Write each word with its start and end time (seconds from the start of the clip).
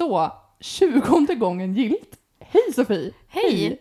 Så, 0.00 0.32
tjugonde 0.60 1.34
gången 1.34 1.74
gilt. 1.74 2.18
Hej 2.40 2.72
Sofie! 2.74 3.12
Hej! 3.28 3.80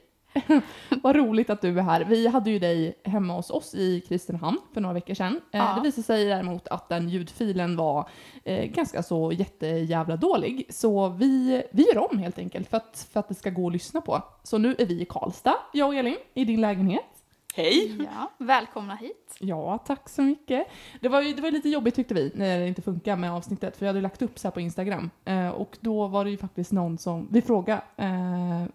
Vad 1.03 1.15
roligt 1.15 1.49
att 1.49 1.61
du 1.61 1.79
är 1.79 1.84
här. 1.84 2.05
Vi 2.05 2.27
hade 2.27 2.49
ju 2.52 2.59
dig 2.59 3.02
hemma 3.03 3.34
hos 3.34 3.49
oss 3.49 3.75
i 3.75 4.02
Kristinehamn 4.02 4.57
för 4.73 4.81
några 4.81 4.93
veckor 4.93 5.13
sedan. 5.13 5.41
Eh, 5.52 5.59
Ja. 5.59 5.73
Det 5.75 5.81
visade 5.81 6.03
sig 6.03 6.25
däremot 6.25 6.67
att 6.67 6.89
den 6.89 7.09
ljudfilen 7.09 7.75
var 7.75 8.09
eh, 8.43 8.66
ganska 8.66 9.03
så 9.03 9.31
jättejävla 9.31 10.16
dålig. 10.16 10.66
Så 10.70 11.09
vi, 11.09 11.63
vi 11.71 11.84
gör 11.88 12.11
om 12.11 12.17
helt 12.17 12.38
enkelt 12.39 12.70
för 12.70 12.77
att, 12.77 13.07
för 13.13 13.20
att 13.20 13.27
det 13.27 13.36
ska 13.36 13.49
gå 13.49 13.67
att 13.67 13.73
lyssna 13.73 14.01
på. 14.01 14.21
Så 14.43 14.57
nu 14.57 14.75
är 14.79 14.86
vi 14.86 15.02
i 15.02 15.05
Karlstad, 15.05 15.55
jag 15.73 15.88
och 15.88 15.95
Elin, 15.95 16.17
i 16.33 16.45
din 16.45 16.61
lägenhet. 16.61 17.19
Hej! 17.59 17.98
Ja, 18.13 18.31
välkomna 18.38 18.95
hit. 18.95 19.36
Ja, 19.40 19.77
tack 19.77 20.09
så 20.09 20.22
mycket. 20.22 20.67
Det 21.02 21.09
var, 21.09 21.22
ju, 21.22 21.34
det 21.34 21.41
var 21.41 21.52
lite 21.52 21.70
jobbigt 21.70 21.95
tyckte 21.95 22.13
vi 22.13 22.31
när 22.36 22.59
det 22.59 22.67
inte 22.67 22.81
funkar 22.81 23.16
med 23.16 23.31
avsnittet 23.31 23.77
för 23.77 23.86
jag 23.86 23.90
hade 23.94 24.02
lagt 24.02 24.22
upp 24.22 24.40
så 24.40 24.48
här 24.48 24.52
på 24.52 24.62
Instagram 24.62 25.09
eh, 25.26 25.50
och 25.50 25.77
då 25.80 26.08
var 26.08 26.26
det 26.26 26.31
ju 26.31 26.38
faktiskt 26.38 26.72
någon 26.72 26.98
som, 26.98 27.27
vi 27.31 27.41
frågade 27.41 27.81
eh, 27.98 28.66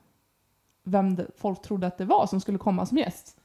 vem 0.82 1.14
det, 1.14 1.26
folk 1.36 1.62
trodde 1.62 1.86
att 1.86 1.98
det 1.98 2.04
var 2.04 2.26
som 2.26 2.40
skulle 2.40 2.58
komma 2.58 2.86
som 2.86 2.98
gäst. 2.98 3.36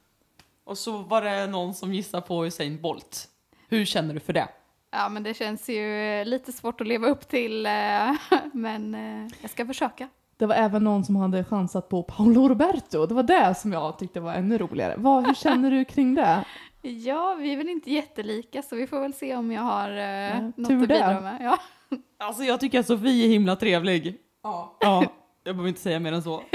Och 0.64 0.78
så 0.78 0.98
var 0.98 1.22
det 1.22 1.46
någon 1.46 1.74
som 1.74 1.94
gissade 1.94 2.26
på 2.26 2.46
Usain 2.46 2.80
Bolt. 2.80 3.28
Hur 3.68 3.84
känner 3.84 4.14
du 4.14 4.20
för 4.20 4.32
det? 4.32 4.48
Ja, 4.90 5.08
men 5.08 5.22
det 5.22 5.34
känns 5.34 5.68
ju 5.68 6.24
lite 6.24 6.52
svårt 6.52 6.80
att 6.80 6.86
leva 6.86 7.08
upp 7.08 7.28
till, 7.28 7.66
eh, 7.66 8.12
men 8.52 8.94
eh, 8.94 9.32
jag 9.40 9.50
ska 9.50 9.66
försöka. 9.66 10.08
Det 10.40 10.46
var 10.46 10.54
även 10.54 10.84
någon 10.84 11.04
som 11.04 11.16
hade 11.16 11.44
chansat 11.44 11.88
på 11.88 12.02
Paolo 12.02 12.48
Roberto. 12.48 13.06
Det 13.06 13.14
var 13.14 13.22
det 13.22 13.54
som 13.54 13.72
jag 13.72 13.98
tyckte 13.98 14.20
var 14.20 14.34
ännu 14.34 14.58
roligare. 14.58 14.94
Vad, 14.98 15.26
hur 15.26 15.34
känner 15.34 15.70
du 15.70 15.84
kring 15.84 16.14
det? 16.14 16.44
Ja, 16.82 17.36
vi 17.40 17.52
är 17.52 17.56
väl 17.56 17.68
inte 17.68 17.90
jättelika, 17.90 18.62
så 18.62 18.76
vi 18.76 18.86
får 18.86 19.00
väl 19.00 19.12
se 19.14 19.36
om 19.36 19.52
jag 19.52 19.62
har 19.62 19.90
eh, 19.90 19.98
Ja, 20.04 20.40
något 20.40 20.58
att 20.58 20.68
det. 20.68 20.76
bidra 20.86 21.20
med. 21.20 21.38
Ja. 21.40 21.58
Alltså 22.18 22.42
jag 22.42 22.60
tycker 22.60 22.80
att 22.80 22.86
Sofie 22.86 23.24
är 23.26 23.28
himla 23.28 23.56
trevlig. 23.56 24.16
Ja. 24.42 24.76
Ja, 24.80 25.04
jag 25.44 25.54
behöver 25.54 25.68
inte 25.68 25.80
säga 25.80 26.00
mer 26.00 26.12
än 26.12 26.22
så. 26.22 26.42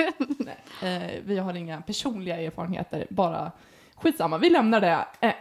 Eh, 0.84 1.12
vi 1.26 1.38
har 1.38 1.54
inga 1.54 1.82
personliga 1.82 2.42
erfarenheter, 2.42 3.08
bara 3.10 3.52
skitsamma. 3.96 4.38
Vi 4.38 4.50
lämnar 4.50 4.82
det 4.82 5.06
eh, 5.22 5.34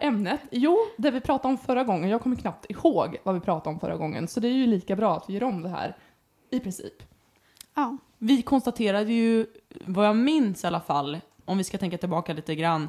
ämnet. 0.00 0.40
Jo, 0.50 0.78
det 0.98 1.10
vi 1.10 1.20
pratade 1.20 1.52
om 1.54 1.58
förra 1.58 1.84
gången, 1.84 2.10
jag 2.10 2.20
kommer 2.22 2.36
knappt 2.36 2.70
ihåg 2.70 3.16
vad 3.22 3.34
vi 3.34 3.40
pratade 3.40 3.74
om 3.74 3.80
förra 3.80 3.96
gången, 3.96 4.28
så 4.28 4.40
det 4.40 4.48
är 4.48 4.52
ju 4.52 4.66
lika 4.66 4.96
bra 4.96 5.16
att 5.16 5.24
vi 5.28 5.34
gör 5.34 5.44
om 5.44 5.62
det 5.62 5.68
här, 5.68 5.96
i 6.50 6.60
princip. 6.60 6.92
Ja. 7.74 7.96
Vi 8.18 8.42
konstaterade 8.42 9.12
ju, 9.12 9.46
vad 9.86 10.06
jag 10.06 10.16
minns 10.16 10.64
i 10.64 10.66
alla 10.66 10.80
fall, 10.80 11.20
om 11.44 11.58
vi 11.58 11.64
ska 11.64 11.78
tänka 11.78 11.98
tillbaka 11.98 12.32
lite 12.32 12.54
grann, 12.54 12.88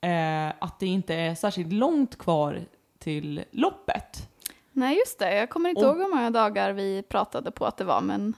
eh, 0.00 0.48
att 0.58 0.78
det 0.80 0.86
inte 0.86 1.14
är 1.14 1.34
särskilt 1.34 1.72
långt 1.72 2.18
kvar 2.18 2.60
till 2.98 3.44
loppet. 3.50 4.28
Nej, 4.72 4.96
just 4.98 5.18
det. 5.18 5.34
Jag 5.34 5.50
kommer 5.50 5.70
inte 5.70 5.80
Och- 5.86 5.86
ihåg 5.96 5.98
hur 6.02 6.08
många 6.16 6.30
dagar 6.30 6.72
vi 6.72 7.02
pratade 7.02 7.50
på 7.50 7.66
att 7.66 7.76
det 7.76 7.84
var, 7.84 8.00
men 8.00 8.34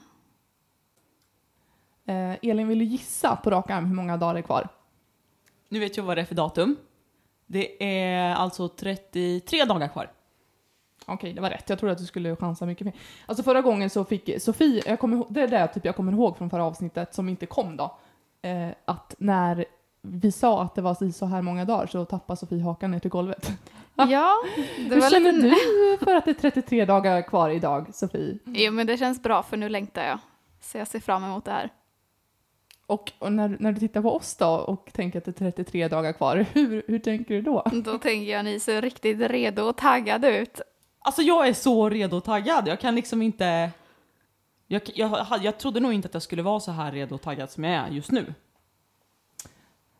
Eh, 2.05 2.31
Elin, 2.41 2.67
vill 2.67 2.79
du 2.79 2.85
gissa 2.85 3.35
på 3.35 3.49
rak 3.49 3.69
arm 3.69 3.85
hur 3.85 3.95
många 3.95 4.17
dagar 4.17 4.33
det 4.33 4.39
är 4.39 4.43
kvar? 4.43 4.67
Nu 5.69 5.79
vet 5.79 5.97
jag 5.97 6.03
vad 6.03 6.17
det 6.17 6.21
är 6.21 6.25
för 6.25 6.35
datum. 6.35 6.75
Det 7.45 7.83
är 7.83 8.35
alltså 8.35 8.67
33 8.67 9.65
dagar 9.65 9.87
kvar. 9.87 10.11
Okej, 11.05 11.33
det 11.33 11.41
var 11.41 11.49
rätt. 11.49 11.69
Jag 11.69 11.79
trodde 11.79 11.91
att 11.91 11.97
du 11.97 12.05
skulle 12.05 12.35
chansa 12.35 12.65
mycket 12.65 12.85
mer. 12.85 12.93
Alltså 13.25 13.43
förra 13.43 13.61
gången 13.61 13.89
så 13.89 14.05
fick 14.05 14.41
Sofie, 14.41 14.83
jag 14.85 14.99
kommer, 14.99 15.25
det 15.29 15.41
är 15.41 15.47
det 15.47 15.67
typ 15.67 15.85
jag 15.85 15.95
kommer 15.95 16.11
ihåg 16.11 16.37
från 16.37 16.49
förra 16.49 16.63
avsnittet 16.63 17.15
som 17.15 17.29
inte 17.29 17.45
kom 17.45 17.77
då. 17.77 17.97
Eh, 18.41 18.69
att 18.85 19.15
när 19.17 19.65
vi 20.01 20.31
sa 20.31 20.63
att 20.63 20.75
det 20.75 20.81
var 20.81 20.93
si 20.93 21.11
så 21.11 21.25
här 21.25 21.41
många 21.41 21.65
dagar 21.65 21.87
så 21.87 22.05
tappade 22.05 22.37
Sofie 22.37 22.63
hakan 22.63 22.91
ner 22.91 22.99
till 22.99 23.09
golvet. 23.09 23.51
ja, 23.95 24.33
det 24.77 24.95
Hur 24.95 25.01
var 25.01 25.09
känner 25.09 25.31
lite... 25.31 25.47
du 25.47 25.97
för 26.05 26.15
att 26.15 26.25
det 26.25 26.31
är 26.31 26.51
33 26.51 26.85
dagar 26.85 27.21
kvar 27.21 27.49
idag, 27.49 27.95
Sofie? 27.95 28.37
Jo, 28.45 28.71
men 28.71 28.87
det 28.87 28.97
känns 28.97 29.23
bra 29.23 29.43
för 29.43 29.57
nu 29.57 29.69
längtar 29.69 30.03
jag. 30.03 30.19
Så 30.61 30.77
jag 30.77 30.87
ser 30.87 30.99
fram 30.99 31.23
emot 31.23 31.45
det 31.45 31.51
här. 31.51 31.69
Och, 32.85 33.11
och 33.19 33.33
när, 33.33 33.57
när 33.59 33.71
du 33.71 33.79
tittar 33.79 34.01
på 34.01 34.15
oss 34.15 34.35
då 34.35 34.47
och 34.47 34.89
tänker 34.93 35.19
att 35.19 35.25
det 35.25 35.41
är 35.41 35.51
33 35.51 35.87
dagar 35.87 36.13
kvar, 36.13 36.45
hur, 36.53 36.83
hur 36.87 36.99
tänker 36.99 37.33
du 37.35 37.41
då? 37.41 37.63
Då 37.85 37.97
tänker 37.97 38.31
jag 38.31 38.45
ni 38.45 38.59
ser 38.59 38.81
riktigt 38.81 39.19
redo 39.19 39.63
och 39.63 39.77
taggade 39.77 40.37
ut. 40.37 40.61
Alltså 41.03 41.21
jag 41.21 41.47
är 41.47 41.53
så 41.53 41.89
redo 41.89 42.17
och 42.17 42.23
taggad. 42.23 42.67
Jag 42.67 42.79
kan 42.79 42.95
liksom 42.95 43.21
inte... 43.21 43.71
Jag, 44.67 44.81
jag, 44.95 45.27
jag 45.41 45.57
trodde 45.57 45.79
nog 45.79 45.93
inte 45.93 46.07
att 46.07 46.13
jag 46.13 46.23
skulle 46.23 46.41
vara 46.41 46.59
så 46.59 46.71
här 46.71 46.91
redo 46.91 47.15
och 47.15 47.21
taggad 47.21 47.49
som 47.49 47.63
jag 47.63 47.73
är 47.73 47.87
just 47.87 48.11
nu. 48.11 48.33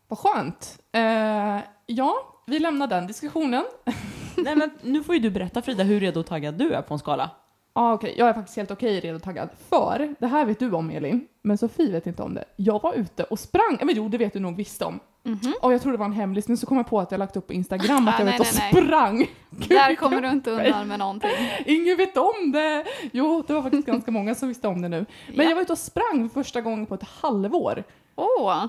Vad 0.08 0.20
skönt. 0.20 0.80
Eh, 0.92 1.60
ja, 1.86 2.44
vi 2.48 2.60
lämnar 2.60 2.88
den 2.88 3.08
diskussionen. 3.08 3.64
Nej 4.38 4.56
men 4.56 4.72
nu 4.82 5.04
får 5.04 5.16
ju 5.16 5.22
du 5.22 5.30
berätta 5.30 5.62
Frida 5.62 5.84
hur 5.84 6.00
redo 6.00 6.20
och 6.20 6.26
taggad 6.26 6.56
du 6.56 6.74
är 6.74 6.82
på 6.82 6.94
en 6.94 7.00
skala. 7.00 7.30
Ja, 7.74 7.94
okej. 7.94 8.16
Jag 8.18 8.30
är 8.30 8.34
faktiskt 8.34 8.58
helt 8.58 8.72
okej 8.72 9.00
redo 9.00 9.16
och 9.16 9.24
taggad. 9.24 9.50
För, 9.70 10.16
det 10.20 10.28
här 10.28 10.46
vet 10.46 10.60
du 10.60 10.72
om 10.72 10.90
Elin, 10.90 11.28
men 11.42 11.58
Sofie 11.58 11.92
vet 11.92 12.08
inte 12.08 12.24
om 12.24 12.34
det. 12.34 12.46
Jag 12.56 12.82
var 12.82 12.94
ute 12.94 13.24
och 13.24 13.40
sprang, 13.40 13.78
men 13.82 13.96
jo 13.96 14.10
det 14.10 14.18
vet 14.18 14.34
du 14.34 14.40
nog 14.40 14.56
visst 14.56 14.82
om. 14.82 15.00
Mhm. 15.24 15.54
Och 15.62 15.74
jag 15.74 15.82
trodde 15.82 15.98
det 15.98 16.00
var 16.00 16.06
en 16.06 16.14
hemlis, 16.14 16.48
men 16.48 16.58
så 16.58 16.66
kom 16.66 16.78
jag 16.78 16.88
på 16.88 17.00
att 17.00 17.12
jag 17.12 17.20
lagt 17.20 17.38
upp 17.38 17.48
på 17.48 17.54
Instagram 17.54 18.08
att 18.08 18.16
Ah, 18.16 18.18
jag 18.18 18.26
nej, 18.26 18.38
vet 18.40 18.42
och 18.42 18.56
nej, 18.60 18.72
sprang. 18.84 19.28
Där 19.70 19.96
kommer 19.96 20.22
du 20.22 20.30
inte 20.30 20.52
undan 20.52 20.88
med 20.88 21.00
någonting. 21.00 21.30
Ingen 21.66 21.98
vet 21.98 22.18
om 22.18 22.52
det! 22.54 22.86
Jo, 23.14 23.44
det 23.48 23.54
var 23.54 23.62
faktiskt 23.62 23.88
ganska 23.88 24.12
många 24.12 24.36
som 24.36 24.48
visste 24.48 24.68
om 24.68 24.82
det 24.82 24.90
nu. 24.90 25.06
Men 25.28 25.36
Ja. 25.38 25.44
jag 25.44 25.56
var 25.56 25.62
ute 25.62 25.72
och 25.74 25.78
sprang 25.80 26.30
för 26.30 26.44
första 26.44 26.62
gången 26.62 26.86
på 26.86 26.96
ett 26.96 27.04
halvår. 27.04 27.84
Åh, 28.16 28.66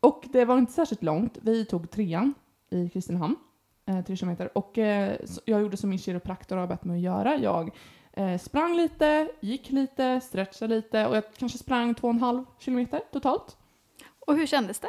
Och 0.00 0.24
det 0.32 0.44
var 0.44 0.58
inte 0.58 0.72
särskilt 0.72 1.02
långt. 1.02 1.38
Vi 1.42 1.64
tog 1.64 1.90
trean 1.90 2.34
i 2.70 2.88
Kristinehamn, 2.88 3.36
eh, 3.88 4.04
tre 4.04 4.16
kilometer. 4.16 4.58
Och 4.58 4.78
eh, 4.78 5.16
jag 5.44 5.60
gjorde 5.60 5.76
som 5.76 5.90
min 5.90 5.98
kiropraktor 5.98 6.56
har 6.56 6.66
bett 6.66 6.84
mig 6.84 6.96
att 6.96 7.02
göra. 7.02 7.36
Jag 7.36 7.70
eh, 8.12 8.38
sprang 8.38 8.76
lite, 8.76 9.28
gick 9.40 9.70
lite, 9.70 10.20
stretchade 10.20 10.74
lite 10.74 11.06
och 11.06 11.16
jag 11.16 11.24
kanske 11.38 11.58
sprang 11.58 11.94
två 11.94 12.08
och 12.08 12.14
en 12.14 12.20
halv 12.20 12.44
kilometer 12.58 13.00
totalt. 13.12 13.56
och 14.26 14.36
hur 14.36 14.46
kändes 14.46 14.78
det? 14.80 14.88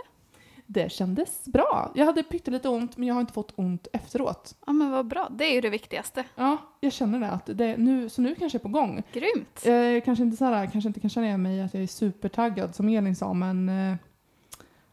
Det 0.67 0.91
kändes 0.91 1.45
bra. 1.45 1.91
Jag 1.95 2.05
hade 2.05 2.23
pyttelite 2.23 2.69
ont, 2.69 2.97
men 2.97 3.07
jag 3.07 3.15
har 3.15 3.21
inte 3.21 3.33
fått 3.33 3.53
ont 3.55 3.87
efteråt. 3.93 4.55
Ja, 4.67 4.73
men 4.73 4.91
vad 4.91 5.07
bra. 5.07 5.27
Det 5.31 5.45
är 5.45 5.53
ju 5.53 5.61
det 5.61 5.69
viktigaste. 5.69 6.23
Ja, 6.35 6.57
jag 6.79 6.93
känner 6.93 7.19
det. 7.19 7.29
Att 7.31 7.45
det 7.53 7.77
nu, 7.77 8.09
så 8.09 8.21
nu 8.21 8.35
kanske 8.35 8.55
jag 8.55 8.59
är 8.59 8.63
på 8.63 8.69
gång. 8.79 9.03
Grymt. 9.13 9.65
Eh, 9.65 10.05
kanske 10.05 10.23
inte 10.23 10.37
så 10.37 10.45
här, 10.45 10.65
kanske 10.71 10.87
inte 10.87 10.99
kan 10.99 11.09
känna 11.09 11.27
igen 11.27 11.41
mig 11.41 11.61
att 11.61 11.73
jag 11.73 11.83
är 11.83 11.87
supertaggad 11.87 12.75
som 12.75 12.89
Elin 12.89 13.15
sa, 13.15 13.33
men 13.33 13.69
eh, 13.69 13.95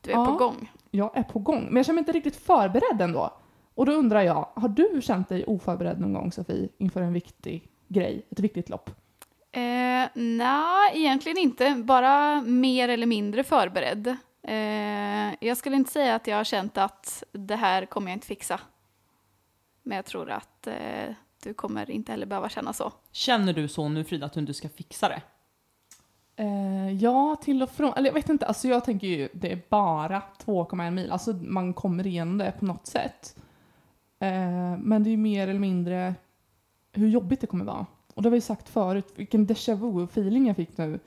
Du 0.01 0.11
är 0.11 0.15
Ja. 0.15 0.27
på 0.27 0.33
gång. 0.33 0.71
jag 0.91 1.17
är 1.17 1.23
på 1.23 1.39
gång. 1.39 1.65
Men 1.65 1.77
jag 1.77 1.87
känner 1.87 1.95
mig 1.95 2.01
inte 2.01 2.13
riktigt 2.13 2.37
förberedd 2.37 3.01
ändå. 3.01 3.31
Och 3.75 3.87
då 3.87 3.93
undrar 3.93 4.23
jag, 4.23 4.49
har 4.55 4.69
du 4.69 5.01
känt 5.03 5.29
dig 5.29 5.45
oförberedd 5.47 6.01
någon 6.01 6.13
gång 6.13 6.33
Sofie 6.33 6.69
inför 6.79 7.03
en 7.03 7.13
viktig 7.13 7.69
grej, 7.89 8.27
ett 8.31 8.41
viktigt 8.41 8.69
lopp? 8.71 8.91
Eh, 9.53 10.09
Nej, 10.15 10.91
egentligen 10.95 11.39
inte. 11.39 11.75
Bara 11.85 12.41
mer 12.43 12.89
eller 12.89 13.07
mindre 13.07 13.45
förberedd. 13.45 14.17
Eh, 14.43 15.35
jag 15.41 15.57
skulle 15.57 15.77
inte 15.77 15.93
säga 15.93 16.15
att 16.15 16.27
jag 16.27 16.37
har 16.37 16.45
känt 16.45 16.79
att 16.79 17.25
det 17.33 17.57
här 17.57 17.87
kommer 17.87 18.11
jag 18.11 18.17
inte 18.17 18.27
fixa. 18.27 18.61
Men 19.83 19.97
jag 19.97 20.05
tror 20.05 20.31
att 20.31 20.67
eh, 20.67 21.15
du 21.43 21.55
kommer 21.55 21.91
inte 21.91 22.13
heller 22.13 22.27
behöva 22.27 22.49
känna 22.49 22.73
så. 22.73 22.93
Känner 23.13 23.53
du 23.53 23.69
så 23.69 23.89
nu 23.89 24.05
Frida 24.05 24.27
att 24.27 24.33
du 24.33 24.41
inte 24.41 24.55
ska 24.55 24.69
fixa 24.69 25.09
det? 25.09 25.23
Eh, 26.37 26.93
ja, 26.93 27.37
till 27.43 27.63
och 27.63 27.71
från. 27.71 27.93
Eller 27.93 28.09
jag 28.09 28.15
vet 28.15 28.29
inte, 28.29 28.47
alltså 28.47 28.69
jag 28.69 28.85
tänker 28.85 29.07
ju 29.07 29.29
det 29.33 29.53
är 29.53 29.63
bara 29.69 30.23
2,1 30.45 30.91
mil. 30.91 31.11
Alltså 31.11 31.33
man 31.33 31.75
kommer 31.75 32.07
igenom 32.07 32.39
det 32.39 32.53
på 32.59 32.65
något 32.65 32.87
sätt. 32.87 33.37
Eh, 34.19 34.79
men 34.79 35.03
det 35.03 35.09
är 35.09 35.13
ju 35.13 35.17
mer 35.17 35.49
eller 35.49 35.61
mindre 35.61 36.15
hur 36.93 37.09
jobbigt 37.09 37.41
det 37.41 37.47
kommer 37.47 37.65
vara. 37.65 37.87
Och 38.15 38.23
det 38.23 38.27
har 38.27 38.31
vi 38.31 38.37
ju 38.37 38.41
sagt 38.41 38.69
förut, 38.69 39.13
vilken 39.17 39.47
déjà 39.47 39.75
vu-feeling 39.75 40.47
jag 40.47 40.57
fick 40.57 40.79
nu. 40.79 41.01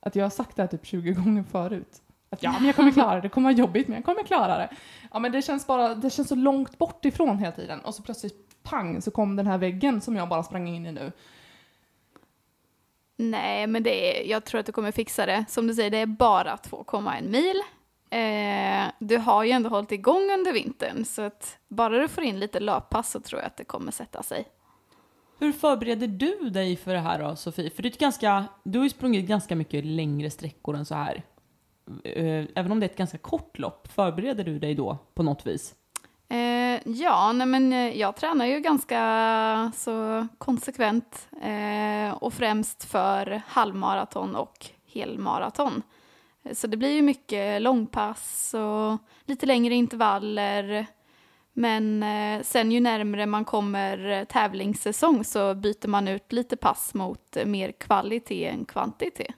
Att 0.00 0.16
jag 0.16 0.24
har 0.24 0.30
sagt 0.30 0.56
det 0.56 0.62
här 0.62 0.68
typ 0.68 0.86
20 0.86 1.12
gånger 1.12 1.42
förut. 1.42 2.02
Att 2.34 2.42
ja, 2.42 2.52
men 2.52 2.66
jag 2.66 2.76
kommer 2.76 2.92
klara 2.92 3.14
det, 3.14 3.20
det 3.20 3.28
kommer 3.28 3.50
vara 3.50 3.58
jobbigt, 3.58 3.88
men 3.88 3.94
jag 3.94 4.04
kommer 4.04 4.22
klara 4.22 4.58
det. 4.58 4.68
Ja, 5.12 5.18
men 5.18 5.32
det 5.32 5.42
känns 5.42 5.66
bara, 5.66 5.94
det 5.94 6.10
känns 6.10 6.28
så 6.28 6.34
långt 6.34 6.78
bort 6.78 7.04
ifrån 7.04 7.38
hela 7.38 7.52
tiden. 7.52 7.80
Och 7.80 7.94
så 7.94 8.02
plötsligt, 8.02 8.62
pang, 8.62 9.02
så 9.02 9.10
kom 9.10 9.36
den 9.36 9.46
här 9.46 9.58
väggen 9.58 10.00
som 10.00 10.16
jag 10.16 10.28
bara 10.28 10.42
sprang 10.42 10.68
in 10.68 10.86
i 10.86 10.92
nu. 10.92 11.12
Nej, 13.16 13.66
men 13.66 13.82
det 13.82 14.20
är, 14.20 14.30
jag 14.30 14.44
tror 14.44 14.60
att 14.60 14.66
du 14.66 14.72
kommer 14.72 14.92
fixa 14.92 15.26
det. 15.26 15.44
Som 15.48 15.66
du 15.66 15.74
säger, 15.74 15.90
det 15.90 15.98
är 15.98 16.06
bara 16.06 16.56
2,1 16.56 17.28
mil. 17.28 17.62
Eh, 18.10 18.92
du 18.98 19.18
har 19.18 19.44
ju 19.44 19.50
ändå 19.50 19.68
hållit 19.68 19.92
igång 19.92 20.30
under 20.38 20.52
vintern, 20.52 21.04
så 21.04 21.22
att 21.22 21.58
bara 21.68 21.98
du 21.98 22.08
får 22.08 22.24
in 22.24 22.40
lite 22.40 22.60
löppass 22.60 23.10
så 23.10 23.20
tror 23.20 23.40
jag 23.40 23.46
att 23.46 23.56
det 23.56 23.64
kommer 23.64 23.92
sätta 23.92 24.22
sig. 24.22 24.44
Hur 25.38 25.52
förbereder 25.52 26.06
du 26.06 26.50
dig 26.50 26.76
för 26.76 26.92
det 26.92 27.00
här 27.00 27.18
då 27.22 27.36
Sofie? 27.36 27.70
För 27.70 27.82
det 27.82 27.88
är 27.88 27.98
ganska, 27.98 28.44
du 28.62 28.78
har 28.78 28.84
ju 28.84 28.90
sprungit 28.90 29.26
ganska 29.26 29.56
mycket 29.56 29.84
längre 29.84 30.30
sträckor 30.30 30.76
än 30.76 30.84
så 30.84 30.94
här. 30.94 31.22
Eh, 32.04 32.44
även 32.54 32.72
om 32.72 32.80
det 32.80 32.86
är 32.86 32.90
ett 32.90 32.96
ganska 32.96 33.18
kort 33.18 33.58
lopp, 33.58 33.88
förbereder 33.92 34.44
du 34.44 34.58
dig 34.58 34.74
då 34.74 34.98
på 35.14 35.22
något 35.22 35.46
vis? 35.46 35.74
Eh, 36.28 36.80
ja, 36.84 37.32
nej 37.32 37.46
men 37.46 37.72
eh, 37.72 37.98
jag 37.98 38.16
tränar 38.16 38.46
ju 38.46 38.60
ganska 38.60 39.72
så 39.74 40.26
konsekvent 40.38 41.28
eh, 41.42 42.14
och 42.14 42.34
främst 42.34 42.84
för 42.84 43.42
halvmaraton 43.46 44.36
och 44.36 44.66
helmaraton. 44.92 45.82
Eh, 46.42 46.54
så 46.54 46.66
det 46.66 46.76
blir 46.76 46.90
ju 46.90 47.02
mycket 47.02 47.62
långpass 47.62 48.54
och 48.54 48.98
lite 49.24 49.46
längre 49.46 49.74
intervaller. 49.74 50.86
Men 51.52 52.02
eh, 52.02 52.42
sen 52.42 52.72
ju 52.72 52.80
närmre 52.80 53.26
man 53.26 53.44
kommer 53.44 54.24
tävlingssäsong 54.24 55.24
så 55.24 55.54
byter 55.54 55.88
man 55.88 56.08
ut 56.08 56.32
lite 56.32 56.56
pass 56.56 56.94
mot 56.94 57.36
mer 57.46 57.72
kvalitet 57.72 58.46
än 58.46 58.64
kvantitet. 58.64 59.34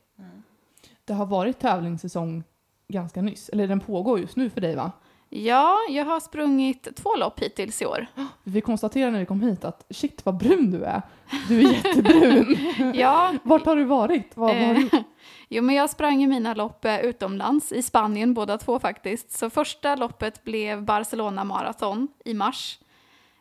Det 1.06 1.14
har 1.14 1.26
varit 1.26 1.58
tävlingssäsong 1.58 2.44
ganska 2.88 3.22
nyss, 3.22 3.48
eller 3.48 3.68
den 3.68 3.80
pågår 3.80 4.20
just 4.20 4.36
nu 4.36 4.50
för 4.50 4.60
dig 4.60 4.76
va? 4.76 4.92
Ja, 5.28 5.78
jag 5.88 6.04
har 6.04 6.20
sprungit 6.20 6.96
två 6.96 7.16
lopp 7.16 7.40
hittills 7.40 7.82
i 7.82 7.86
år. 7.86 8.06
Vi 8.44 8.60
konstaterade 8.60 9.12
när 9.12 9.18
vi 9.18 9.26
kom 9.26 9.40
hit 9.40 9.64
att 9.64 9.86
shit 9.90 10.26
vad 10.26 10.36
brun 10.36 10.70
du 10.70 10.84
är. 10.84 11.02
Du 11.48 11.58
är 11.58 11.72
jättebrun. 11.72 12.56
Ja, 12.94 13.34
Vart 13.42 13.66
har 13.66 13.76
du 13.76 13.84
varit? 13.84 14.36
Vad 14.36 14.56
har 14.56 14.74
du? 14.74 14.80
Eh, 14.92 15.02
jo, 15.48 15.62
men 15.62 15.74
jag 15.74 15.90
sprang 15.90 16.20
ju 16.20 16.26
mina 16.26 16.54
lopp 16.54 16.84
eh, 16.84 17.00
utomlands, 17.00 17.72
i 17.72 17.82
Spanien 17.82 18.34
båda 18.34 18.58
två 18.58 18.78
faktiskt. 18.78 19.30
Så 19.30 19.50
första 19.50 19.96
loppet 19.96 20.44
blev 20.44 20.82
Barcelona 20.84 21.44
Marathon 21.44 22.08
i 22.24 22.34
mars. 22.34 22.78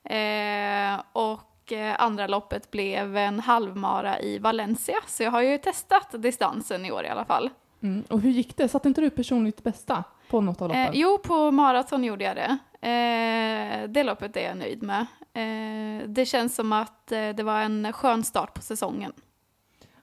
Eh, 0.03 1.01
och 1.13 1.39
eh, 1.71 2.01
andra 2.01 2.27
loppet 2.27 2.71
blev 2.71 3.17
en 3.17 3.39
halvmara 3.39 4.19
i 4.19 4.39
Valencia. 4.39 4.95
Så 5.07 5.23
jag 5.23 5.31
har 5.31 5.41
ju 5.41 5.57
testat 5.57 6.07
distansen 6.11 6.85
i 6.85 6.91
år 6.91 7.03
i 7.05 7.09
alla 7.09 7.25
fall. 7.25 7.49
Mm. 7.83 8.03
Och 8.09 8.21
hur 8.21 8.29
gick 8.31 8.57
det? 8.57 8.67
Satte 8.67 8.87
inte 8.87 9.01
du 9.01 9.09
personligt 9.09 9.63
bästa 9.63 10.03
på 10.29 10.41
något 10.41 10.61
av 10.61 10.67
loppen? 10.67 10.83
Eh, 10.83 10.89
jo, 10.93 11.17
på 11.17 11.51
maraton 11.51 12.03
gjorde 12.03 12.23
jag 12.23 12.35
det. 12.35 12.57
Eh, 12.87 13.89
det 13.89 14.03
loppet 14.03 14.37
är 14.37 14.41
jag 14.47 14.57
nöjd 14.57 14.83
med. 14.83 15.05
Eh, 15.33 16.07
det 16.07 16.25
känns 16.25 16.55
som 16.55 16.73
att 16.73 17.11
eh, 17.11 17.29
det 17.29 17.43
var 17.43 17.59
en 17.61 17.93
skön 17.93 18.23
start 18.23 18.53
på 18.53 18.61
säsongen. 18.61 19.13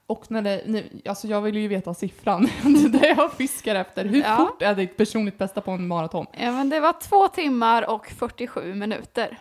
Och 0.07 0.31
när 0.31 0.41
det, 0.41 0.63
ni, 0.67 1.01
alltså 1.05 1.27
jag 1.27 1.41
vill 1.41 1.57
ju 1.57 1.67
veta 1.67 1.93
siffran, 1.93 2.49
det 2.91 3.09
är 3.09 3.15
jag 3.17 3.33
fiskar 3.33 3.75
efter. 3.75 4.05
Hur 4.05 4.21
Ja. 4.21 4.37
fort 4.37 4.61
är 4.61 4.75
ditt 4.75 4.97
personligt 4.97 5.37
bästa 5.37 5.61
på 5.61 5.71
en 5.71 5.87
maraton? 5.87 6.25
Ja, 6.31 6.51
men 6.51 6.69
det 6.69 6.79
var 6.79 6.93
två 7.01 7.27
timmar 7.27 7.89
och 7.89 8.07
47 8.07 8.73
minuter. 8.75 9.37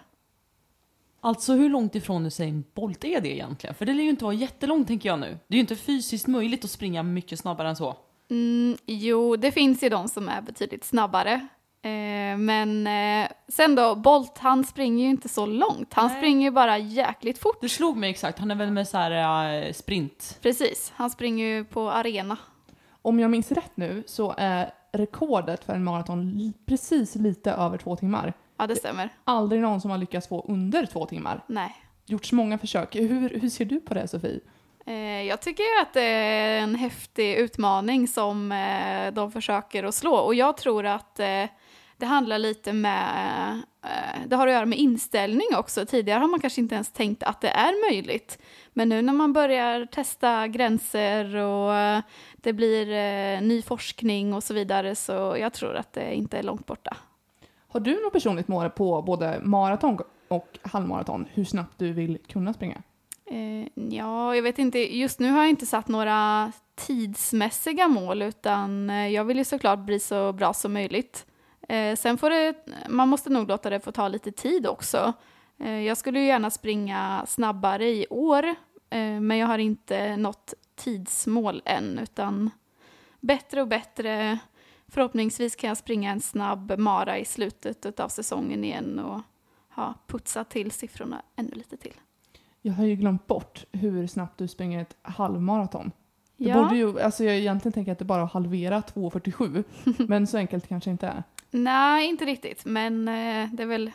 Alltså 1.24 1.52
hur 1.52 1.69
långt 1.69 1.94
ifrån 1.94 2.26
Usain 2.26 2.64
Bolt 2.74 3.04
är 3.04 3.20
det 3.20 3.28
egentligen? 3.34 3.74
För 3.74 3.86
det 3.86 3.92
lär 3.94 4.02
ju 4.02 4.10
inte 4.10 4.24
vara 4.24 4.34
jättelångt 4.34 4.88
tänker 4.88 5.08
jag 5.08 5.19
nu. 5.19 5.38
Det 5.48 5.54
är 5.54 5.56
ju 5.56 5.60
inte 5.60 5.76
fysiskt 5.76 6.26
möjligt 6.26 6.64
att 6.64 6.70
springa 6.70 7.02
mycket 7.02 7.38
snabbare 7.38 7.69
än 7.69 7.76
så. 7.76 7.96
Mm, 8.30 8.76
jo, 8.86 9.36
det 9.36 9.52
finns 9.52 9.82
ju 9.82 9.88
de 9.88 10.08
som 10.08 10.28
är 10.28 10.40
betydligt 10.42 10.84
snabbare. 10.84 11.32
Eh, 11.84 12.36
men 12.38 12.86
eh, 12.86 13.28
sen 13.48 13.74
då, 13.74 13.94
Bolt, 13.94 14.38
han 14.38 14.64
springer 14.64 15.04
ju 15.04 15.10
inte 15.10 15.28
så 15.28 15.46
långt. 15.46 15.94
Han 15.94 16.06
Nej. 16.06 16.16
springer 16.16 16.42
ju 16.42 16.50
bara 16.50 16.78
jäkligt 16.78 17.38
fort. 17.38 17.60
Det 17.60 17.69
slog 17.69 17.96
mig 17.96 18.10
exakt, 18.10 18.38
han 18.38 18.50
är 18.50 18.54
väl 18.54 18.70
med 18.70 18.88
så 18.88 18.98
här 18.98 19.54
äh, 19.66 19.72
sprint. 19.72 20.38
Precis, 20.42 20.92
han 20.96 21.10
springer 21.10 21.46
ju 21.46 21.64
på 21.64 21.90
arena. 21.90 22.36
Om 23.02 23.20
jag 23.20 23.30
minns 23.30 23.52
rätt 23.52 23.72
nu 23.76 24.02
så 24.06 24.34
är 24.38 24.70
rekordet 24.92 25.64
för 25.64 25.74
en 25.74 25.84
maraton 25.84 26.30
li- 26.30 26.52
precis 26.66 27.14
lite 27.14 27.52
över 27.52 27.78
två 27.78 27.96
timmar. 27.96 28.32
Ja, 28.62 28.66
det 28.66 28.76
stämmer. 28.76 29.08
Aldrig 29.24 29.60
någon 29.60 29.80
som 29.80 29.90
har 29.90 29.98
lyckats 29.98 30.28
få 30.28 30.44
under 30.48 30.86
två 30.86 31.06
timmar. 31.06 31.44
Nej. 31.46 31.76
Gjorts 32.06 32.32
många 32.32 32.58
försök. 32.58 32.96
Hur, 32.96 33.38
hur 33.40 33.48
ser 33.48 33.64
du 33.64 33.80
på 33.80 33.94
det 33.94 34.08
Sofie? 34.08 34.40
Eh, 34.86 35.22
jag 35.22 35.40
tycker 35.40 35.64
att 35.82 35.92
det 35.92 36.02
är 36.02 36.58
en 36.58 36.74
häftig 36.74 37.34
utmaning 37.34 38.08
som 38.08 38.52
eh, 38.52 39.12
de 39.12 39.32
försöker 39.32 39.84
att 39.84 39.94
slå. 39.94 40.14
Och 40.14 40.34
jag 40.34 40.56
tror 40.56 40.86
att 40.86 41.18
eh, 41.18 41.44
det 41.96 42.06
handlar 42.06 42.38
lite 42.38 42.72
med, 42.72 43.62
det 44.26 44.36
har 44.36 44.46
att 44.46 44.52
göra 44.52 44.66
med 44.66 44.78
inställning 44.78 45.46
också. 45.56 45.86
Tidigare 45.86 46.20
har 46.20 46.28
man 46.28 46.40
kanske 46.40 46.60
inte 46.60 46.74
ens 46.74 46.92
tänkt 46.92 47.22
att 47.22 47.40
det 47.40 47.48
är 47.48 47.90
möjligt. 47.90 48.38
Men 48.72 48.88
nu 48.88 49.02
när 49.02 49.12
man 49.12 49.32
börjar 49.32 49.86
testa 49.86 50.48
gränser 50.48 51.36
och 51.36 52.02
det 52.36 52.52
blir 52.52 53.40
ny 53.40 53.62
forskning 53.62 54.34
och 54.34 54.42
så 54.42 54.54
vidare 54.54 54.94
så 54.94 55.36
jag 55.40 55.52
tror 55.52 55.76
att 55.76 55.92
det 55.92 56.14
inte 56.14 56.38
är 56.38 56.42
långt 56.42 56.66
borta. 56.66 56.96
Har 57.72 57.80
du 57.80 58.02
något 58.02 58.12
personligt 58.12 58.48
mål 58.48 58.70
på 58.70 59.02
både 59.02 59.40
maraton 59.42 59.98
och 60.28 60.58
halvmaraton? 60.62 61.26
Hur 61.32 61.44
snabbt 61.44 61.78
du 61.78 61.92
vill 61.92 62.19
kunna 62.28 62.52
springa? 62.52 62.82
Eh, 63.26 63.69
ja, 63.74 64.36
jag 64.36 64.42
vet 64.42 64.58
inte. 64.58 64.96
Just 64.96 65.20
nu 65.20 65.30
har 65.30 65.38
jag 65.38 65.50
inte 65.50 65.66
satt 65.66 65.88
några 65.88 66.52
tidsmässiga 66.74 67.88
mål 67.88 68.22
utan 68.22 68.90
eh, 68.90 69.08
jag 69.08 69.24
vill 69.24 69.36
ju 69.36 69.44
såklart 69.44 69.78
bli 69.78 69.98
så 69.98 70.32
bra 70.32 70.52
som 70.52 70.72
möjligt. 70.72 71.26
Eh, 71.69 71.96
sen 71.96 72.19
får 72.19 72.30
det, 72.30 72.54
man 72.88 73.08
måste 73.08 73.30
nog 73.30 73.48
låta 73.48 73.70
det 73.70 73.80
få 73.80 73.92
ta 73.92 74.08
lite 74.08 74.32
tid 74.32 74.66
också. 74.66 75.12
Eh, 75.58 75.80
jag 75.80 75.96
skulle 75.96 76.20
ju 76.20 76.26
gärna 76.26 76.50
springa 76.50 77.24
snabbare 77.26 77.88
i 77.88 78.06
år 78.10 78.44
eh, 78.90 79.20
men 79.20 79.38
jag 79.38 79.46
har 79.46 79.58
inte 79.58 80.16
nått 80.16 80.54
tidsmål 80.74 81.62
än 81.64 81.98
utan 81.98 82.50
bättre 83.20 83.60
och 83.60 83.69
bättre. 83.69 84.38
Förhoppningsvis 84.92 85.56
kan 85.56 85.68
jag 85.68 85.76
springa 85.76 86.10
en 86.10 86.20
snabb 86.20 86.78
mara 86.78 87.18
i 87.18 87.24
slutet 87.24 88.00
av 88.00 88.08
säsongen 88.08 88.64
igen 88.64 88.98
och 88.98 89.20
ha 89.74 89.94
putsat 90.06 90.50
till 90.50 90.70
siffrorna 90.70 91.22
ännu 91.36 91.50
lite 91.54 91.76
till. 91.76 91.94
Jag 92.62 92.72
har 92.72 92.84
ju 92.84 92.94
glömt 92.96 93.26
bort 93.26 93.64
hur 93.72 94.06
snabbt 94.06 94.38
du 94.38 94.48
springer 94.48 94.82
ett 94.82 94.96
halvmaraton. 95.02 95.90
Det 96.36 96.48
Ja. 96.48 96.62
borde 96.62 96.76
ju, 96.76 97.00
alltså 97.00 97.24
jag 97.24 97.36
egentligen 97.36 97.72
tänker 97.72 97.92
att 97.92 97.98
det 97.98 98.04
bara 98.04 98.20
är 98.20 98.24
att 98.24 98.32
halvera 98.32 98.80
2.47, 98.80 99.64
men 100.08 100.26
så 100.26 100.36
enkelt 100.38 100.68
kanske 100.68 100.90
inte 100.90 101.06
är. 101.06 101.22
Nej, 101.50 102.08
inte 102.08 102.24
riktigt, 102.24 102.64
men 102.64 103.08
eh, 103.08 103.48
det 103.52 103.62
är 103.62 103.66
väl 103.66 103.90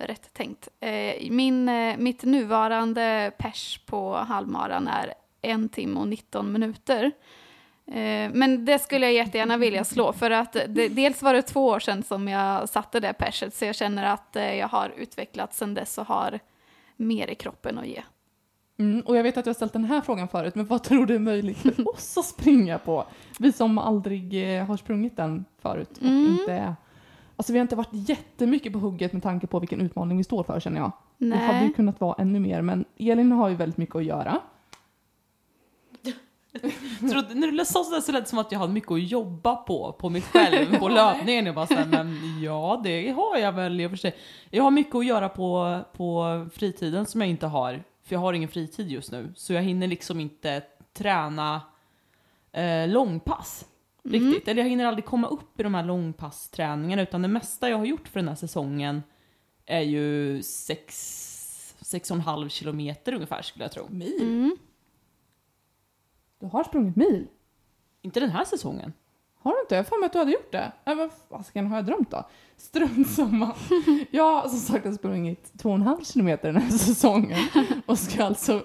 rätt 0.00 0.32
tänkt. 0.34 0.68
Eh, 0.80 1.30
min, 1.30 1.68
eh, 1.68 1.96
mitt 1.98 2.22
nuvarande 2.22 3.32
pers 3.38 3.80
på 3.86 4.14
halvmaran 4.16 4.88
är 4.88 5.14
en 5.42 5.68
timme 5.68 6.00
och 6.00 6.08
19 6.08 6.52
minuter. 6.52 7.12
Eh, 7.86 8.30
men 8.32 8.64
det 8.64 8.78
skulle 8.78 9.06
jag 9.06 9.14
jättegärna 9.14 9.56
vilja 9.56 9.84
slå, 9.84 10.12
för 10.12 10.30
att 10.30 10.52
det, 10.52 10.88
dels 10.88 11.22
var 11.22 11.34
det 11.34 11.42
två 11.42 11.66
år 11.66 11.80
sedan 11.80 12.02
som 12.02 12.28
jag 12.28 12.68
satte 12.68 13.00
det 13.00 13.12
perset, 13.12 13.54
så 13.54 13.64
jag 13.64 13.74
känner 13.74 14.04
att 14.04 14.36
eh, 14.36 14.54
jag 14.54 14.68
har 14.68 14.92
utvecklats 14.96 15.58
sedan 15.58 15.74
dess 15.74 15.98
och 15.98 16.06
har 16.06 16.38
mer 16.96 17.28
i 17.28 17.34
kroppen 17.34 17.78
att 17.78 17.86
ge. 17.86 18.02
Mm, 18.78 19.00
och 19.00 19.16
jag 19.16 19.22
vet 19.22 19.36
att 19.36 19.46
jag 19.46 19.50
har 19.50 19.54
ställt 19.54 19.72
den 19.72 19.84
här 19.84 20.00
frågan 20.00 20.28
förut, 20.28 20.54
men 20.54 20.66
vad 20.66 20.82
tror 20.82 21.06
du 21.06 21.14
är 21.14 21.18
möjligt 21.18 21.58
för 21.58 21.88
oss 21.94 22.18
att 22.18 22.24
springa 22.24 22.78
på? 22.78 23.04
Vi 23.38 23.52
som 23.52 23.78
aldrig 23.78 24.56
eh, 24.58 24.64
har 24.66 24.76
sprungit 24.76 25.16
den 25.16 25.44
förut 25.62 25.90
och 25.98 26.02
Mm. 26.02 26.26
inte. 26.40 26.74
Alltså 27.36 27.52
vi 27.52 27.58
har 27.58 27.62
inte 27.62 27.76
varit 27.76 28.08
jättemycket 28.08 28.72
på 28.72 28.78
hugget 28.78 29.12
med 29.12 29.22
tanke 29.22 29.46
på 29.46 29.58
vilken 29.58 29.80
utmaning 29.80 30.18
vi 30.18 30.24
står 30.24 30.42
för 30.44 30.60
känner 30.60 30.80
jag. 30.80 30.92
Det 31.18 31.36
hade 31.36 31.58
ju 31.58 31.64
Nej, 31.64 31.72
kunnat 31.74 32.00
vara 32.00 32.14
ännu 32.18 32.40
mer, 32.40 32.62
men 32.62 32.84
Elin 32.98 33.32
har 33.32 33.48
ju 33.48 33.54
väldigt 33.54 33.76
mycket 33.76 33.96
att 33.96 34.04
göra. 34.04 34.40
Trodde, 37.10 37.34
när 37.34 37.52
du 37.52 37.64
sa 37.64 37.84
sådär 37.84 38.00
så 38.00 38.12
lät 38.12 38.24
det 38.24 38.30
som 38.30 38.38
att 38.38 38.52
jag 38.52 38.58
hade 38.58 38.72
mycket 38.72 38.90
att 38.90 39.10
jobba 39.10 39.56
på, 39.56 39.92
på 39.92 40.08
mig 40.08 40.22
själv, 40.22 40.78
på 40.78 40.88
löpningen. 40.88 41.46
Jag 41.46 41.54
bara 41.54 41.66
såhär, 41.66 41.86
men 41.86 42.18
ja 42.42 42.80
det 42.84 43.10
har 43.10 43.36
jag 43.36 43.52
väl 43.52 43.80
i 43.80 43.86
och 43.86 43.90
för 43.90 43.96
sig. 43.98 44.16
Jag 44.50 44.62
har 44.62 44.70
mycket 44.70 44.94
att 44.94 45.06
göra 45.06 45.28
på, 45.28 45.80
på 45.92 46.46
fritiden 46.54 47.06
som 47.06 47.20
jag 47.20 47.30
inte 47.30 47.46
har, 47.46 47.84
för 48.04 48.14
jag 48.14 48.20
har 48.20 48.32
ingen 48.32 48.48
fritid 48.48 48.90
just 48.90 49.12
nu. 49.12 49.32
Så 49.36 49.52
jag 49.52 49.62
hinner 49.62 49.86
liksom 49.86 50.20
inte 50.20 50.62
träna 50.94 51.60
eh, 52.52 52.88
långpass 52.88 53.64
riktigt. 54.04 54.48
Eller 54.48 54.62
jag 54.62 54.70
hinner 54.70 54.84
aldrig 54.84 55.04
komma 55.04 55.28
upp 55.28 55.60
i 55.60 55.62
de 55.62 55.74
här 55.74 55.84
långpassträningarna, 55.84 57.02
utan 57.02 57.22
det 57.22 57.28
mesta 57.28 57.68
jag 57.70 57.78
har 57.78 57.84
gjort 57.84 58.08
för 58.08 58.20
den 58.20 58.28
här 58.28 58.34
säsongen 58.34 59.02
är 59.66 59.80
ju 59.80 60.42
sex, 60.42 61.76
sex 61.80 62.10
och 62.10 62.16
en 62.16 62.20
halv 62.20 62.48
kilometer 62.48 63.14
ungefär 63.14 63.42
skulle 63.42 63.64
jag 63.64 63.72
tro. 63.72 63.86
Mil? 63.90 64.22
mm. 64.22 64.56
Du 66.42 66.48
har 66.48 66.64
sprungit 66.64 66.96
mil? 66.96 67.26
Inte 68.02 68.20
den 68.20 68.30
här 68.30 68.44
säsongen. 68.44 68.92
Har 69.38 69.52
du 69.52 69.60
inte? 69.60 69.74
Jag 69.74 69.82
har 69.82 69.84
för 69.84 70.00
mig 70.00 70.06
att 70.06 70.12
du 70.12 70.18
hade 70.18 70.32
gjort 70.32 70.52
det. 70.52 70.72
Äh, 70.84 70.94
vad 70.94 71.10
fasiken 71.30 71.66
har 71.66 71.76
jag 71.76 71.86
drömt 71.86 72.10
då? 72.10 72.24
Strunt 72.56 73.10
samma. 73.10 73.54
Jag 74.10 74.40
har 74.40 74.48
som 74.48 74.58
sagt 74.58 74.84
har 74.84 74.92
sprungit 74.92 75.52
två 75.58 75.68
och 75.68 75.74
en 75.74 75.82
halv 75.82 76.04
kilometer 76.04 76.52
den 76.52 76.62
här 76.62 76.70
säsongen. 76.70 77.38
Och 77.86 77.98
ska 77.98 78.24
alltså, 78.24 78.62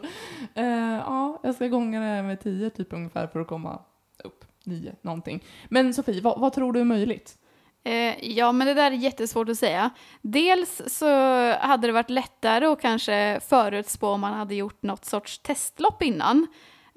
eh, 0.55 0.65
ja, 0.95 1.39
jag 1.43 1.55
ska 1.55 1.67
gånga 1.67 2.01
det 2.01 2.23
med 2.23 2.41
tio 2.41 2.69
typ 2.69 2.93
ungefär 2.93 3.27
för 3.27 3.39
att 3.39 3.47
komma 3.47 3.81
upp. 4.23 4.45
Nio, 4.63 4.95
någonting. 5.01 5.43
Men 5.69 5.93
Sofie, 5.93 6.21
vad, 6.21 6.39
vad 6.39 6.53
tror 6.53 6.73
du 6.73 6.79
är 6.79 6.85
möjligt? 6.85 7.37
Eh, 7.83 8.29
ja, 8.29 8.51
men 8.51 8.67
det 8.67 8.73
där 8.73 8.91
är 8.91 8.95
jättesvårt 8.95 9.49
att 9.49 9.57
säga. 9.57 9.89
Dels 10.21 10.81
så 10.87 11.07
hade 11.51 11.87
det 11.87 11.93
varit 11.93 12.09
lättare 12.09 12.65
att 12.65 12.81
kanske 12.81 13.39
förutspå 13.47 14.07
om 14.07 14.21
man 14.21 14.33
hade 14.33 14.55
gjort 14.55 14.83
något 14.83 15.05
sorts 15.05 15.39
testlopp 15.39 16.03
innan. 16.03 16.47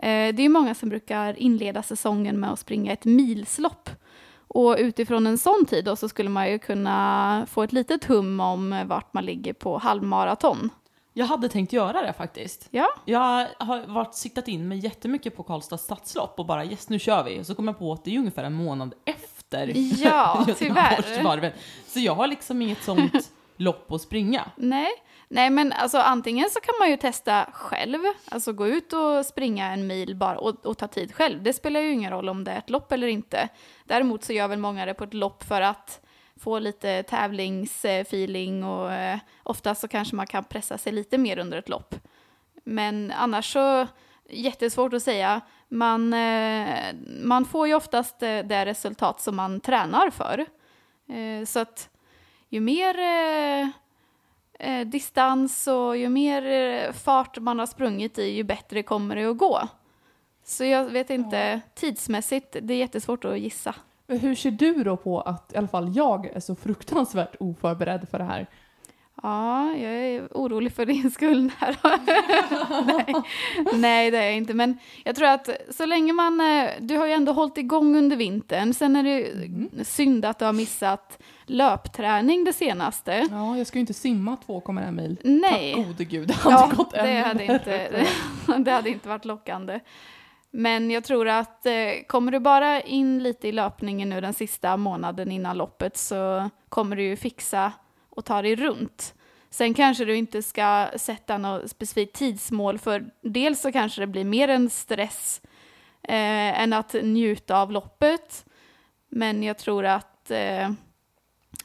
Eh, 0.02 0.34
det 0.34 0.42
är 0.42 0.48
många 0.48 0.74
som 0.74 0.88
brukar 0.88 1.38
inleda 1.38 1.82
säsongen 1.82 2.40
med 2.40 2.50
att 2.52 2.58
springa 2.58 2.92
ett 2.92 3.04
milslopp. 3.04 3.90
Och 4.48 4.76
utifrån 4.78 5.26
en 5.26 5.38
sån 5.38 5.64
tid 5.68 5.84
då 5.84 5.96
så 5.96 6.08
skulle 6.08 6.30
man 6.30 6.50
ju 6.50 6.58
kunna 6.58 7.46
få 7.50 7.62
ett 7.62 7.72
litet 7.72 8.04
hum 8.04 8.40
om 8.40 8.82
vart 8.86 9.14
man 9.14 9.24
ligger 9.24 9.52
på 9.52 9.78
halvmaraton. 9.78 10.70
Jag 11.12 11.26
hade 11.26 11.48
tänkt 11.48 11.72
göra 11.72 12.02
det 12.02 12.12
faktiskt. 12.12 12.68
Ja, 12.70 12.88
Jag 13.04 13.46
har 13.58 13.86
varit 13.86 14.14
siktat 14.14 14.48
in 14.48 14.68
mig 14.68 14.78
jättemycket 14.78 15.36
på 15.36 15.42
Karlstads 15.42 15.82
stadslopp 15.84 16.38
och 16.38 16.46
bara 16.46 16.64
yes 16.64 16.88
nu 16.88 16.98
kör 16.98 17.24
vi. 17.24 17.40
Och 17.40 17.46
så 17.46 17.54
kom 17.54 17.68
jag 17.68 17.78
på 17.78 17.92
att 17.92 18.04
det 18.04 18.14
är 18.14 18.18
ungefär 18.18 18.44
en 18.44 18.52
månad 18.52 18.94
efter 19.04 19.72
Ja, 20.04 20.44
Göteborgsvarvet. 20.48 21.54
Så 21.86 22.00
jag 22.00 22.14
har 22.14 22.26
liksom 22.26 22.62
inget 22.62 22.82
sånt 22.82 23.30
lopp 23.56 23.92
att 23.92 24.00
springa. 24.02 24.50
nej. 24.56 24.88
Nej, 25.32 25.50
men 25.50 25.72
alltså 25.72 25.98
antingen 25.98 26.50
så 26.50 26.60
kan 26.60 26.74
man 26.78 26.90
ju 26.90 26.96
testa 26.96 27.46
själv, 27.52 27.98
alltså 28.30 28.52
gå 28.52 28.66
ut 28.66 28.92
och 28.92 29.26
springa 29.26 29.66
en 29.66 29.86
mil 29.86 30.16
bara 30.16 30.38
och, 30.38 30.66
och 30.66 30.78
ta 30.78 30.88
tid 30.88 31.14
själv. 31.14 31.42
Det 31.42 31.52
spelar 31.52 31.80
ju 31.80 31.92
ingen 31.92 32.10
roll 32.10 32.28
om 32.28 32.44
det 32.44 32.50
är 32.50 32.58
ett 32.58 32.70
lopp 32.70 32.92
eller 32.92 33.06
inte. 33.06 33.48
Däremot 33.84 34.24
så 34.24 34.32
gör 34.32 34.48
väl 34.48 34.58
många 34.58 34.86
det 34.86 34.94
på 34.94 35.04
ett 35.04 35.14
lopp 35.14 35.42
för 35.42 35.60
att 35.60 36.00
få 36.40 36.58
lite 36.58 37.02
tävlingsfeeling 37.02 38.64
och 38.64 38.92
eh, 38.92 39.18
oftast 39.42 39.80
så 39.80 39.88
kanske 39.88 40.16
man 40.16 40.26
kan 40.26 40.44
pressa 40.44 40.78
sig 40.78 40.92
lite 40.92 41.18
mer 41.18 41.38
under 41.38 41.58
ett 41.58 41.68
lopp. 41.68 41.94
Men 42.64 43.12
annars 43.16 43.52
så, 43.52 43.86
jättesvårt 44.30 44.94
att 44.94 45.02
säga. 45.02 45.40
Man, 45.68 46.14
eh, 46.14 46.94
man 47.22 47.44
får 47.44 47.68
ju 47.68 47.74
oftast 47.74 48.22
eh, 48.22 48.38
det 48.38 48.66
resultat 48.66 49.20
som 49.20 49.36
man 49.36 49.60
tränar 49.60 50.10
för. 50.10 50.46
Eh, 51.08 51.44
så 51.46 51.58
att 51.58 51.90
ju 52.48 52.60
mer 52.60 52.98
eh, 52.98 53.68
eh, 54.60 54.86
distans 54.86 55.66
och 55.66 55.96
ju 55.96 56.08
mer 56.08 56.46
eh, 56.46 56.92
fart 56.92 57.38
man 57.38 57.58
har 57.58 57.66
sprungit 57.66 58.18
i, 58.18 58.22
ju 58.22 58.42
bättre 58.44 58.82
kommer 58.82 59.16
det 59.16 59.24
att 59.24 59.38
gå. 59.38 59.68
Så 60.44 60.64
jag 60.64 60.84
vet 60.84 61.10
inte, 61.10 61.60
tidsmässigt, 61.74 62.56
det 62.62 62.74
är 62.74 62.78
jättesvårt 62.78 63.24
att 63.24 63.38
gissa. 63.38 63.74
Hur 64.08 64.34
ser 64.34 64.50
du 64.50 64.84
då 64.84 64.96
på 64.96 65.20
att 65.20 65.52
i 65.52 65.56
alla 65.56 65.68
fall 65.68 65.96
jag 65.96 66.26
är 66.26 66.40
så 66.40 66.54
fruktansvärt 66.54 67.36
oförberedd 67.40 68.08
för 68.08 68.18
det 68.18 68.24
här? 68.24 68.46
Ja, 69.22 69.72
jag 69.72 69.92
är 69.92 70.28
orolig 70.30 70.72
för 70.72 70.86
din 70.86 71.10
skull 71.10 71.50
här. 71.58 71.76
Nej. 72.86 73.14
Nej, 73.80 74.10
det 74.10 74.18
är 74.18 74.22
jag 74.24 74.34
inte. 74.36 74.54
Men 74.54 74.78
jag 75.04 75.16
tror 75.16 75.28
att 75.28 75.48
så 75.70 75.86
länge 75.86 76.12
man... 76.12 76.40
eh, 76.40 76.68
Du 76.80 76.96
har 76.96 77.06
ju 77.06 77.12
ändå 77.12 77.32
hållit 77.32 77.58
igång 77.58 77.96
under 77.96 78.16
vintern. 78.16 78.74
Sen 78.74 78.96
är 78.96 79.02
det 79.02 79.30
Mm. 79.30 79.70
synd 79.84 80.24
att 80.24 80.38
du 80.38 80.44
har 80.44 80.52
missat 80.52 81.18
löpträning 81.46 82.44
det 82.44 82.52
senaste. 82.52 83.26
Ja, 83.30 83.56
jag 83.58 83.66
ska 83.66 83.78
ju 83.78 83.80
inte 83.80 83.94
simma 83.94 84.36
2,1 84.46 84.90
mil. 84.92 85.16
Nej. 85.24 85.74
Tack 85.74 85.86
gode 85.86 86.04
gud, 86.04 86.28
det 86.28 86.34
hade 86.34 86.56
Ja, 86.56 86.70
gått 86.76 86.90
det 86.92 87.20
hade, 87.20 87.44
inte, 87.44 88.06
det 88.58 88.70
hade 88.70 88.90
inte 88.90 89.08
varit 89.08 89.24
lockande. 89.24 89.80
Men 90.50 90.90
jag 90.90 91.04
tror 91.04 91.28
att 91.28 91.66
eh, 91.66 91.72
kommer 92.06 92.32
du 92.32 92.38
bara 92.40 92.80
in 92.80 93.22
lite 93.22 93.48
i 93.48 93.52
löpningen 93.52 94.08
nu 94.08 94.20
den 94.20 94.34
sista 94.34 94.76
månaden 94.76 95.30
innan 95.32 95.56
loppet 95.58 95.96
så 95.96 96.50
kommer 96.68 96.96
du 96.96 97.02
ju 97.02 97.16
fixa 97.16 97.72
och 98.20 98.26
ta 98.26 98.42
dig 98.42 98.56
runt. 98.56 99.14
Sen 99.50 99.74
kanske 99.74 100.04
du 100.04 100.16
inte 100.16 100.42
ska 100.42 100.88
sätta 100.96 101.38
något 101.38 101.70
specifikt 101.70 102.16
tidsmål 102.16 102.78
för 102.78 103.10
dels 103.22 103.60
så 103.60 103.72
kanske 103.72 104.00
det 104.02 104.06
blir 104.06 104.24
mer 104.24 104.48
en 104.48 104.70
stress 104.70 105.40
eh, 106.02 106.60
än 106.62 106.72
att 106.72 106.92
njuta 107.02 107.56
av 107.56 107.72
loppet. 107.72 108.44
Men 109.08 109.42
jag 109.42 109.58
tror 109.58 109.84
att 109.86 110.30
eh, 110.30 110.70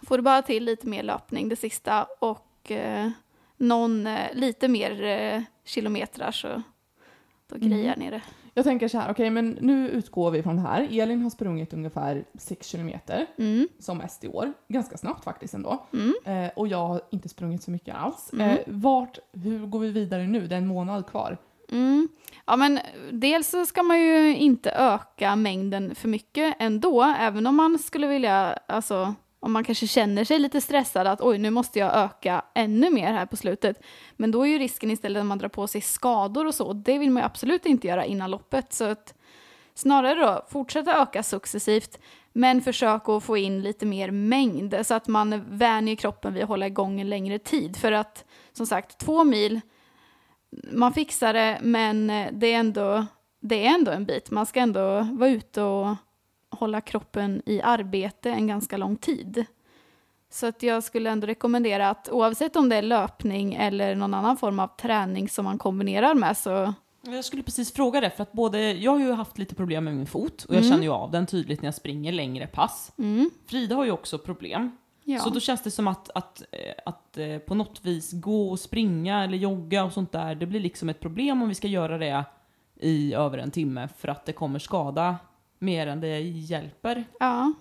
får 0.07 0.17
du 0.17 0.21
bara 0.24 0.41
till 0.41 0.63
lite 0.65 0.88
mer 0.88 1.03
löpning 1.03 1.50
det 1.50 1.55
sista 1.55 2.07
och 2.19 2.71
eh, 2.71 3.09
någon 3.57 4.07
eh, 4.07 4.33
lite 4.33 4.67
mer 4.67 5.03
eh, 5.03 5.41
kilometrar 5.65 6.31
så 6.31 6.62
då 7.47 7.55
Mm. 7.55 7.69
grejar 7.69 7.95
ni 7.95 8.09
det. 8.09 8.21
Jag 8.57 8.65
tänker 8.65 8.88
så 8.88 8.97
här, 9.00 9.12
okej 9.12 9.29
men 9.29 9.57
nu 9.62 9.89
utgår 9.89 10.31
vi 10.31 10.43
från 10.43 10.55
det 10.55 10.62
här. 10.62 10.88
Elin 10.91 11.21
har 11.24 11.29
sprungit 11.29 11.74
ungefär 11.74 12.24
6 12.39 12.67
kilometer 12.67 13.25
Mm, 13.38 13.67
som 13.79 13.97
mest 13.97 14.24
i 14.24 14.27
år. 14.27 14.53
Ganska 14.67 14.97
snabbt 14.97 15.24
faktiskt 15.24 15.53
ändå. 15.53 15.85
mm. 15.93 16.13
Eh, 16.45 16.51
och 16.55 16.67
jag 16.67 16.88
har 16.88 17.01
inte 17.12 17.29
sprungit 17.29 17.63
så 17.63 17.71
mycket 17.71 17.95
alls. 17.95 18.29
Mm. 18.33 18.50
Eh, 18.50 18.57
vart, 18.67 19.19
hur 19.43 19.65
går 19.65 19.79
vi 19.79 19.91
vidare 19.91 20.27
nu? 20.27 20.47
Det 20.47 20.55
är 20.55 20.59
en 20.59 20.67
månad 20.67 21.07
kvar. 21.07 21.38
Mm. 21.71 22.07
Ja, 22.45 22.55
men 22.55 22.79
dels 23.12 23.50
så 23.50 23.65
ska 23.65 23.83
man 23.83 24.00
ju 24.01 24.35
inte 24.38 24.71
öka 24.71 25.35
mängden 25.35 25.95
för 25.95 26.07
mycket 26.07 26.55
ändå, 26.59 27.03
även 27.19 27.47
om 27.47 27.55
man 27.55 27.79
skulle 27.79 28.07
vilja, 28.07 28.59
alltså 28.67 29.13
om 29.45 29.51
man 29.51 29.63
kanske 29.63 29.87
känner 29.87 30.23
sig 30.23 30.39
lite 30.39 30.61
stressad 30.61 31.07
att 31.07 31.21
oj, 31.21 31.37
nu 31.37 31.49
måste 31.49 31.79
jag 31.79 31.95
öka 31.95 32.45
ännu 32.53 32.89
mer 32.89 33.13
här 33.13 33.25
på 33.25 33.35
slutet. 33.35 33.81
Men 34.15 34.31
då 34.31 34.41
är 34.41 34.49
ju 34.49 34.57
risken 34.57 34.91
istället 34.91 35.19
att 35.19 35.25
man 35.25 35.37
drar 35.37 35.49
på 35.49 35.67
sig 35.67 35.81
skador 35.81 36.45
och 36.47 36.55
så, 36.55 36.73
det 36.73 36.97
vill 36.97 37.11
man 37.11 37.23
ju 37.23 37.25
absolut 37.25 37.65
inte 37.65 37.87
göra 37.87 38.05
innan 38.05 38.31
loppet. 38.31 38.73
Så 38.73 38.83
att 38.83 39.13
snarare 39.73 40.15
då, 40.15 40.45
fortsätta 40.49 41.01
öka 41.01 41.23
successivt, 41.23 41.99
men 42.33 42.61
försök 42.61 43.09
att 43.09 43.23
få 43.23 43.37
in 43.37 43.61
lite 43.61 43.85
mer 43.85 44.11
mängd 44.11 44.75
så 44.83 44.93
att 44.93 45.07
man 45.07 45.57
vänjer 45.57 45.95
kroppen 45.95 46.33
vid 46.33 46.43
att 46.43 46.49
hålla 46.49 46.67
igång 46.67 47.01
en 47.01 47.09
längre 47.09 47.39
tid. 47.39 47.77
För 47.77 47.91
att 47.91 48.25
som 48.53 48.67
sagt, 48.67 48.97
två 48.97 49.23
mil 49.23 49.61
man 50.71 50.93
fixar 50.93 51.33
det, 51.33 51.59
men 51.61 52.07
det 52.31 52.47
är, 52.47 52.59
ändå, 52.59 53.05
det 53.39 53.65
är 53.65 53.75
ändå 53.75 53.91
en 53.91 54.05
bit. 54.05 54.31
Man 54.31 54.45
ska 54.45 54.59
ändå 54.59 55.07
vara 55.11 55.29
ute 55.29 55.61
och 55.61 55.95
hålla 56.55 56.81
kroppen 56.81 57.41
i 57.45 57.62
arbete 57.62 58.29
en 58.31 58.47
ganska 58.47 58.77
lång 58.77 58.95
tid. 58.97 59.45
Så 60.29 60.47
att 60.47 60.63
jag 60.63 60.83
skulle 60.83 61.09
ändå 61.09 61.27
rekommendera 61.27 61.89
att 61.89 62.09
oavsett 62.12 62.55
om 62.55 62.69
det 62.69 62.75
är 62.75 62.81
löpning 62.81 63.53
eller 63.53 63.95
någon 63.95 64.13
annan 64.13 64.38
form 64.38 64.59
av 64.59 64.67
träning 64.67 65.29
som 65.29 65.45
man 65.45 65.57
kombinerar 65.57 66.13
med 66.13 66.38
så 66.38 66.74
Jag 67.01 67.25
skulle 67.25 67.43
precis 67.43 67.74
fråga 67.74 68.01
det, 68.01 68.09
för 68.09 68.24
att 68.24 68.31
både, 68.31 68.71
jag 68.74 68.91
har 68.91 69.00
ju 69.00 69.12
haft 69.12 69.38
lite 69.38 69.55
problem 69.55 69.83
med 69.83 69.95
min 69.95 70.05
fot 70.05 70.43
och 70.43 70.55
jag 70.55 70.59
Mm. 70.63 70.71
känner 70.71 70.83
ju 70.83 70.89
av 70.91 71.12
den 71.12 71.25
tydligt 71.25 71.62
när 71.62 71.67
jag 71.67 71.75
springer 71.75 72.12
längre 72.12 72.47
pass. 72.47 72.91
mm, 72.97 73.29
Frida 73.47 73.75
har 73.75 73.85
ju 73.85 73.91
också 73.91 74.17
problem. 74.17 74.71
ja. 75.03 75.19
Så 75.19 75.29
då 75.29 75.39
känns 75.39 75.63
det 75.63 75.71
som 75.71 75.88
att, 75.88 76.09
att, 76.15 76.41
eh, 76.51 76.74
att 76.85 77.17
eh, 77.17 77.38
på 77.38 77.55
något 77.55 77.85
vis 77.85 78.12
gå 78.13 78.50
och 78.50 78.59
springa 78.59 79.24
eller 79.24 79.38
jogga 79.38 79.83
och 79.83 79.93
sånt 79.93 80.12
där, 80.12 80.35
det 80.35 80.45
blir 80.45 80.59
liksom 80.59 80.89
ett 80.89 81.00
problem 81.00 81.41
om 81.41 81.50
vi 81.50 81.55
ska 81.55 81.67
göra 81.67 81.97
det 81.97 82.24
i 82.79 83.13
över 83.13 83.38
en 83.38 83.51
timme 83.51 83.89
för 83.97 84.07
att 84.07 84.25
det 84.25 84.33
kommer 84.33 84.59
skada 84.59 85.15
mer 85.65 85.88
än 85.88 86.01
det 86.01 86.19
hjälper. 86.19 87.05
Ja. 87.19 87.53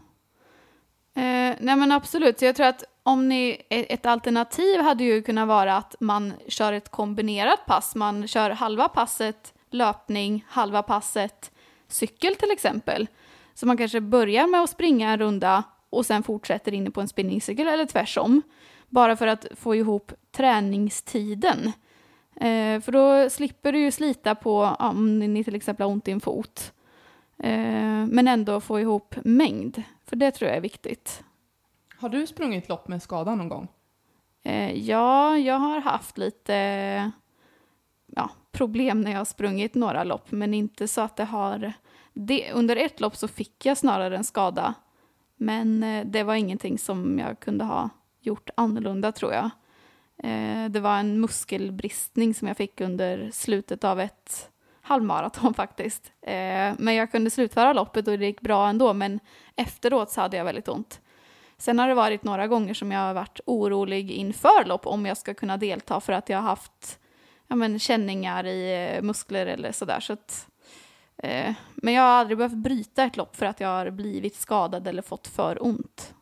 Eh, 1.14 1.56
nej 1.60 1.76
men 1.76 1.92
absolut, 1.92 2.38
så 2.38 2.44
jag 2.44 2.56
tror 2.56 2.66
att 2.66 2.84
om 3.02 3.28
ni, 3.28 3.62
e, 3.68 3.86
ett 3.94 4.06
alternativ 4.06 4.80
hade 4.80 5.04
ju 5.04 5.22
kunnat 5.22 5.48
vara 5.48 5.76
att 5.76 5.94
man 6.00 6.32
kör 6.48 6.72
ett 6.72 6.88
kombinerat 6.88 7.66
pass. 7.66 7.94
Man 7.94 8.26
kör 8.26 8.50
halva 8.50 8.88
passet 8.88 9.54
löpning, 9.70 10.44
halva 10.48 10.82
passet 10.82 11.50
cykel 11.88 12.34
till 12.34 12.50
exempel. 12.50 13.06
Så 13.54 13.66
man 13.66 13.76
kanske 13.76 14.00
börjar 14.00 14.46
med 14.46 14.62
att 14.62 14.70
springa 14.70 15.10
en 15.10 15.18
runda 15.18 15.62
och 15.90 16.06
sen 16.06 16.22
fortsätter 16.22 16.74
inne 16.74 16.90
på 16.90 17.00
en 17.00 17.08
spinningcykel 17.08 17.68
eller 17.68 17.86
tvärsom. 17.86 18.42
Bara 18.88 19.16
för 19.16 19.26
att 19.26 19.46
få 19.56 19.74
ihop 19.74 20.12
träningstiden. 20.32 21.72
Eh, 22.36 22.80
för 22.80 22.92
då 22.92 23.30
slipper 23.30 23.72
du 23.72 23.78
ju 23.78 23.90
slita 23.90 24.34
på, 24.34 24.76
ja, 24.78 24.88
om 24.88 25.18
ni 25.18 25.44
till 25.44 25.54
exempel 25.54 25.84
har 25.84 25.92
ont 25.92 26.08
i 26.08 26.12
en 26.12 26.20
fot. 26.20 26.72
Eh, 27.38 28.06
men 28.06 28.28
ändå 28.28 28.60
få 28.60 28.80
ihop 28.80 29.14
mängd, 29.24 29.82
för 30.04 30.16
det 30.16 30.30
tror 30.30 30.48
jag 30.48 30.56
är 30.56 30.62
viktigt. 30.62 31.24
Har 31.96 32.08
du 32.08 32.26
sprungit 32.26 32.68
lopp 32.68 32.88
med 32.88 33.02
skada 33.02 33.34
någon 33.34 33.48
gång? 33.48 33.68
Eh, 34.42 34.72
ja, 34.72 35.38
jag 35.38 35.58
har 35.58 35.80
haft 35.80 36.18
lite 36.18 37.10
ja, 38.06 38.30
problem 38.52 39.00
när 39.00 39.10
jag 39.10 39.18
har 39.18 39.24
sprungit 39.24 39.74
några 39.74 40.04
lopp, 40.04 40.30
men 40.30 40.54
inte 40.54 40.88
så 40.88 41.00
att 41.00 41.16
det 41.16 41.24
har... 41.24 41.72
Det, 42.12 42.52
under 42.52 42.76
ett 42.76 43.00
lopp 43.00 43.16
så 43.16 43.28
fick 43.28 43.66
jag 43.66 43.78
snarare 43.78 44.16
en 44.16 44.24
skada, 44.24 44.74
men 45.36 45.82
eh, 45.82 46.06
det 46.06 46.22
var 46.22 46.34
ingenting 46.34 46.78
som 46.78 47.18
jag 47.18 47.40
kunde 47.40 47.64
ha 47.64 47.90
gjort 48.20 48.50
annorlunda 48.56 49.12
tror 49.12 49.32
jag. 49.32 49.50
Eh, 50.18 50.70
det 50.70 50.80
var 50.80 50.98
en 50.98 51.20
muskelbristning 51.20 52.34
som 52.34 52.48
jag 52.48 52.56
fick 52.56 52.80
under 52.80 53.30
slutet 53.30 53.84
av 53.84 54.00
ett 54.00 54.50
halvmaraton 54.84 55.54
faktiskt. 55.62 56.12
Eh, 56.22 56.72
men 56.78 56.94
jag 56.94 57.10
kunde 57.10 57.30
slutföra 57.30 57.72
loppet 57.72 58.08
och 58.08 58.18
det 58.18 58.26
gick 58.26 58.40
bra 58.40 58.68
ändå, 58.68 58.92
men 58.94 59.20
efteråt 59.56 60.10
så 60.10 60.20
hade 60.20 60.36
jag 60.36 60.44
väldigt 60.44 60.68
ont. 60.68 61.00
Sen 61.58 61.78
har 61.78 61.88
det 61.88 61.94
varit 61.94 62.24
några 62.24 62.46
gånger 62.46 62.74
som 62.74 62.92
jag 62.92 63.00
har 63.00 63.14
varit 63.14 63.40
orolig 63.46 64.10
inför 64.10 64.64
lopp 64.64 64.86
om 64.86 65.06
jag 65.06 65.16
ska 65.16 65.34
kunna 65.34 65.56
delta 65.56 66.00
för 66.00 66.12
att 66.12 66.28
jag 66.28 66.38
har 66.38 66.48
haft 66.48 66.98
ja, 67.48 67.56
men, 67.56 67.78
känningar 67.78 68.46
i 68.46 68.90
eh, 68.96 69.02
muskler 69.02 69.46
eller 69.46 69.72
sådär. 69.72 70.00
Så 70.00 70.12
att, 70.12 70.48
eh, 71.16 71.54
men 71.74 71.94
jag 71.94 72.02
har 72.02 72.08
aldrig 72.10 72.38
behövt 72.38 72.52
bryta 72.56 73.04
ett 73.04 73.16
lopp 73.16 73.36
för 73.36 73.46
att 73.46 73.60
jag 73.60 73.68
har 73.68 73.90
blivit 73.90 74.36
skadad 74.36 74.88
eller 74.88 75.02
fått 75.02 75.26
för 75.28 75.64
ont. 75.66 76.14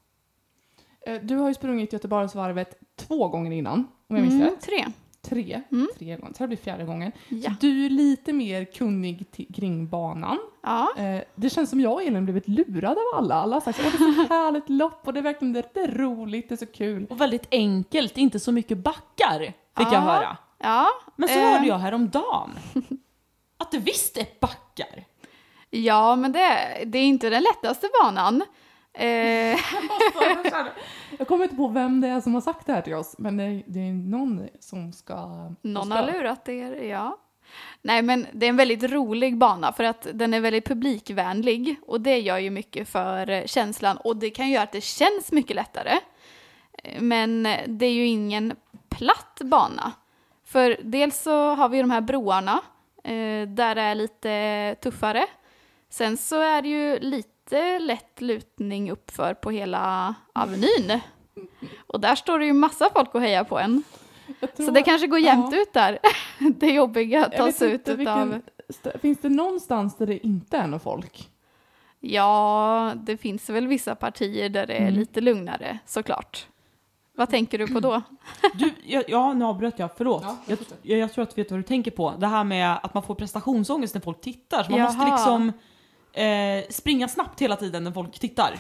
Eh, 1.07 1.21
Du 1.23 1.37
har 1.37 1.49
ju 1.49 1.55
sprungit 1.55 1.93
Göteborgsvarvet 1.93 2.75
två 2.97 3.29
gånger 3.29 3.51
innan, 3.53 3.79
om 4.09 4.17
jag 4.17 4.23
minns 4.23 4.35
Mm, 4.35 4.49
rätt. 4.49 4.61
tre. 4.61 4.85
Tre. 5.29 5.63
Mm. 5.73 5.89
Tre 5.99 6.17
gånger. 6.17 6.33
Så 6.35 6.43
det 6.43 6.49
blir 6.49 6.57
fjärde 6.59 6.85
gången. 6.85 7.13
Ja. 7.29 7.51
Så 7.51 7.57
du 7.61 7.87
är 7.87 7.91
lite 7.91 8.33
mer 8.33 8.65
kunnig 8.65 9.27
kring 9.55 9.89
banan. 9.89 10.39
ja. 10.63 10.89
Eh, 10.97 11.23
det 11.35 11.51
känns 11.51 11.71
som 11.71 11.81
jag 11.81 11.93
och 11.93 12.03
Elin 12.03 12.25
blivit 12.25 12.49
lurade 12.49 13.01
av 13.01 13.19
alla. 13.19 13.35
Alla 13.35 13.57
har 13.57 13.61
sagt 13.61 13.79
att 13.81 13.93
det 13.93 14.05
är 14.05 14.13
så 14.13 14.23
härligt 14.35 14.69
lopp 14.69 15.01
och 15.07 15.13
det 15.13 15.21
är 15.21 15.23
verkligen 15.23 15.53
det 15.53 15.77
är 15.77 15.91
roligt, 15.99 16.49
det 16.49 16.55
är 16.55 16.57
så 16.57 16.67
kul. 16.67 17.07
Och 17.11 17.21
väldigt 17.21 17.47
enkelt, 17.51 18.19
inte 18.19 18.41
så 18.41 18.53
mycket 18.53 18.79
backar, 18.79 19.41
fick 19.77 19.87
jag 19.87 19.93
Ja. 19.93 19.99
höra. 20.01 20.37
Ja, 20.59 20.87
Men 21.17 21.29
så 21.29 21.39
eh, 21.39 21.51
hörde 21.51 21.67
jag 21.67 21.79
häromdagen 21.79 22.51
att 23.59 23.71
det 23.71 23.79
visst 23.79 24.17
är 24.19 24.27
backar. 24.41 25.05
ja 25.71 26.17
men 26.17 26.33
det, 26.33 26.49
det 26.87 26.99
är 26.99 27.05
inte 27.05 27.31
den 27.31 27.43
lättaste 27.43 27.89
banan. 28.03 28.43
Eh, 28.95 29.59
Jag 31.19 31.29
kommer 31.29 31.45
inte 31.45 31.57
på 31.57 31.69
vem 31.69 32.01
det 32.01 32.09
är 32.09 32.21
som 32.21 32.35
har 32.35 32.41
sagt 32.41 32.67
det 32.67 32.73
här 32.73 32.83
till 32.83 32.95
oss, 32.95 33.15
men 33.19 33.37
det 33.37 33.45
är, 33.45 33.63
det 33.67 33.81
är 33.81 33.93
någon 33.93 34.49
som 34.61 34.93
ska... 34.93 35.15
Någon 35.63 35.87
ska. 35.87 35.95
har 35.95 36.13
lurat 36.13 36.49
er, 36.49 36.83
ja. 36.83 37.19
Nej, 37.83 38.03
men 38.03 38.27
det 38.33 38.47
är 38.47 38.51
en 38.51 38.57
väldigt 38.57 38.83
rolig 38.83 39.37
bana 39.39 39.73
för 39.73 39.85
att 39.85 40.07
den 40.13 40.35
är 40.35 40.41
väldigt 40.41 40.67
publikvänlig 40.67 41.77
och 41.87 42.01
det 42.01 42.19
gör 42.19 42.39
ju 42.39 42.51
mycket 42.51 42.89
för 42.89 43.31
eh, 43.31 43.45
känslan 43.47 43.97
och 43.97 44.17
det 44.17 44.31
kan 44.31 44.47
ju 44.47 44.53
göra 44.53 44.63
att 44.65 44.73
det 44.73 44.81
känns 44.85 45.33
mycket 45.33 45.57
lättare. 45.57 45.99
Eh, 46.83 47.01
Men 47.03 47.43
det 47.67 47.87
är 47.87 47.93
ju 47.93 48.07
ingen 48.07 48.57
platt 48.89 49.41
bana. 49.45 49.93
För 50.45 50.77
dels 50.83 51.23
så 51.23 51.55
har 51.55 51.69
vi 51.69 51.81
de 51.81 51.91
här 51.91 52.01
broarna 52.01 52.61
eh, 53.05 53.49
där 53.49 53.75
det 53.75 53.81
är 53.83 53.95
lite 53.95 54.75
tuffare. 54.83 55.27
Sen 55.91 56.17
så 56.17 56.41
är 56.41 56.63
det 56.63 56.69
ju 56.69 56.99
lite 56.99 57.32
lite 57.53 57.79
lätt 57.79 58.21
lutning 58.21 58.91
uppför 58.91 59.35
på 59.35 59.51
hela 59.51 60.15
Avenyn. 60.33 61.01
Och 61.87 62.01
där 62.01 62.15
står 62.15 62.39
det 62.39 62.45
ju 62.45 62.53
massa 62.53 62.91
folk 62.95 63.15
och 63.15 63.21
hejar 63.21 63.45
på 63.45 63.59
en. 63.59 63.83
Så 64.57 64.71
det 64.71 64.83
kanske 64.83 65.07
går 65.07 65.19
jämnt 65.19 65.53
ja. 65.55 65.61
ut 65.63 65.73
där. 65.73 65.99
Det 66.59 66.67
jobbiga 66.67 67.25
tas 67.25 67.63
ut 67.63 67.89
utav... 67.89 67.97
vilken, 67.97 68.43
Finns 69.01 69.19
det 69.21 69.29
någonstans 69.29 69.97
där 69.97 70.07
det 70.07 70.27
inte 70.27 70.57
är 70.57 70.67
någon 70.67 70.81
folk? 70.81 71.29
Ja, 72.01 72.93
det 72.97 73.17
finns 73.17 73.51
väl 73.51 73.67
vissa 73.67 73.95
partier 73.95 74.49
där 74.49 74.67
det 74.67 74.75
är 74.75 74.81
Mm. 74.83 74.95
lite 74.95 75.21
lugnare, 75.21 75.79
såklart. 75.87 76.47
Vad 77.17 77.31
tänker 77.31 77.59
du 77.59 77.67
på 77.67 77.81
då? 77.81 78.03
Du, 78.55 78.71
ja, 78.87 79.03
ja, 79.09 79.33
nu 79.33 79.45
avbröt 79.45 79.79
jag, 79.79 79.91
förlåt. 79.97 80.23
Ja, 80.23 80.37
jag, 80.47 80.59
jag, 80.83 80.99
jag 80.99 81.13
tror 81.13 81.23
att 81.23 81.35
du 81.35 81.43
vet 81.43 81.51
vad 81.51 81.61
du 81.61 81.65
tänker 81.65 81.91
på. 81.91 82.15
Det 82.19 82.27
här 82.27 82.45
med 82.45 82.79
att 82.83 82.95
man 82.95 83.03
får 83.03 83.15
prestationsångest 83.15 83.95
när 83.95 84.01
folk 84.01 84.21
tittar. 84.21 84.63
Så 84.63 84.71
man 84.71 84.81
måste 84.81 85.03
Jaha. 85.03 85.17
liksom 85.17 85.53
eh, 86.13 86.65
springa 86.71 87.09
snabbt 87.09 87.43
hela 87.43 87.57
tiden 87.57 87.85
när 87.85 87.93
folk 87.93 88.19
tittar. 88.19 88.55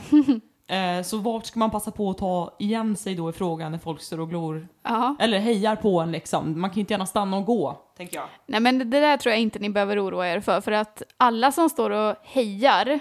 eh, 0.68 1.02
så 1.02 1.18
vart 1.18 1.46
ska 1.46 1.58
man 1.58 1.70
passa 1.70 1.90
på 1.90 2.10
att 2.10 2.18
ta 2.18 2.56
igen 2.58 2.96
sig 2.96 3.14
då 3.14 3.30
i 3.30 3.32
frågan 3.32 3.72
när 3.72 3.78
folk 3.78 4.00
står 4.00 4.20
och 4.20 4.30
glor? 4.30 4.68
Ja. 4.82 5.16
Eller 5.20 5.38
hejar 5.38 5.76
på 5.76 6.00
en 6.00 6.12
liksom. 6.12 6.60
Man 6.60 6.70
kan 6.70 6.74
ju 6.74 6.80
inte 6.80 6.94
gärna 6.94 7.06
stanna 7.06 7.36
och 7.36 7.44
gå, 7.44 7.80
tänker 7.96 8.16
jag. 8.16 8.26
Nej, 8.46 8.60
men 8.60 8.78
det 8.78 9.00
där 9.00 9.16
tror 9.16 9.30
jag 9.30 9.40
inte 9.40 9.58
ni 9.58 9.70
behöver 9.70 10.06
oroa 10.06 10.28
er 10.28 10.40
för, 10.40 10.60
för 10.60 10.72
att 10.72 11.02
alla 11.16 11.52
som 11.52 11.68
står 11.68 11.90
och 11.90 12.16
hejar, 12.22 13.00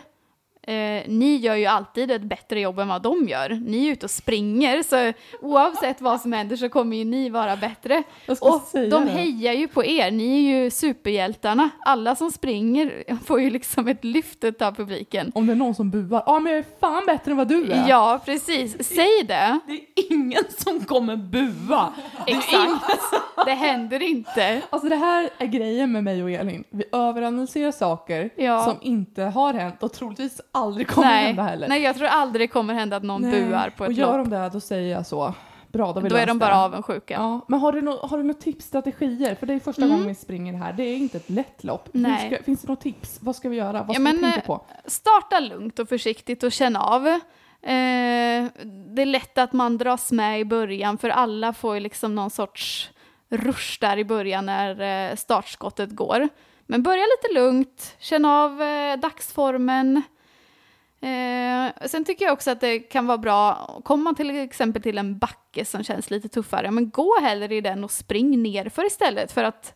eh, 0.67 1.03
ni 1.07 1.35
gör 1.37 1.55
ju 1.55 1.65
alltid 1.65 2.11
ett 2.11 2.21
bättre 2.21 2.59
jobb 2.59 2.79
än 2.79 2.87
vad 2.87 3.01
de 3.01 3.27
gör. 3.27 3.49
Ni 3.49 3.87
är 3.87 3.91
ute 3.91 4.05
och 4.05 4.11
springer, 4.11 4.83
så 4.83 5.13
oavsett 5.41 6.01
vad 6.01 6.21
som 6.21 6.33
händer 6.33 6.55
så 6.55 6.69
kommer 6.69 6.97
ju 6.97 7.05
ni 7.05 7.29
vara 7.29 7.55
bättre. 7.57 8.03
Och 8.27 8.61
de 8.73 8.89
det. 8.89 9.11
hejar 9.11 9.53
ju 9.53 9.67
på 9.67 9.85
er, 9.85 10.11
ni 10.11 10.45
är 10.51 10.63
ju 10.63 10.69
superhjältarna. 10.71 11.69
Alla 11.85 12.15
som 12.15 12.31
springer 12.31 13.03
får 13.25 13.41
ju 13.41 13.49
liksom 13.49 13.87
ett 13.87 14.03
lyft 14.03 14.43
av 14.61 14.71
publiken. 14.75 15.31
Om 15.35 15.47
det 15.47 15.53
är 15.53 15.55
någon 15.55 15.75
som 15.75 15.89
buar, 15.91 16.23
ja 16.25 16.39
men 16.39 16.51
jag 16.53 16.59
är 16.59 16.65
fan 16.79 17.03
bättre 17.05 17.31
än 17.31 17.37
vad 17.37 17.47
du 17.47 17.71
är. 17.71 17.89
Ja, 17.89 18.21
precis. 18.25 18.87
Säg 18.87 19.23
det. 19.27 19.59
Det 19.67 19.73
är 19.73 20.11
ingen 20.13 20.43
som 20.57 20.79
kommer 20.79 21.15
bua. 21.15 21.93
Exakt. 22.27 22.85
Det 23.45 23.51
händer 23.53 24.01
inte. 24.03 24.61
Alltså 24.69 24.89
det 24.89 24.95
här 24.95 25.29
är 25.37 25.45
grejen 25.45 25.91
med 25.91 26.03
mig 26.03 26.23
och 26.23 26.31
Elin. 26.31 26.63
Vi 26.69 26.83
överanalyserar 26.91 27.71
saker 27.71 28.29
Ja. 28.35 28.63
som 28.63 28.77
inte 28.81 29.23
har 29.23 29.53
hänt 29.53 29.83
och 29.83 29.93
troligtvis 29.93 30.41
aldrig 30.51 30.87
kommer 30.87 31.07
Nej. 31.07 31.25
hända 31.27 31.43
heller. 31.43 31.67
Nej, 31.67 31.81
jag 31.81 31.95
tror 31.95 32.07
aldrig 32.07 32.49
det 32.49 32.53
kommer 32.53 32.73
hända 32.73 32.95
att 32.95 33.03
någon 33.03 33.21
Nej. 33.21 33.41
buar 33.41 33.69
på 33.77 33.83
Och 33.83 33.91
ett 33.91 33.97
gör 33.97 34.17
lopp. 34.17 34.29
de 34.29 34.35
det, 34.37 34.49
då 34.53 34.59
säger 34.59 34.91
jag 34.95 35.05
så. 35.05 35.33
Bra, 35.67 35.93
då, 35.93 35.99
Då 36.01 36.15
är 36.15 36.25
de 36.27 36.39
bara 36.39 36.57
avundsjuka. 36.57 37.13
Ja, 37.13 37.41
men 37.47 37.59
har 37.59 37.71
du, 37.71 37.81
no- 37.81 38.07
har 38.09 38.17
du 38.17 38.23
några 38.23 38.39
tips, 38.41 38.65
strategier? 38.65 39.35
För 39.35 39.45
det 39.47 39.53
är 39.53 39.59
första 39.59 39.81
Mm. 39.81 39.91
gången 39.93 40.07
vi 40.07 40.15
springer 40.15 40.53
här. 40.53 40.73
Det 40.73 40.83
är 40.83 40.97
inte 40.97 41.17
ett 41.17 41.29
lätt 41.29 41.63
lopp. 41.63 41.89
Ska, 42.27 42.43
finns 42.43 42.61
det 42.61 42.67
några 42.67 42.81
tips? 42.81 43.19
Vad 43.21 43.35
ska 43.35 43.49
vi 43.49 43.55
göra? 43.57 43.71
Vad 43.71 43.89
Ja, 43.89 43.93
ska 43.93 43.99
men, 44.01 44.15
vi 44.15 44.21
tänka 44.21 44.37
eh, 44.39 44.45
på? 44.45 44.65
Starta 44.85 45.39
lugnt 45.39 45.79
och 45.79 45.89
försiktigt 45.89 46.43
och 46.43 46.51
känn 46.51 46.75
av. 46.75 47.07
Eh, 47.07 47.19
det 48.95 49.01
är 49.01 49.05
lätt 49.05 49.37
att 49.37 49.53
man 49.53 49.77
dras 49.77 50.11
med 50.11 50.39
i 50.39 50.45
början 50.45 50.97
för 50.97 51.09
alla 51.09 51.53
får 51.53 51.73
ju 51.75 51.79
liksom 51.79 52.15
någon 52.15 52.29
sorts 52.29 52.89
rush 53.29 53.77
där 53.81 53.97
i 53.97 54.05
början 54.05 54.45
när 54.45 55.09
eh, 55.11 55.15
startskottet 55.15 55.95
går. 55.95 56.29
Men 56.65 56.83
börja 56.83 57.03
lite 57.03 57.33
lugnt, 57.39 57.95
känn 57.99 58.25
av 58.25 58.61
eh, 58.61 58.97
dagsformen. 58.99 60.01
Eh, 61.01 61.87
sen 61.87 62.05
tycker 62.05 62.25
jag 62.25 62.33
också 62.33 62.51
att 62.51 62.61
det 62.61 62.79
kan 62.79 63.07
vara 63.07 63.17
bra, 63.17 63.67
kommer 63.83 64.03
man 64.03 64.15
till 64.15 64.29
exempel 64.29 64.81
till 64.81 64.97
en 64.97 65.17
backe 65.17 65.65
som 65.65 65.83
känns 65.83 66.11
lite 66.11 66.29
tuffare, 66.29 66.71
men 66.71 66.89
gå 66.89 67.19
hellre 67.21 67.55
i 67.55 67.61
den 67.61 67.83
och 67.83 67.91
spring 67.91 68.43
nerför 68.43 68.87
istället 68.87 69.31
för 69.31 69.43
att 69.43 69.73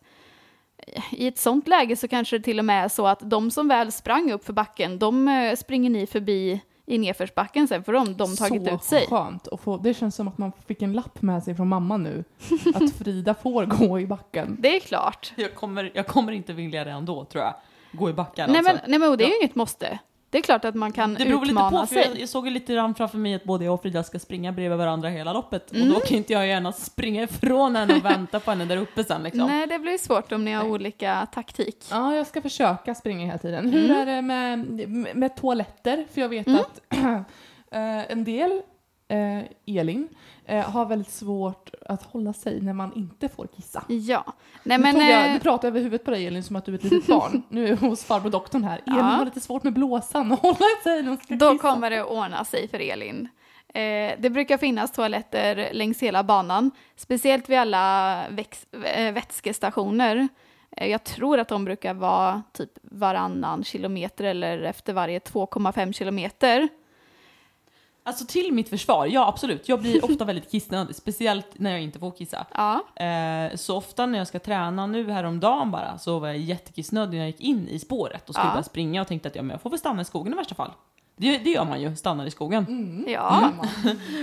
i 1.10 1.26
ett 1.26 1.38
sånt 1.38 1.68
läge 1.68 1.96
så 1.96 2.08
kanske 2.08 2.38
det 2.38 2.44
till 2.44 2.58
och 2.58 2.64
med 2.64 2.84
är 2.84 2.88
så 2.88 3.06
att 3.06 3.30
de 3.30 3.50
som 3.50 3.68
väl 3.68 3.92
sprang 3.92 4.32
upp 4.32 4.44
för 4.44 4.52
backen, 4.52 4.98
de 4.98 5.28
eh, 5.28 5.56
springer 5.56 5.90
ni 5.90 6.06
förbi 6.06 6.60
i 6.86 6.98
nedförsbacken 6.98 7.68
sen 7.68 7.84
för 7.84 7.92
de, 7.92 8.16
de 8.16 8.36
tagit 8.36 8.68
så 8.68 8.74
ut 8.74 8.84
sig. 8.84 9.06
skönt 9.06 9.48
att 9.48 9.60
få. 9.60 9.76
Det 9.76 9.94
känns 9.94 10.14
som 10.14 10.28
att 10.28 10.38
man 10.38 10.52
fick 10.66 10.82
en 10.82 10.92
lapp 10.92 11.22
med 11.22 11.42
sig 11.42 11.54
från 11.54 11.68
mamma 11.68 11.96
nu. 11.96 12.24
att 12.74 12.92
Frida 12.98 13.34
får 13.34 13.64
gå 13.64 14.00
i 14.00 14.06
backen. 14.06 14.56
Det 14.60 14.76
är 14.76 14.80
klart. 14.80 15.32
Jag 15.36 15.54
kommer, 15.54 15.92
jag 15.94 16.06
kommer 16.06 16.32
inte 16.32 16.52
vilja 16.52 16.84
det 16.84 16.90
ändå, 16.90 17.24
tror 17.24 17.44
jag. 17.44 17.54
Gå 17.92 18.10
i 18.10 18.12
backar 18.12 18.46
Nej 18.46 18.56
alltså. 18.56 18.72
men, 18.72 18.80
nej 18.86 18.98
men 18.98 19.10
och 19.10 19.16
det 19.16 19.24
är 19.24 19.28
ju 19.28 19.36
inget 19.36 19.54
måste. 19.54 19.98
Det 20.30 20.38
är 20.38 20.42
klart 20.42 20.64
att 20.64 20.74
man 20.74 20.92
kan 20.92 21.14
Det 21.14 21.24
beror 21.24 21.30
väl 21.38 21.40
lite 21.40 21.50
utmana 21.52 21.80
på, 21.80 21.86
för 21.86 21.96
jag, 21.96 22.04
sig. 22.06 22.20
jag 22.20 22.28
såg 22.28 22.44
ju 22.46 22.50
lite 22.52 22.72
grann 22.74 22.94
framför 22.94 23.18
mig 23.18 23.34
att 23.34 23.44
både 23.44 23.64
jag 23.64 23.74
och 23.74 23.82
Frida 23.82 24.02
ska 24.02 24.18
springa 24.18 24.52
bredvid 24.52 24.78
varandra 24.78 25.08
hela 25.08 25.32
loppet. 25.32 25.72
Mm. 25.72 25.88
Och 25.88 25.94
då 25.94 26.00
kan 26.00 26.16
inte 26.16 26.32
jag 26.32 26.46
gärna 26.46 26.72
springa 26.72 27.22
ifrån 27.22 27.76
henne 27.76 27.94
och 27.96 28.04
vänta 28.04 28.40
på 28.40 28.50
henne 28.50 28.64
där 28.64 28.76
uppe 28.76 29.04
sen 29.04 29.22
liksom. 29.22 29.46
Nej, 29.46 29.66
det 29.66 29.78
blir 29.78 29.98
svårt 29.98 30.32
om 30.32 30.44
ni 30.44 30.52
har 30.52 30.64
olika 30.68 31.26
taktik. 31.34 31.84
Ja, 31.90 32.14
jag 32.14 32.26
ska 32.26 32.42
försöka 32.42 32.94
springa 32.94 33.26
hela 33.26 33.38
tiden. 33.38 33.70
Hur 33.72 33.84
Mm. 33.90 33.96
är 33.96 34.06
det 34.06 34.22
med, 34.22 34.58
med, 34.58 35.16
med 35.16 35.36
toaletter? 35.36 36.06
För 36.14 36.20
jag 36.20 36.28
vet 36.28 36.46
Mm. 36.46 36.60
att 36.60 36.80
eh, 37.70 38.12
en 38.12 38.24
del, 38.24 38.62
eh, 39.08 39.42
Elin, 39.66 40.08
eh, 40.44 40.70
har 40.70 40.86
väldigt 40.86 41.10
svårt 41.12 41.70
att 41.86 42.02
hålla 42.02 42.32
sig 42.32 42.60
när 42.60 42.72
man 42.72 42.92
inte 42.94 43.28
får 43.28 43.46
kissa. 43.46 43.84
Ja. 43.88 44.24
Nej 44.62 44.78
nu, 44.78 44.82
men... 44.82 44.94
tog 44.94 45.02
jag, 45.04 45.26
eh, 45.28 45.32
du 45.34 45.40
pratar 45.40 45.68
över 45.68 45.80
huvudet 45.80 46.04
på 46.04 46.10
dig 46.10 46.26
Elin 46.26 46.42
som 46.42 46.56
att 46.56 46.64
du 46.64 46.72
är 46.72 46.76
ett 46.78 46.84
litet 46.84 47.06
barn. 47.06 47.42
Nu 47.48 47.64
är 47.64 47.68
jag 47.68 47.76
hos 47.76 48.04
farbror 48.04 48.30
doktorn 48.30 48.64
här. 48.64 48.80
Elin 48.86 48.98
Ja. 48.98 49.02
har 49.02 49.24
lite 49.24 49.40
svårt 49.40 49.62
med 49.62 49.72
blåsan 49.72 50.32
och 50.32 50.38
hålla 50.38 50.56
sig 50.82 51.02
när 51.02 51.08
hon 51.08 51.18
ska 51.18 51.34
Då 51.34 51.52
kissa. 51.52 51.62
kommer 51.62 51.90
det 51.90 52.04
ordna 52.04 52.44
sig 52.44 52.68
för 52.68 52.78
Elin. 52.80 53.28
Eh, 53.68 54.12
det 54.18 54.30
brukar 54.30 54.58
finnas 54.58 54.92
toaletter 54.92 55.68
längs 55.72 56.02
hela 56.02 56.24
banan, 56.24 56.70
speciellt 56.96 57.48
vid 57.48 57.58
alla 57.58 58.16
eh, 58.84 59.12
vätskestationer. 59.12 60.28
Eh, 60.76 60.86
jag 60.90 61.04
tror 61.04 61.38
att 61.40 61.48
de 61.48 61.64
brukar 61.64 61.94
vara 61.94 62.42
typ 62.52 62.70
varannan 62.82 63.64
kilometer 63.64 64.24
eller 64.24 64.62
efter 64.62 64.92
varje 64.92 65.18
2,5 65.18 65.92
kilometer. 65.92 66.68
Alltså 68.06 68.24
till 68.26 68.52
mitt 68.52 68.68
försvar, 68.68 69.06
ja 69.06 69.28
absolut. 69.28 69.68
Jag 69.68 69.80
blir 69.80 70.04
ofta 70.04 70.24
väldigt 70.24 70.50
kissnödig, 70.50 70.96
speciellt 70.96 71.46
när 71.54 71.70
jag 71.70 71.80
inte 71.80 71.98
får 71.98 72.10
kissa. 72.10 72.46
Ja, 72.54 72.82
Eh, 73.04 73.56
så 73.56 73.76
ofta 73.76 74.06
när 74.06 74.18
jag 74.18 74.26
ska 74.28 74.38
träna 74.38 74.86
nu 74.86 75.10
häromdagen 75.10 75.70
bara 75.70 75.98
så 75.98 76.18
var 76.18 76.28
jag 76.28 76.36
jättekissnödig 76.38 77.10
när 77.10 77.18
jag 77.18 77.26
gick 77.26 77.40
in 77.40 77.68
i 77.68 77.78
spåret 77.78 78.28
och 78.28 78.34
skulle 78.34 78.48
Ja. 78.48 78.52
börja 78.52 78.62
springa 78.62 79.00
och 79.00 79.08
tänkte 79.08 79.28
att 79.28 79.36
ja, 79.36 79.42
men 79.42 79.50
jag 79.50 79.60
får 79.60 79.70
väl 79.70 79.78
stanna 79.78 80.02
i 80.02 80.04
skogen 80.04 80.32
i 80.32 80.36
värsta 80.36 80.54
fall. 80.54 80.70
Det, 81.16 81.38
det 81.38 81.50
gör 81.50 81.64
man 81.64 81.80
ju, 81.80 81.96
stannar 81.96 82.26
i 82.26 82.30
skogen. 82.30 82.64
Mm. 82.68 83.04
ja 83.08 83.50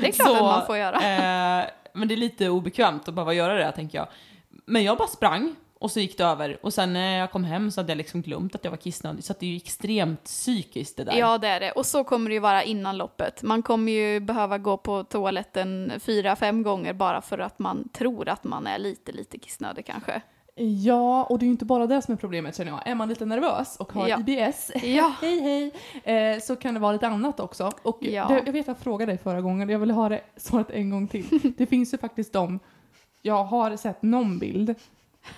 det 0.02 0.08
är 0.08 0.12
klart 0.12 0.28
Så, 0.28 0.34
att 0.36 0.42
man 0.42 0.66
får 0.66 0.78
göra. 0.78 0.96
Eh, 1.62 1.66
men 1.94 2.08
det 2.08 2.14
är 2.14 2.18
lite 2.18 2.50
obekvämt 2.50 3.08
att 3.08 3.14
behöva 3.14 3.34
göra 3.34 3.54
det 3.54 3.72
tänker 3.72 3.98
jag. 3.98 4.08
Men 4.66 4.84
jag 4.84 4.98
bara 4.98 5.08
sprang 5.08 5.56
och 5.84 5.92
så 5.92 6.00
gick 6.00 6.18
det 6.18 6.24
över 6.24 6.58
och 6.62 6.74
sen 6.74 6.94
när 6.94 7.18
jag 7.20 7.32
kom 7.32 7.44
hem 7.44 7.72
så 7.72 7.82
hade 7.82 7.92
jag 7.92 7.98
liksom 7.98 8.22
glömt 8.22 8.56
att 8.56 8.64
jag 8.64 8.72
var 8.72 8.78
kissnödig 8.78 9.24
så 9.24 9.34
det 9.40 9.46
är 9.46 9.50
ju 9.50 9.56
extremt 9.56 10.24
psykiskt 10.24 10.98
det 10.98 11.04
där. 11.04 11.18
Ja, 11.18 11.38
det 11.38 11.48
är 11.48 11.60
det. 11.60 11.72
Och 11.72 11.86
så 11.86 12.04
kommer 12.04 12.30
det 12.30 12.34
ju 12.34 12.40
vara 12.40 12.64
innan 12.64 12.98
loppet. 12.98 13.44
Man 13.44 13.62
kommer 13.64 13.92
ju 13.92 14.20
behöva 14.20 14.58
gå 14.58 14.78
på 14.78 15.04
toaletten 15.04 15.92
fyra, 16.00 16.36
fem 16.36 16.64
gånger 16.64 16.94
bara 16.94 17.22
för 17.22 17.38
att 17.40 17.60
man 17.60 17.90
tror 17.90 18.30
att 18.30 18.44
man 18.44 18.68
är 18.68 18.80
lite, 18.80 19.12
lite 19.12 19.38
kissnödig 19.40 19.86
kanske. 19.86 20.22
Ja, 20.56 21.24
och 21.24 21.40
det 21.40 21.44
är 21.44 21.48
ju 21.48 21.52
inte 21.52 21.66
bara 21.66 21.88
det 21.88 22.02
som 22.02 22.12
är 22.14 22.18
problemet 22.18 22.56
känner 22.58 22.72
jag. 22.72 22.88
Är 22.88 22.96
man 22.96 23.10
lite 23.10 23.26
nervös 23.26 23.76
och 23.80 23.94
har 23.94 24.08
Ja. 24.08 24.20
IBS, 24.28 24.72
Ja. 24.84 25.14
hej 25.22 25.72
hej, 26.04 26.34
eh, 26.34 26.40
så 26.40 26.56
kan 26.56 26.74
det 26.74 26.80
vara 26.80 26.92
lite 26.92 27.08
annat 27.08 27.40
också. 27.40 27.72
Och 27.84 27.98
Ja. 28.02 28.28
det, 28.28 28.44
jag 28.46 28.54
vet 28.54 28.62
att 28.62 28.68
jag 28.68 28.78
frågade 28.78 29.12
dig 29.12 29.18
förra 29.20 29.42
gången, 29.42 29.70
jag 29.70 29.80
vill 29.80 29.92
ha 29.92 30.10
det 30.10 30.22
svaret 30.38 30.70
en 30.70 30.90
gång 30.90 31.08
till. 31.08 31.54
Det 31.58 31.66
finns 31.66 31.94
ju 31.94 31.98
faktiskt 31.98 32.34
de, 32.34 32.60
jag 33.22 33.44
har 33.44 33.78
sett 33.78 34.02
någon 34.04 34.40
bild 34.40 34.76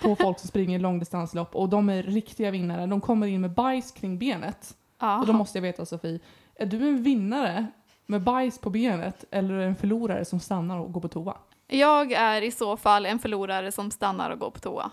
på 0.00 0.16
folk 0.16 0.38
som 0.38 0.48
springer 0.48 0.78
långdistanslopp 0.78 1.54
och 1.54 1.68
de 1.68 1.88
är 1.88 2.02
riktiga 2.02 2.50
vinnare. 2.50 2.86
De 2.86 3.00
kommer 3.00 3.26
in 3.26 3.40
med 3.40 3.50
bajs 3.50 3.92
kring 3.92 4.18
benet. 4.18 4.76
Ja. 5.00 5.20
Och 5.20 5.26
då 5.26 5.32
måste 5.32 5.58
jag 5.58 5.62
veta 5.62 5.86
Sofie, 5.86 6.20
är 6.54 6.66
du 6.66 6.88
en 6.88 7.02
vinnare 7.02 7.66
med 8.06 8.22
bajs 8.22 8.58
på 8.58 8.70
benet 8.70 9.24
eller 9.30 9.54
är 9.54 9.58
du 9.58 9.64
en 9.64 9.76
förlorare 9.76 10.24
som 10.24 10.40
stannar 10.40 10.78
och 10.78 10.92
går 10.92 11.00
på 11.00 11.08
toa? 11.08 11.36
Jag 11.66 12.12
är 12.12 12.42
i 12.42 12.50
så 12.50 12.76
fall 12.76 13.06
en 13.06 13.18
förlorare 13.18 13.72
som 13.72 13.90
stannar 13.90 14.30
och 14.30 14.38
går 14.38 14.50
på 14.50 14.60
toa. 14.60 14.90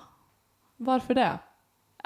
Varför 0.78 1.14
det? 1.14 1.40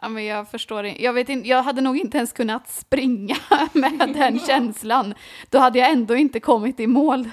Ja, 0.01 0.09
men 0.09 0.25
jag 0.25 0.47
förstår 0.49 0.85
inte. 0.85 1.03
Jag, 1.03 1.13
vet 1.13 1.29
inte. 1.29 1.49
jag 1.49 1.63
hade 1.63 1.81
nog 1.81 1.97
inte 1.97 2.17
ens 2.17 2.33
kunnat 2.33 2.69
springa 2.69 3.35
med 3.73 4.13
den 4.13 4.39
känslan. 4.47 5.13
Då 5.49 5.59
hade 5.59 5.79
jag 5.79 5.91
ändå 5.91 6.15
inte 6.15 6.39
kommit 6.39 6.79
i 6.79 6.87
mål. 6.87 7.29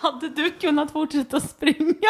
Hade 0.00 0.28
du 0.28 0.50
kunnat 0.50 0.90
fortsätta 0.90 1.40
springa? 1.40 1.94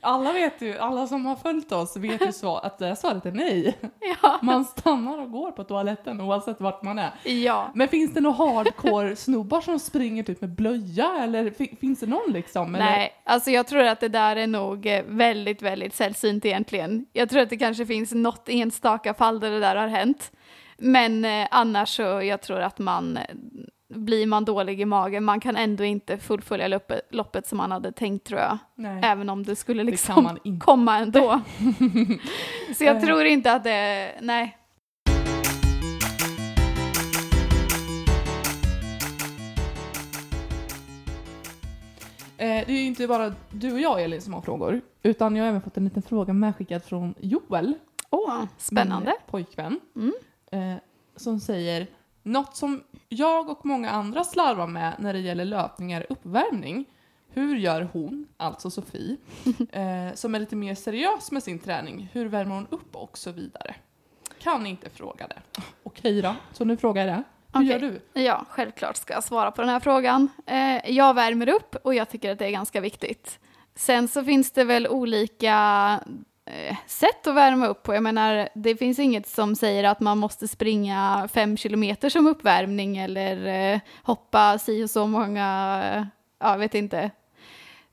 Alla 0.00 0.32
vet 0.32 0.62
ju, 0.62 0.78
alla 0.78 1.06
som 1.06 1.26
har 1.26 1.36
följt 1.36 1.72
oss 1.72 1.96
vet 1.96 2.26
ju 2.26 2.32
så 2.32 2.56
att 2.56 2.78
det 2.78 2.96
svaret 2.96 3.26
är 3.26 3.32
nej. 3.32 3.78
Ja. 4.22 4.38
Man 4.42 4.64
stannar 4.64 5.18
och 5.18 5.30
går 5.30 5.52
på 5.52 5.64
toaletten 5.64 6.20
oavsett 6.20 6.60
vart 6.60 6.82
man 6.82 6.98
är. 6.98 7.10
ja. 7.24 7.70
Men 7.74 7.88
finns 7.88 8.14
det 8.14 8.20
några 8.20 8.36
hardcore 8.36 9.16
snubbar 9.16 9.60
som 9.60 9.78
springer 9.78 10.22
typ 10.22 10.40
med 10.40 10.50
blöja 10.50 11.10
eller 11.20 11.50
fi- 11.50 11.76
finns 11.80 12.00
det 12.00 12.06
någon 12.06 12.32
liksom? 12.32 12.74
Eller? 12.74 12.84
Nej, 12.84 13.12
alltså 13.24 13.50
jag 13.50 13.66
tror 13.66 13.82
att 13.84 14.00
det 14.00 14.08
där 14.08 14.36
är 14.36 14.46
nog 14.46 14.86
eh, 14.86 15.02
väldigt, 15.06 15.62
väldigt 15.62 15.94
sällsynt 15.94 16.44
egentligen. 16.44 17.06
Jag 17.12 17.28
tror 17.30 17.40
att 17.42 17.50
det 17.50 17.56
kanske 17.56 17.86
finns 17.86 18.12
något 18.12 18.48
enstaka 18.48 19.14
fall 19.14 19.40
där 19.40 19.50
det 19.50 19.60
där 19.60 19.76
har 19.76 19.88
hänt. 19.88 20.32
Men 20.78 21.24
eh, 21.24 21.48
annars 21.50 21.96
så 21.96 22.02
jag 22.02 22.42
tror 22.42 22.60
att 22.60 22.78
man, 22.78 23.18
blir 23.94 24.26
man 24.26 24.44
dålig 24.44 24.80
i 24.80 24.84
magen. 24.84 25.24
Man 25.24 25.40
kan 25.40 25.56
ändå 25.56 25.84
inte 25.84 26.18
fullfölja 26.18 26.68
loppet, 26.68 27.00
loppet 27.10 27.46
som 27.46 27.58
man 27.58 27.72
hade 27.72 27.92
tänkt 27.92 28.26
tror 28.26 28.40
jag. 28.40 28.58
Nej. 28.74 29.00
Även 29.04 29.30
om 29.30 29.42
det 29.42 29.56
skulle 29.56 29.84
liksom 29.84 30.38
det 30.44 30.58
komma 30.60 30.98
ändå. 30.98 31.40
Så 32.76 32.84
jag 32.84 33.02
tror 33.02 33.24
inte 33.24 33.52
att 33.52 33.64
det, 33.64 34.10
nej. 34.20 34.58
Eh, 42.36 42.66
det 42.66 42.72
är 42.72 42.80
ju 42.80 42.86
inte 42.86 43.06
bara 43.06 43.34
du 43.50 43.72
och 43.72 43.80
jag 43.80 44.02
Elin 44.02 44.22
som 44.22 44.34
har 44.34 44.40
frågor, 44.40 44.80
utan 45.02 45.36
jag 45.36 45.44
har 45.44 45.48
även 45.48 45.62
fått 45.62 45.76
en 45.76 45.84
liten 45.84 46.02
fråga 46.02 46.32
medskickad 46.32 46.84
från 46.84 47.14
Joel. 47.20 47.74
Åh, 48.10 48.30
oh, 48.30 48.44
spännande. 48.58 49.06
Min 49.06 49.30
pojkvän. 49.30 49.80
Mm. 49.96 50.12
Eh, 50.52 50.82
som 51.16 51.40
säger, 51.40 51.86
något 52.22 52.56
som 52.56 52.82
jag 53.12 53.48
och 53.48 53.66
många 53.66 53.90
andra 53.90 54.24
slarvar 54.24 54.66
med 54.66 54.94
när 54.98 55.12
det 55.12 55.18
gäller 55.18 55.44
löpningar 55.44 56.00
är 56.00 56.06
uppvärmning. 56.12 56.84
Hur 57.28 57.56
gör 57.56 57.88
hon, 57.92 58.28
alltså 58.36 58.70
Sofie, 58.70 59.16
eh, 59.72 60.14
som 60.14 60.34
är 60.34 60.38
lite 60.38 60.56
mer 60.56 60.74
seriös 60.74 61.30
med 61.32 61.42
sin 61.42 61.58
träning, 61.58 62.08
hur 62.12 62.26
värmer 62.26 62.54
hon 62.54 62.66
upp 62.70 62.96
och 62.96 63.18
så 63.18 63.32
vidare? 63.32 63.74
Kan 64.38 64.66
inte 64.66 64.90
fråga 64.90 65.26
det. 65.26 65.62
Okej 65.82 66.22
då, 66.22 66.34
så 66.52 66.64
nu 66.64 66.76
frågar 66.76 67.06
jag 67.06 67.16
det. 67.16 67.22
Hur 67.54 67.60
Okej. 67.60 67.68
gör 67.68 68.00
du? 68.12 68.20
Ja, 68.22 68.44
självklart 68.48 68.96
ska 68.96 69.14
jag 69.14 69.24
svara 69.24 69.50
på 69.50 69.62
den 69.62 69.70
här 69.70 69.80
frågan. 69.80 70.28
Eh, 70.46 70.90
jag 70.90 71.14
värmer 71.14 71.48
upp 71.48 71.76
och 71.84 71.94
jag 71.94 72.08
tycker 72.08 72.32
att 72.32 72.38
det 72.38 72.46
är 72.46 72.50
ganska 72.50 72.80
viktigt. 72.80 73.38
Sen 73.74 74.08
så 74.08 74.24
finns 74.24 74.52
det 74.52 74.64
väl 74.64 74.88
olika 74.88 76.00
Eh, 76.44 76.76
sätt 76.86 77.26
att 77.26 77.34
värma 77.34 77.66
upp 77.66 77.82
på. 77.82 77.94
Jag 77.94 78.02
menar, 78.02 78.48
det 78.54 78.76
finns 78.76 78.98
inget 78.98 79.28
som 79.28 79.56
säger 79.56 79.84
att 79.84 80.00
man 80.00 80.18
måste 80.18 80.48
springa 80.48 81.28
fem 81.32 81.56
kilometer 81.56 82.08
som 82.08 82.26
uppvärmning 82.26 82.96
eller 82.96 83.46
eh, 83.74 83.80
hoppa 84.02 84.58
si 84.58 84.84
och 84.84 84.90
så 84.90 85.06
många, 85.06 85.80
eh, 85.94 86.04
jag 86.48 86.58
vet 86.58 86.74
inte. 86.74 87.10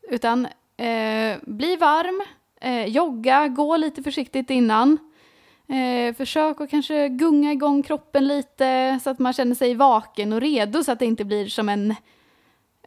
Utan 0.09 0.45
eh, 0.77 1.37
bli 1.41 1.75
varm, 1.75 2.21
eh, 2.61 2.85
jogga, 2.85 3.47
gå 3.47 3.77
lite 3.77 4.03
försiktigt 4.03 4.49
innan. 4.49 4.97
Eh, 5.67 6.15
försök 6.15 6.61
att 6.61 6.69
kanske 6.69 7.09
gunga 7.09 7.51
igång 7.51 7.83
kroppen 7.83 8.27
lite 8.27 8.99
så 9.03 9.09
att 9.09 9.19
man 9.19 9.33
känner 9.33 9.55
sig 9.55 9.75
vaken 9.75 10.33
och 10.33 10.41
redo 10.41 10.83
så 10.83 10.91
att 10.91 10.99
det 10.99 11.05
inte 11.05 11.25
blir 11.25 11.47
som 11.47 11.69
en 11.69 11.95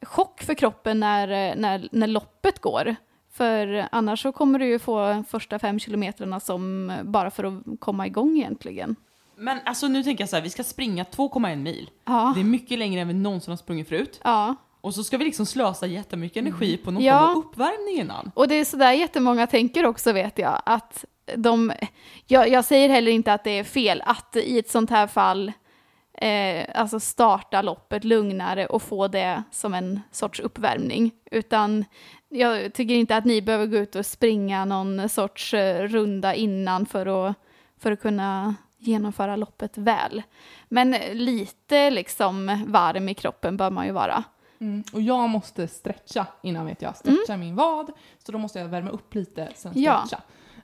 chock 0.03 0.43
för 0.43 0.55
kroppen 0.55 1.01
när, 1.01 1.29
eh, 1.29 1.57
när, 1.57 1.89
när 1.93 2.07
loppet 2.07 2.59
går. 2.59 2.97
För 3.33 3.89
annars 3.93 4.23
så 4.23 4.33
kommer 4.33 4.59
du 4.59 4.67
ju 4.67 4.79
få 4.79 5.25
första 5.29 5.59
fem 5.59 5.79
kilometrarna 5.79 6.41
som 6.41 6.93
bara 7.05 7.31
för 7.31 7.45
att 7.45 7.81
komma 7.81 8.07
igång 8.07 8.37
egentligen. 8.39 8.97
Men 9.37 9.59
alltså 9.65 9.89
nu 9.89 10.03
tänker 10.03 10.23
jag 10.23 10.29
så 10.29 10.37
här, 10.37 10.43
vi 10.43 10.51
ska 10.51 10.65
springa 10.65 11.05
2,1 11.05 11.57
mil. 11.57 11.91
Ja, 12.05 12.33
Det 12.35 12.41
är 12.41 12.45
mycket 12.45 12.79
längre 12.79 13.01
än 13.01 13.09
vi 13.09 13.15
någonsin 13.15 13.51
har 13.53 13.57
sprungit 13.57 13.89
förut. 13.89 14.21
ja. 14.25 14.55
Och 14.81 14.95
så 14.95 15.05
ska 15.05 15.17
vi 15.19 15.25
liksom 15.25 15.47
slösa 15.47 15.87
jättemycket 15.87 16.37
energi 16.37 16.77
på 16.77 16.91
någon 16.91 17.03
Ja. 17.03 17.19
form 17.21 17.31
av 17.31 17.37
uppvärmning 17.39 18.01
innan. 18.01 18.31
Och 18.35 18.49
det 18.49 18.55
är 18.55 18.65
sådär 18.65 18.93
jättemånga 18.93 19.47
tänker 19.47 19.87
också 19.87 20.13
vet 20.13 20.39
jag. 20.39 20.63
Att 20.67 21.05
de, 21.37 21.73
jag, 22.27 22.49
jag 22.49 22.65
säger 22.65 22.89
heller 22.89 23.13
inte 23.13 23.33
att 23.33 23.45
det 23.45 23.51
är 23.51 23.65
fel 23.65 24.03
att 24.07 24.37
i 24.37 24.59
ett 24.59 24.71
sånt 24.71 24.91
här 24.91 25.07
fall 25.07 25.53
eh, 26.15 26.67
alltså 26.75 27.01
starta 27.01 27.63
loppet 27.63 28.05
lugnare 28.05 28.67
och 28.67 28.83
få 28.83 29.09
det 29.09 29.43
som 29.51 29.75
en 29.75 30.01
sorts 30.11 30.41
uppvärmning. 30.41 31.11
Utan 31.31 31.85
jag 32.29 32.75
tycker 32.75 32.95
inte 32.95 33.17
att 33.17 33.25
ni 33.25 33.43
behöver 33.43 33.67
gå 33.67 33.77
ut 33.77 33.97
och 33.97 34.07
springa 34.07 34.65
någon 34.65 35.09
sorts 35.09 35.55
eh, 35.55 35.83
runda 35.89 36.35
innan 36.35 36.87
för 36.87 37.29
att, 37.29 37.37
för 37.79 37.93
att 37.93 38.01
kunna 38.01 38.55
genomföra 38.79 39.37
loppet 39.37 39.79
väl. 39.79 40.23
Men 40.69 40.91
lite 41.13 41.91
liksom 41.91 42.65
varm 42.67 43.09
i 43.09 43.15
kroppen 43.15 43.57
bör 43.57 43.71
man 43.71 43.87
ju 43.87 43.93
vara. 43.93 44.25
Mm. 44.61 44.85
Och 44.93 45.01
jag 45.01 45.29
måste 45.29 45.69
stretcha 45.69 46.27
innan 46.43 46.67
vet 46.67 46.83
jag. 46.83 46.97
Stretcha 46.97 47.37
min 47.37 47.55
vad. 47.55 47.93
Så 48.27 48.33
då 48.33 48.39
måste 48.39 48.59
jag 48.59 48.69
värma 48.69 48.91
upp 48.91 49.15
lite, 49.15 49.49
sen 49.55 49.73
Mm. 49.73 49.83
Ja. 49.85 50.19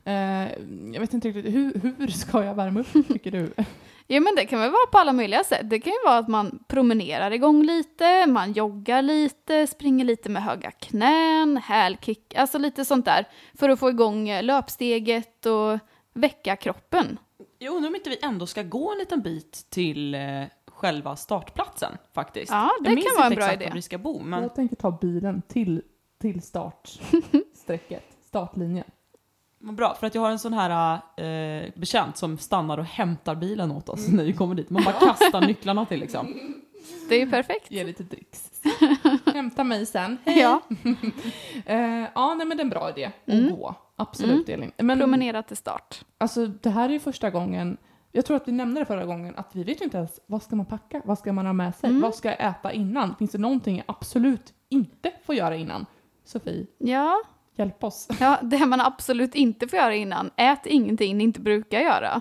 Eh, 0.08 0.48
jag 0.92 1.00
vet 1.00 1.14
inte 1.14 1.28
riktigt, 1.28 1.54
hur, 1.54 1.94
hur 1.98 2.08
ska 2.08 2.44
jag 2.44 2.54
värma 2.54 2.80
upp 2.80 3.08
tycker 3.08 3.30
du? 3.30 3.52
Ja 4.10 4.20
men 4.20 4.34
det 4.36 4.46
kan 4.46 4.60
väl 4.60 4.70
vara 4.70 4.86
på 4.92 4.98
alla 4.98 5.12
möjliga 5.12 5.44
sätt. 5.44 5.70
Det 5.70 5.80
kan 5.80 5.92
ju 5.92 5.98
vara 6.04 6.18
att 6.18 6.28
man 6.28 6.64
promenerar 6.68 7.30
igång 7.30 7.62
lite, 7.62 8.26
man 8.26 8.52
joggar 8.52 9.02
lite, 9.02 9.66
springer 9.66 10.04
lite 10.04 10.28
med 10.30 10.42
höga 10.42 10.70
knän, 10.70 11.56
hälkick, 11.56 12.34
alltså 12.34 12.58
lite 12.58 12.84
sånt 12.84 13.04
där. 13.04 13.28
För 13.54 13.68
att 13.68 13.78
få 13.78 13.90
igång 13.90 14.28
eh, 14.28 14.42
löpsteget 14.42 15.46
och 15.46 15.78
väcka 16.14 16.56
kroppen. 16.56 17.18
Jag 17.58 17.74
undrar 17.74 17.88
om 17.88 17.94
inte 17.96 18.10
vi 18.10 18.18
ändå 18.22 18.46
ska 18.46 18.62
gå 18.62 18.92
en 18.92 18.98
liten 18.98 19.22
bit 19.22 19.66
till 19.70 20.14
eh, 20.14 20.20
själva 20.66 21.16
startplatsen 21.16 21.92
faktiskt. 22.14 22.52
Ja, 22.52 22.70
det 22.80 22.88
jag 22.88 22.94
minns 22.94 23.06
kan 23.06 23.16
vara 23.16 23.26
en 23.26 23.32
inte 23.32 23.40
bra 23.40 23.44
exakt 23.44 23.62
idé. 23.62 23.70
var 23.70 23.74
vi 23.74 23.82
ska 23.82 23.98
bo, 23.98 24.20
men 24.20 24.42
Jag 24.42 24.54
tänker 24.54 24.76
ta 24.76 24.98
bilen 25.00 25.42
till, 25.48 25.82
till 26.20 26.42
startsträcket, 26.42 28.04
startlinjen. 28.20 28.84
Vad 29.58 29.74
bra. 29.74 29.94
För 29.94 30.06
att 30.06 30.14
jag 30.14 30.22
har 30.22 30.30
en 30.30 30.38
sån 30.38 30.52
här 30.52 30.94
eh, 31.16 31.70
bekänt 31.74 32.16
som 32.16 32.38
stannar 32.38 32.78
och 32.78 32.84
hämtar 32.84 33.34
bilen 33.34 33.70
åt 33.72 33.88
oss 33.88 34.08
när 34.08 34.24
vi 34.24 34.32
kommer 34.32 34.54
dit. 34.54 34.70
Man 34.70 34.84
bara 34.84 34.92
kastar 35.06 35.40
nycklarna 35.40 35.86
till 35.86 36.00
liksom. 36.00 36.34
Det 37.08 37.14
är 37.14 37.20
ju 37.20 37.30
perfekt. 37.30 37.70
Ge 37.70 37.84
lite 37.84 38.02
dricks. 38.02 38.50
Hämta 39.34 39.64
mig 39.64 39.86
sen. 39.86 40.18
Hej! 40.24 40.38
Ja, 40.40 40.60
Eh, 41.66 42.06
ja, 42.14 42.34
nej 42.34 42.46
men 42.46 42.56
det 42.56 42.60
är 42.60 42.64
en 42.64 42.68
bra 42.70 42.90
idé 42.90 43.04
att 43.04 43.28
Mm. 43.32 43.56
gå. 43.56 43.74
Absolut 43.96 44.48
Elin. 44.48 44.72
Men 44.76 44.98
promenera 44.98 45.42
till 45.42 45.56
start. 45.56 46.04
alltså 46.18 46.46
det 46.46 46.70
här 46.70 46.88
är 46.88 46.92
ju 46.92 47.00
första 47.00 47.30
gången, 47.30 47.76
jag 48.12 48.26
tror 48.26 48.36
att 48.36 48.48
vi 48.48 48.52
nämnde 48.52 48.80
det 48.80 48.84
förra 48.84 49.04
gången, 49.04 49.34
att 49.36 49.48
vi 49.56 49.64
vet 49.64 49.80
ju 49.80 49.84
inte 49.84 49.96
ens 49.96 50.20
vad 50.26 50.42
ska 50.42 50.56
man 50.56 50.66
packa, 50.66 51.02
vad 51.04 51.18
ska 51.18 51.32
man 51.32 51.46
ha 51.46 51.52
med 51.52 51.74
sig, 51.74 51.90
Mm. 51.90 52.02
vad 52.02 52.14
ska 52.14 52.28
jag 52.28 52.40
äta 52.50 52.72
innan? 52.72 53.14
Finns 53.18 53.30
det 53.30 53.38
någonting 53.38 53.76
jag 53.76 53.84
absolut 53.88 54.52
inte 54.68 55.12
får 55.26 55.34
göra 55.34 55.56
innan? 55.56 55.86
Sofie, 56.24 56.66
Ja, 56.78 57.16
hjälp 57.58 57.84
oss. 57.84 58.08
ja, 58.20 58.38
det 58.42 58.66
man 58.66 58.80
absolut 58.80 59.34
inte 59.34 59.68
får 59.68 59.78
göra 59.78 59.94
innan, 59.94 60.30
ät 60.36 60.66
ingenting 60.66 61.16
ni 61.16 61.24
inte 61.24 61.40
brukar 61.40 61.80
göra. 61.80 62.20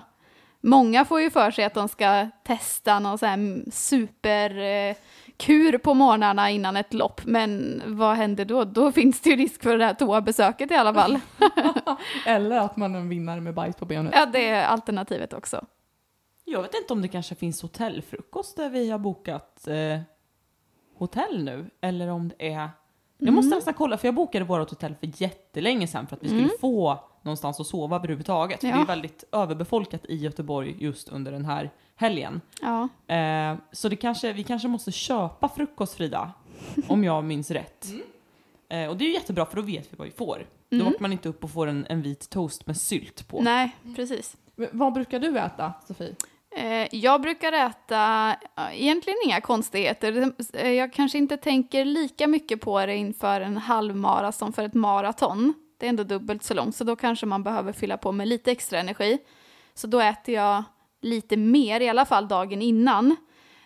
Många 0.60 1.04
får 1.04 1.20
ju 1.20 1.30
för 1.30 1.50
sig 1.50 1.64
att 1.64 1.74
de 1.74 1.88
ska 1.88 2.28
testa 2.44 2.98
någon 2.98 3.18
sån 3.18 3.28
här 3.28 3.70
superkur 3.70 5.78
på 5.78 5.94
morgnarna 5.94 6.50
innan 6.50 6.76
ett 6.76 6.94
lopp, 6.94 7.20
men 7.24 7.82
vad 7.86 8.16
händer 8.16 8.44
då? 8.44 8.64
Då 8.64 8.92
finns 8.92 9.20
det 9.20 9.30
ju 9.30 9.36
risk 9.36 9.62
för 9.62 9.78
det 9.78 9.84
här 9.84 9.94
toabesöket 9.94 10.70
i 10.70 10.74
alla 10.74 10.94
fall. 10.94 11.20
Eller 12.26 12.58
att 12.58 12.76
man 12.76 12.94
är 12.94 12.98
en 12.98 13.08
vinnare 13.08 13.40
med 13.40 13.54
bajs 13.54 13.76
på 13.76 13.84
benet. 13.84 14.12
Ja, 14.16 14.26
det 14.26 14.48
är 14.48 14.66
alternativet 14.66 15.32
också. 15.32 15.64
Jag 16.44 16.62
vet 16.62 16.74
inte 16.74 16.92
om 16.92 17.02
det 17.02 17.08
kanske 17.08 17.34
finns 17.34 17.62
hotellfrukost 17.62 18.56
där 18.56 18.70
vi 18.70 18.90
har 18.90 18.98
bokat 18.98 19.68
eh, 19.68 20.00
hotell 20.98 21.44
nu. 21.44 21.70
Eller 21.80 22.08
om 22.08 22.28
det 22.28 22.52
är... 22.52 22.68
Jag 23.18 23.34
måste 23.34 23.54
nästan 23.54 23.74
kolla, 23.74 23.98
för 23.98 24.08
jag 24.08 24.14
bokade 24.14 24.44
vårt 24.44 24.70
hotell 24.70 24.94
för 24.94 25.22
jättelänge 25.22 25.86
sedan 25.86 26.06
för 26.06 26.16
att 26.16 26.22
vi 26.22 26.28
skulle 26.28 26.42
Mm. 26.42 26.56
få 26.60 27.04
någonstans 27.22 27.60
att 27.60 27.66
sova 27.66 27.96
överhuvudtaget. 27.96 28.60
För 28.60 28.68
Ja. 28.68 28.76
det 28.76 28.80
är 28.82 28.86
väldigt 28.86 29.24
överbefolkat 29.32 30.04
i 30.08 30.16
Göteborg 30.16 30.76
just 30.78 31.08
under 31.08 31.32
den 31.32 31.44
här 31.44 31.70
helgen. 31.96 32.40
Ja, 32.62 32.88
Eh, 33.14 33.56
så 33.72 33.88
det 33.88 33.96
kanske, 33.96 34.32
vi 34.32 34.42
kanske 34.44 34.68
måste 34.68 34.92
köpa 34.92 35.48
frukost 35.48 35.94
Frida, 35.94 36.32
om 36.88 37.04
jag 37.04 37.24
minns 37.24 37.50
rätt. 37.50 37.86
Eh, 38.68 38.88
och 38.88 38.96
det 38.96 39.04
är 39.04 39.06
ju 39.06 39.14
jättebra 39.14 39.46
för 39.46 39.56
då 39.56 39.62
vet 39.62 39.92
vi 39.92 39.96
vad 39.96 40.06
vi 40.06 40.12
får. 40.12 40.46
Då 40.70 40.76
Mm. 40.76 40.84
vaknar 40.86 41.00
man 41.00 41.12
inte 41.12 41.28
upp 41.28 41.44
och 41.44 41.50
får 41.50 41.66
en, 41.66 41.86
en 41.88 42.02
vit 42.02 42.30
toast 42.30 42.66
med 42.66 42.76
sylt 42.76 43.28
på. 43.28 43.42
nej, 43.42 43.76
precis. 43.96 44.36
Men 44.56 44.68
Vad 44.72 44.92
brukar 44.92 45.18
du 45.18 45.38
äta, 45.38 45.72
Sofie? 45.86 46.14
Eh, 46.56 46.88
jag 46.90 47.20
brukar 47.20 47.52
äta 47.52 48.34
egentligen 48.72 49.18
inga 49.24 49.40
konstigheter. 49.40 50.32
Eh, 50.52 50.70
jag 50.70 50.92
kanske 50.92 51.18
inte 51.18 51.36
tänker 51.36 51.84
lika 51.84 52.26
mycket 52.26 52.60
på 52.60 52.86
det 52.86 52.96
inför 52.96 53.40
en 53.40 53.56
halvmara 53.56 54.32
som 54.32 54.52
för 54.52 54.64
ett 54.64 54.74
maraton. 54.74 55.54
Det 55.78 55.86
är 55.86 55.90
ändå 55.90 56.04
dubbelt 56.04 56.42
så 56.42 56.54
långt, 56.54 56.76
så 56.76 56.84
då 56.84 56.96
kanske 56.96 57.26
man 57.26 57.42
behöver 57.42 57.72
fylla 57.72 57.96
på 57.96 58.12
med 58.12 58.28
lite 58.28 58.50
extra 58.52 58.80
energi. 58.80 59.18
Så 59.74 59.86
då 59.86 60.00
äter 60.00 60.34
jag 60.34 60.64
lite 61.00 61.36
mer, 61.36 61.80
i 61.80 61.88
alla 61.88 62.04
fall 62.04 62.28
dagen 62.28 62.62
innan. 62.62 63.16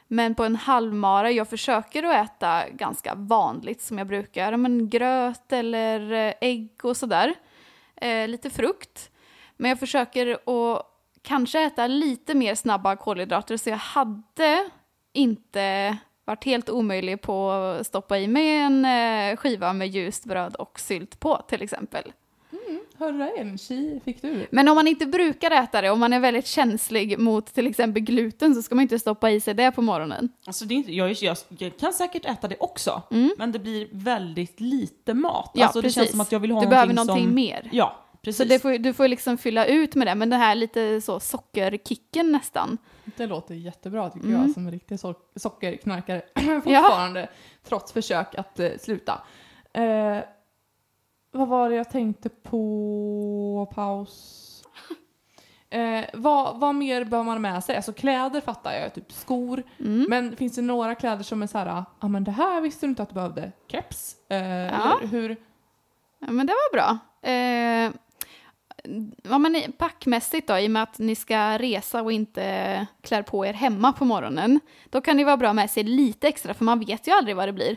Men 0.08 0.34
på 0.34 0.44
en 0.44 0.56
halvmara, 0.56 1.30
jag 1.30 1.48
försöker 1.48 2.02
att 2.02 2.26
äta 2.26 2.68
ganska 2.70 3.14
vanligt 3.14 3.82
som 3.82 3.98
jag 3.98 4.06
brukar. 4.06 4.56
Men 4.56 4.88
gröt 4.88 5.52
eller 5.52 6.12
eh, 6.12 6.34
ägg 6.40 6.70
och 6.82 6.96
sådär. 6.96 7.34
Eh, 7.96 8.28
lite 8.28 8.50
frukt. 8.50 9.10
Men 9.56 9.68
jag 9.68 9.78
försöker 9.78 10.32
att 10.32 10.91
kanske 11.22 11.62
äta 11.62 11.86
lite 11.86 12.34
mer 12.34 12.54
snabba 12.54 12.96
kolhydrater 12.96 13.56
så 13.56 13.70
jag 13.70 13.76
hade 13.76 14.70
inte 15.12 15.96
varit 16.24 16.44
helt 16.44 16.70
omöjlig 16.70 17.20
på 17.20 17.50
att 17.50 17.86
stoppa 17.86 18.18
i 18.18 18.28
mig 18.28 18.58
en 18.58 18.84
eh, 18.84 19.36
skiva 19.36 19.72
med 19.72 19.88
ljust 19.88 20.24
bröd 20.24 20.54
och 20.54 20.80
sylt 20.80 21.20
på 21.20 21.36
till 21.48 21.62
exempel. 21.62 22.12
Hörru 22.98 23.30
en 23.36 23.58
chi 23.58 24.00
fick 24.04 24.22
du. 24.22 24.46
Men 24.50 24.68
om 24.68 24.74
man 24.74 24.88
inte 24.88 25.06
brukar 25.06 25.50
äta 25.50 25.80
det, 25.80 25.90
om 25.90 26.00
man 26.00 26.12
är 26.12 26.20
väldigt 26.20 26.46
känslig 26.46 27.18
mot 27.18 27.54
till 27.54 27.66
exempel 27.66 28.02
gluten 28.02 28.54
så 28.54 28.62
ska 28.62 28.74
man 28.74 28.82
inte 28.82 28.98
stoppa 28.98 29.30
i 29.30 29.40
sig 29.40 29.54
det 29.54 29.70
på 29.70 29.82
morgonen. 29.82 30.28
Alltså 30.46 30.64
det 30.64 30.74
är 30.74 30.76
inte, 30.76 30.92
jag, 30.94 31.12
jag, 31.12 31.36
jag 31.58 31.78
kan 31.78 31.92
säkert 31.92 32.24
äta 32.24 32.48
det 32.48 32.56
också, 32.60 33.02
men 33.38 33.52
det 33.52 33.58
blir 33.58 33.88
väldigt 33.90 34.60
lite 34.60 35.14
mat. 35.14 35.54
Mm. 35.54 35.60
Ja, 35.60 35.66
alltså 35.66 35.80
det 35.80 35.82
precis. 35.82 35.94
känns 35.94 36.10
som 36.10 36.20
att 36.20 36.32
jag 36.32 36.40
vill 36.40 36.50
ha 36.50 36.60
du 36.60 36.66
behöver 36.66 36.94
någonting 36.94 37.06
någonting 37.06 37.28
som... 37.28 37.34
mer. 37.34 37.68
Ja, 37.72 37.96
precis. 38.22 38.52
Så 38.52 38.58
får, 38.58 38.78
du 38.78 38.92
får 38.92 39.08
liksom 39.08 39.38
fylla 39.38 39.66
ut 39.66 39.94
med 39.94 40.06
det, 40.06 40.14
men 40.14 40.30
den 40.30 40.40
här 40.40 40.54
lite 40.54 41.00
så 41.00 41.20
sockerkicken 41.20 42.32
nästan. 42.32 42.78
Det 43.16 43.26
låter 43.26 43.54
jättebra 43.54 44.10
tycker 44.10 44.26
Mm. 44.28 44.40
jag 44.42 44.50
som 44.50 44.66
en 44.66 44.72
riktig 44.72 44.94
so- 44.96 45.14
sockerknarkare 45.36 46.22
fortfarande, 46.64 47.28
trots 47.64 47.92
försök 47.92 48.34
att 48.34 48.60
eh, 48.60 48.70
sluta. 48.80 49.22
Eh, 49.72 50.18
vad 51.30 51.48
var 51.48 51.70
det 51.70 51.76
jag 51.76 51.90
tänkte 51.90 52.28
på 52.28 53.72
paus? 53.74 54.48
Eh, 55.70 56.04
vad, 56.14 56.60
vad 56.60 56.74
mer 56.74 57.04
bör 57.04 57.22
man 57.22 57.34
ha 57.34 57.38
med 57.38 57.64
sig? 57.64 57.76
Alltså 57.76 57.92
kläder 57.92 58.40
fattar 58.40 58.72
jag, 58.72 58.94
typ 58.94 59.12
skor. 59.12 59.62
Mm. 59.80 60.06
Men 60.08 60.36
finns 60.36 60.54
det 60.54 60.62
några 60.62 60.94
kläder 60.94 61.22
som 61.22 61.42
är 61.42 61.46
så 61.46 61.58
här, 61.58 61.66
ja 61.66 61.84
ah, 61.98 62.08
men 62.08 62.24
det 62.24 62.30
här 62.30 62.60
visste 62.60 62.86
du 62.86 62.90
inte 62.90 63.02
att 63.02 63.08
du 63.08 63.14
behövde? 63.14 63.52
Keps? 63.68 64.16
Eh, 64.28 64.36
Eller 64.38 65.06
hur? 65.06 65.36
Ja, 66.18 66.30
men 66.32 66.46
det 66.46 66.52
var 66.52 66.72
bra. 66.72 66.98
Eh, 67.30 67.90
ja, 69.22 69.38
men 69.38 69.72
packmässigt 69.78 70.48
då, 70.48 70.58
i 70.58 70.66
och 70.66 70.70
med 70.70 70.82
att 70.82 70.98
ni 70.98 71.14
ska 71.14 71.58
resa 71.58 72.02
och 72.02 72.12
inte 72.12 72.86
klär 73.00 73.22
på 73.22 73.46
er 73.46 73.52
hemma 73.52 73.92
på 73.92 74.04
morgonen, 74.04 74.60
då 74.90 75.00
kan 75.00 75.16
det 75.16 75.24
vara 75.24 75.36
bra 75.36 75.52
med 75.52 75.70
sig 75.70 75.82
lite 75.82 76.28
extra, 76.28 76.54
för 76.54 76.64
man 76.64 76.80
vet 76.80 77.08
ju 77.08 77.12
aldrig 77.12 77.36
vad 77.36 77.48
det 77.48 77.52
blir 77.52 77.76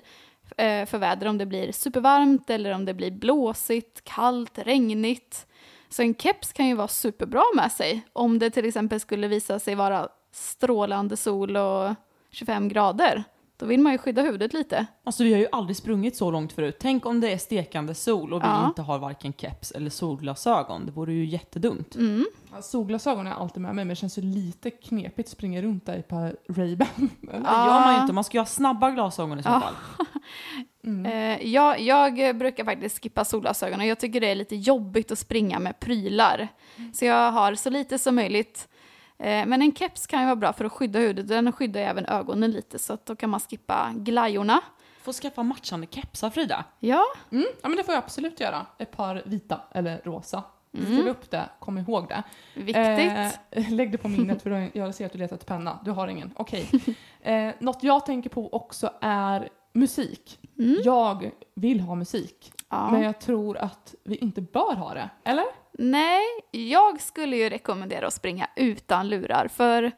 eh, 0.57 0.85
för 0.85 0.97
väder, 0.97 1.27
om 1.27 1.37
det 1.37 1.45
blir 1.45 1.71
supervarmt 1.71 2.49
eller 2.49 2.71
om 2.71 2.85
det 2.85 2.93
blir 2.93 3.11
blåsigt, 3.11 4.03
kallt, 4.03 4.57
regnigt. 4.57 5.47
Så 5.89 6.01
en 6.01 6.15
keps 6.15 6.53
kan 6.53 6.67
ju 6.67 6.75
vara 6.75 6.87
superbra 6.87 7.43
med 7.55 7.71
sig, 7.71 8.01
om 8.13 8.39
det 8.39 8.49
till 8.49 8.65
exempel 8.65 8.99
skulle 8.99 9.27
visa 9.27 9.59
sig 9.59 9.75
vara 9.75 10.09
strålande 10.31 11.17
sol 11.17 11.57
och 11.57 11.95
25 12.31 12.69
grader. 12.69 13.23
Då 13.57 13.65
vill 13.65 13.79
man 13.79 13.91
ju 13.91 13.97
skydda 13.97 14.21
huvudet 14.21 14.53
lite. 14.53 14.85
Alltså 15.03 15.23
vi 15.23 15.33
har 15.33 15.39
ju 15.39 15.47
aldrig 15.51 15.77
sprungit 15.77 16.15
så 16.15 16.31
långt 16.31 16.53
förut. 16.53 16.75
Tänk 16.79 17.05
om 17.05 17.21
det 17.21 17.31
är 17.33 17.37
stekande 17.37 17.93
sol 17.95 18.33
och 18.33 18.41
vi 18.41 18.45
Ja. 18.47 18.67
inte 18.67 18.81
har 18.81 18.99
varken 18.99 19.33
keps 19.33 19.71
eller 19.71 19.89
solglasögon. 19.89 20.85
Det 20.85 20.91
vore 20.91 21.13
ju 21.13 21.25
jättedumt. 21.25 21.95
Mm. 21.95 22.25
Ja, 22.55 22.61
Solglasögon 22.61 23.27
är 23.27 23.31
alltid 23.31 23.61
med 23.61 23.75
mig 23.75 23.85
men 23.85 23.89
det 23.89 23.95
känns 23.95 24.17
ju 24.17 24.21
lite 24.21 24.69
knepigt 24.71 25.27
att 25.27 25.31
springa 25.31 25.61
runt 25.61 25.85
där 25.85 25.97
i 25.97 26.01
par 26.01 26.35
Ray-Ban. 26.49 27.09
Det 27.21 27.33
gör 27.37 27.79
man 27.85 27.95
ju 27.95 28.01
inte. 28.01 28.13
Man 28.13 28.23
ska 28.23 28.37
ju 28.37 28.41
ha 28.41 28.45
snabba 28.45 28.91
glasögon 28.91 29.39
i 29.39 29.43
så 29.43 29.49
Ja. 29.49 29.59
fall. 29.61 30.05
Mm. 30.85 31.05
Eh, 31.41 31.47
jag, 31.47 31.79
jag 31.81 32.37
brukar 32.37 32.65
faktiskt 32.65 33.03
skippa 33.03 33.25
solglasögonen. 33.25 33.87
Jag 33.87 33.99
tycker 33.99 34.21
det 34.21 34.27
är 34.31 34.35
lite 34.35 34.55
jobbigt 34.55 35.11
att 35.11 35.19
springa 35.19 35.59
med 35.59 35.79
prylar. 35.79 36.47
Så 36.93 37.05
jag 37.05 37.31
har 37.31 37.55
så 37.55 37.69
lite 37.69 37.99
som 37.99 38.15
möjligt. 38.15 38.67
Eh, 39.17 39.45
men 39.45 39.61
en 39.61 39.75
keps 39.75 40.07
kan 40.07 40.19
ju 40.19 40.25
vara 40.25 40.35
bra 40.35 40.53
för 40.53 40.65
att 40.65 40.71
skydda 40.71 40.99
huvudet. 40.99 41.27
Den 41.27 41.51
skyddar 41.51 41.79
ju 41.81 41.85
även 41.85 42.05
ögonen 42.05 42.51
lite 42.51 42.79
så 42.79 42.93
att 42.93 43.05
då 43.05 43.15
kan 43.15 43.29
man 43.29 43.39
skippa 43.39 43.91
glajjorna. 43.95 44.61
Får 45.01 45.13
skaffa 45.13 45.43
matchande 45.43 45.87
kepsar 45.89 46.29
Frida. 46.29 46.65
Ja, 46.79 47.03
Mm. 47.31 47.45
Ja 47.61 47.69
men 47.69 47.77
det 47.77 47.83
får 47.83 47.93
jag 47.93 48.03
absolut 48.03 48.39
göra. 48.39 48.65
Ett 48.77 48.91
par 48.91 49.23
vita 49.25 49.61
eller 49.71 50.01
rosa. 50.03 50.43
Mm. 50.77 50.85
Skriv 50.85 51.07
upp 51.07 51.31
det, 51.31 51.49
kom 51.59 51.77
ihåg 51.77 52.07
det. 52.07 52.23
viktigt. 52.53 53.39
Eh, 53.51 53.69
lägg 53.71 53.91
det 53.91 53.97
på 53.97 54.07
minnet 54.07 54.41
för 54.41 54.69
jag 54.73 54.95
ser 54.95 55.05
att 55.05 55.11
du 55.11 55.17
letar 55.17 55.35
efter 55.35 55.47
penna. 55.47 55.79
Du 55.85 55.91
har 55.91 56.07
ingen. 56.07 56.31
Okej. 56.35 56.69
Eh, 57.21 57.53
något 57.59 57.83
jag 57.83 58.05
tänker 58.05 58.29
på 58.29 58.53
också 58.53 58.89
är 59.01 59.49
musik. 59.73 60.39
Mm. 60.59 60.77
Jag 60.83 61.31
vill 61.55 61.79
ha 61.79 61.95
musik. 61.95 62.51
Ja. 62.69 62.91
Men 62.91 63.01
jag 63.01 63.19
tror 63.19 63.57
att 63.57 63.95
vi 64.03 64.15
inte 64.15 64.41
bör 64.41 64.75
ha 64.75 64.93
det. 64.93 65.09
Eller? 65.23 65.45
Nej, 65.77 66.23
jag 66.51 67.01
skulle 67.01 67.37
ju 67.37 67.49
rekommendera 67.49 68.07
att 68.07 68.13
springa 68.13 68.47
utan 68.55 69.09
lurar. 69.09 69.47
För 69.47 69.91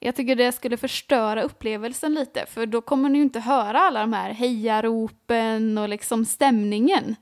jag 0.00 0.16
tycker 0.16 0.36
det 0.36 0.52
skulle 0.52 0.76
förstöra 0.76 1.42
upplevelsen 1.42 2.14
lite. 2.14 2.46
För 2.46 2.66
då 2.66 2.80
kommer 2.80 3.08
ni 3.08 3.18
ju 3.18 3.22
inte 3.22 3.40
höra 3.40 3.80
alla 3.80 4.00
de 4.00 4.12
här 4.12 4.30
hejaropen 4.30 5.78
och 5.78 5.88
liksom 5.88 6.24
stämningen. 6.24 7.16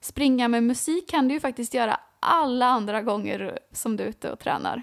Springa 0.00 0.48
med 0.48 0.62
musik 0.62 1.10
kan 1.10 1.28
du 1.28 1.34
ju 1.34 1.40
faktiskt 1.40 1.74
göra 1.74 2.00
alla 2.20 2.66
andra 2.66 3.02
gånger 3.02 3.58
som 3.72 3.96
du 3.96 4.04
är 4.04 4.08
ute 4.08 4.32
och 4.32 4.38
tränar. 4.38 4.82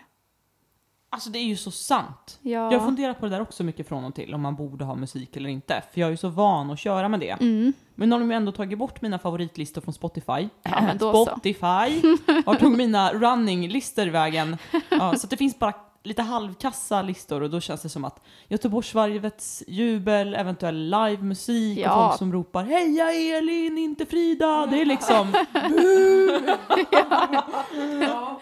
Alltså 1.13 1.30
det 1.30 1.39
är 1.39 1.43
ju 1.43 1.56
så 1.58 1.71
sant. 1.71 2.39
Ja. 2.41 2.71
Jag 2.71 2.86
funderar 2.86 3.13
på 3.13 3.26
det 3.26 3.32
där 3.32 3.41
också 3.41 3.63
mycket 3.63 3.88
från 3.88 4.06
och 4.06 4.15
till, 4.15 4.34
om 4.34 4.41
man 4.41 4.56
borde 4.56 4.86
ha 4.86 4.95
musik 4.95 5.36
eller 5.36 5.49
inte. 5.49 5.84
För 5.93 5.99
jag 6.02 6.08
är 6.08 6.12
ju 6.12 6.17
så 6.17 6.30
van 6.30 6.71
att 6.71 6.80
köra 6.80 7.10
med 7.10 7.19
det. 7.19 7.30
Mm. 7.30 7.73
Men 7.95 8.10
nu 8.10 8.15
har 8.15 8.19
de 8.19 8.32
ju 8.32 8.38
ändå 8.38 8.52
tagit 8.52 8.78
bort 8.80 9.02
mina 9.02 9.19
favoritlistor 9.19 9.82
från 9.82 9.93
Spotify. 9.93 10.49
Ja. 10.63 10.93
Spotify 10.99 12.02
har 12.45 12.56
tagit 12.56 12.78
mina 12.78 13.13
running-listor 13.13 14.06
vägen. 14.08 14.58
Ja, 14.89 15.15
så 15.15 15.28
det 15.28 15.38
finns 15.38 15.60
bara 15.60 15.73
lite 16.04 16.21
halvkassa 16.21 17.02
listor 17.02 17.43
och 17.43 17.49
då 17.49 17.60
känns 17.60 17.82
det 17.82 17.89
som 17.89 18.06
att 18.06 18.21
Göteborgsvarvets 18.47 19.63
jubel, 19.67 20.34
eventuell 20.34 20.89
livemusik 20.89 21.80
Ja. 21.80 21.95
och 21.95 22.10
folk 22.10 22.17
som 22.19 22.34
ropar 22.34 22.63
Heja 22.63 23.38
Elin, 23.38 23.78
inte 23.78 24.06
Frida! 24.06 24.65
Det 24.65 24.82
är 24.82 24.86
liksom, 24.86 25.34
Ja, 28.02 28.39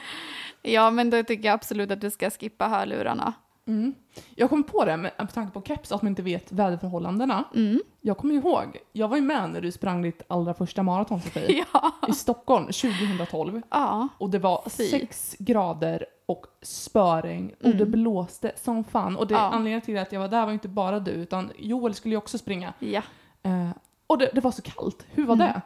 men 0.92 1.10
då 1.10 1.24
tycker 1.24 1.46
jag 1.46 1.54
absolut 1.54 1.92
att 1.92 2.02
du 2.02 2.12
ska 2.12 2.30
skippa 2.30 2.68
hörlurarna. 2.68 3.34
Mm. 3.68 3.94
Jag 4.36 4.50
kom 4.50 4.64
på 4.64 4.86
det 4.86 4.98
med, 4.98 5.12
med 5.18 5.34
tanke 5.34 5.54
på 5.54 5.62
keps, 5.62 5.92
att 5.92 6.02
man 6.02 6.10
inte 6.10 6.22
vet 6.22 6.52
väderförhållandena. 6.52 7.44
Mm. 7.56 7.82
Jag 8.02 8.18
kommer 8.18 8.36
ihåg, 8.36 8.78
jag 8.94 9.08
var 9.08 9.16
ju 9.18 9.22
med 9.24 9.50
när 9.50 9.62
du 9.62 9.72
sprang 9.72 10.02
ditt 10.02 10.22
allra 10.28 10.54
första 10.54 10.84
maraton 10.84 11.22
Sofie, 11.22 11.66
Ja. 11.74 11.92
i 12.10 12.14
Stockholm 12.14 12.66
2012. 12.66 13.62
ja. 13.70 14.08
Och 14.18 14.30
det 14.30 14.40
var 14.40 14.64
Fy. 14.70 14.88
sex 14.88 15.36
grader 15.40 16.06
och 16.26 16.46
spöregn 16.62 17.52
och 17.60 17.66
Mm. 17.66 17.78
det 17.78 17.86
blåste 17.86 18.52
som 18.56 18.84
fan. 18.84 19.18
Och 19.18 19.28
det, 19.28 19.34
Ja. 19.34 19.40
anledningen 19.40 19.82
till 19.82 19.98
att 19.98 20.12
jag 20.12 20.20
var 20.20 20.28
där 20.28 20.46
var 20.46 20.54
inte 20.54 20.68
bara 20.68 21.00
du, 21.00 21.12
utan 21.12 21.52
Joel 21.58 21.94
skulle 21.94 22.14
ju 22.14 22.18
också 22.18 22.38
springa. 22.38 22.74
Ja. 22.80 23.02
Eh, 23.44 23.70
och 24.08 24.18
det, 24.18 24.30
det 24.34 24.42
var 24.42 24.52
så 24.52 24.62
kallt. 24.62 25.06
Hur 25.12 25.26
var 25.26 25.36
Mm. 25.36 25.48
det? 25.48 25.62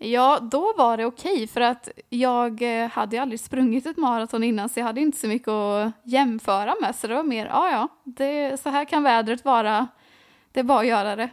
Ja, 0.00 0.38
då 0.42 0.72
var 0.76 0.96
det 0.96 1.04
okej 1.04 1.46
för 1.46 1.60
att 1.60 1.88
jag 2.08 2.62
eh, 2.82 2.88
hade 2.90 3.16
ju 3.16 3.22
aldrig 3.22 3.40
sprungit 3.40 3.86
ett 3.86 3.96
maraton 3.96 4.44
innan 4.44 4.68
så 4.68 4.80
jag 4.80 4.84
hade 4.86 5.00
inte 5.00 5.18
så 5.18 5.26
mycket 5.28 5.48
att 5.48 5.92
jämföra 6.04 6.74
med. 6.80 6.94
Så 6.94 7.06
det 7.06 7.14
var 7.14 7.22
mer, 7.22 7.46
ja 7.46 7.70
ja, 7.70 7.88
det, 8.04 8.60
så 8.60 8.68
här 8.70 8.84
kan 8.84 9.02
vädret 9.02 9.44
vara. 9.44 9.86
Det 10.52 10.60
är 10.60 10.64
bara 10.64 10.80
att 10.80 10.86
göra 10.86 11.16
det. 11.16 11.28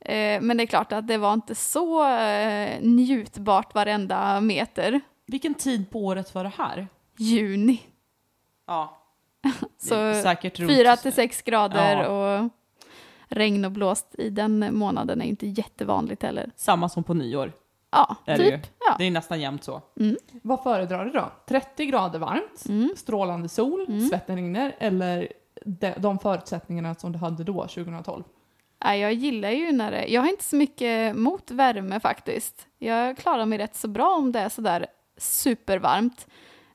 Eh, 0.00 0.40
men 0.40 0.56
det 0.56 0.62
är 0.64 0.66
klart 0.66 0.92
att 0.92 1.06
det 1.06 1.18
var 1.18 1.32
inte 1.34 1.54
så 1.54 2.08
eh, 2.08 2.80
njutbart 2.80 3.74
varenda 3.74 4.40
meter. 4.40 5.00
vilken 5.26 5.54
tid 5.54 5.90
på 5.90 6.04
året 6.04 6.34
var 6.34 6.44
det 6.44 6.52
här? 6.58 6.88
Juni. 7.16 7.80
Ja. 8.66 9.00
Så 9.78 9.94
säkert 10.22 10.58
runt- 10.60 10.70
Fyra 10.70 10.96
till 10.96 11.12
sex 11.12 11.42
grader 11.42 11.96
Ja. 12.02 12.08
och 12.42 12.50
regn 13.28 13.64
och 13.64 13.70
blåst 13.72 14.14
i 14.18 14.30
den 14.30 14.68
månaden 14.78 15.22
är 15.22 15.26
inte 15.26 15.46
jättevanligt 15.46 16.22
heller. 16.22 16.50
Samma 16.56 16.88
som 16.88 17.04
på 17.04 17.14
nyår. 17.14 17.52
Ja, 17.94 18.16
Är 18.24 18.38
det 18.38 18.44
ju. 18.44 18.50
typ. 18.50 18.66
Ja. 18.88 18.94
Det 18.98 19.04
är 19.04 19.10
nästan 19.10 19.40
jämnt 19.40 19.64
så. 19.64 19.82
Vad 20.42 20.62
föredrar 20.62 21.04
du 21.04 21.10
då? 21.10 21.30
30 21.48 21.86
grader 21.86 22.18
varmt, 22.18 22.64
Mm. 22.68 22.92
strålande 22.96 23.48
sol, 23.48 23.84
Mm. 23.88 24.08
svetten 24.08 24.36
rinner 24.36 24.76
eller 24.78 25.28
de, 25.64 25.94
de 25.98 26.18
förutsättningarna 26.18 26.94
som 26.94 27.12
du 27.12 27.18
hade 27.18 27.44
då, 27.44 27.66
2012? 27.66 28.24
Ja, 28.78 28.96
jag 28.96 29.12
gillar 29.12 29.50
ju 29.50 29.72
när 29.72 29.90
det... 29.90 30.06
Jag 30.06 30.20
har 30.20 30.28
inte 30.28 30.44
så 30.44 30.56
mycket 30.56 31.16
mot 31.16 31.50
värme 31.50 32.00
faktiskt. 32.00 32.66
Jag 32.78 33.16
klarar 33.18 33.46
mig 33.46 33.58
rätt 33.58 33.76
så 33.76 33.88
bra 33.88 34.08
om 34.18 34.32
det 34.32 34.38
är 34.40 34.48
sådär 34.48 34.86
supervarmt. 35.16 36.26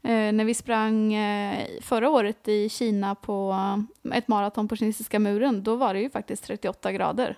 Eh, 0.03 0.31
när 0.33 0.45
vi 0.45 0.53
sprang 0.53 1.13
eh, 1.13 1.65
förra 1.81 2.09
året 2.09 2.47
i 2.47 2.69
Kina 2.69 3.15
på 3.15 3.51
eh, 4.11 4.17
ett 4.17 4.27
maraton 4.27 4.67
på 4.67 4.75
kinesiska 4.75 5.19
muren, 5.19 5.63
då 5.63 5.75
var 5.75 5.93
det 5.93 5.99
ju 5.99 6.09
faktiskt 6.09 6.43
38 6.43 6.91
grader. 6.91 7.37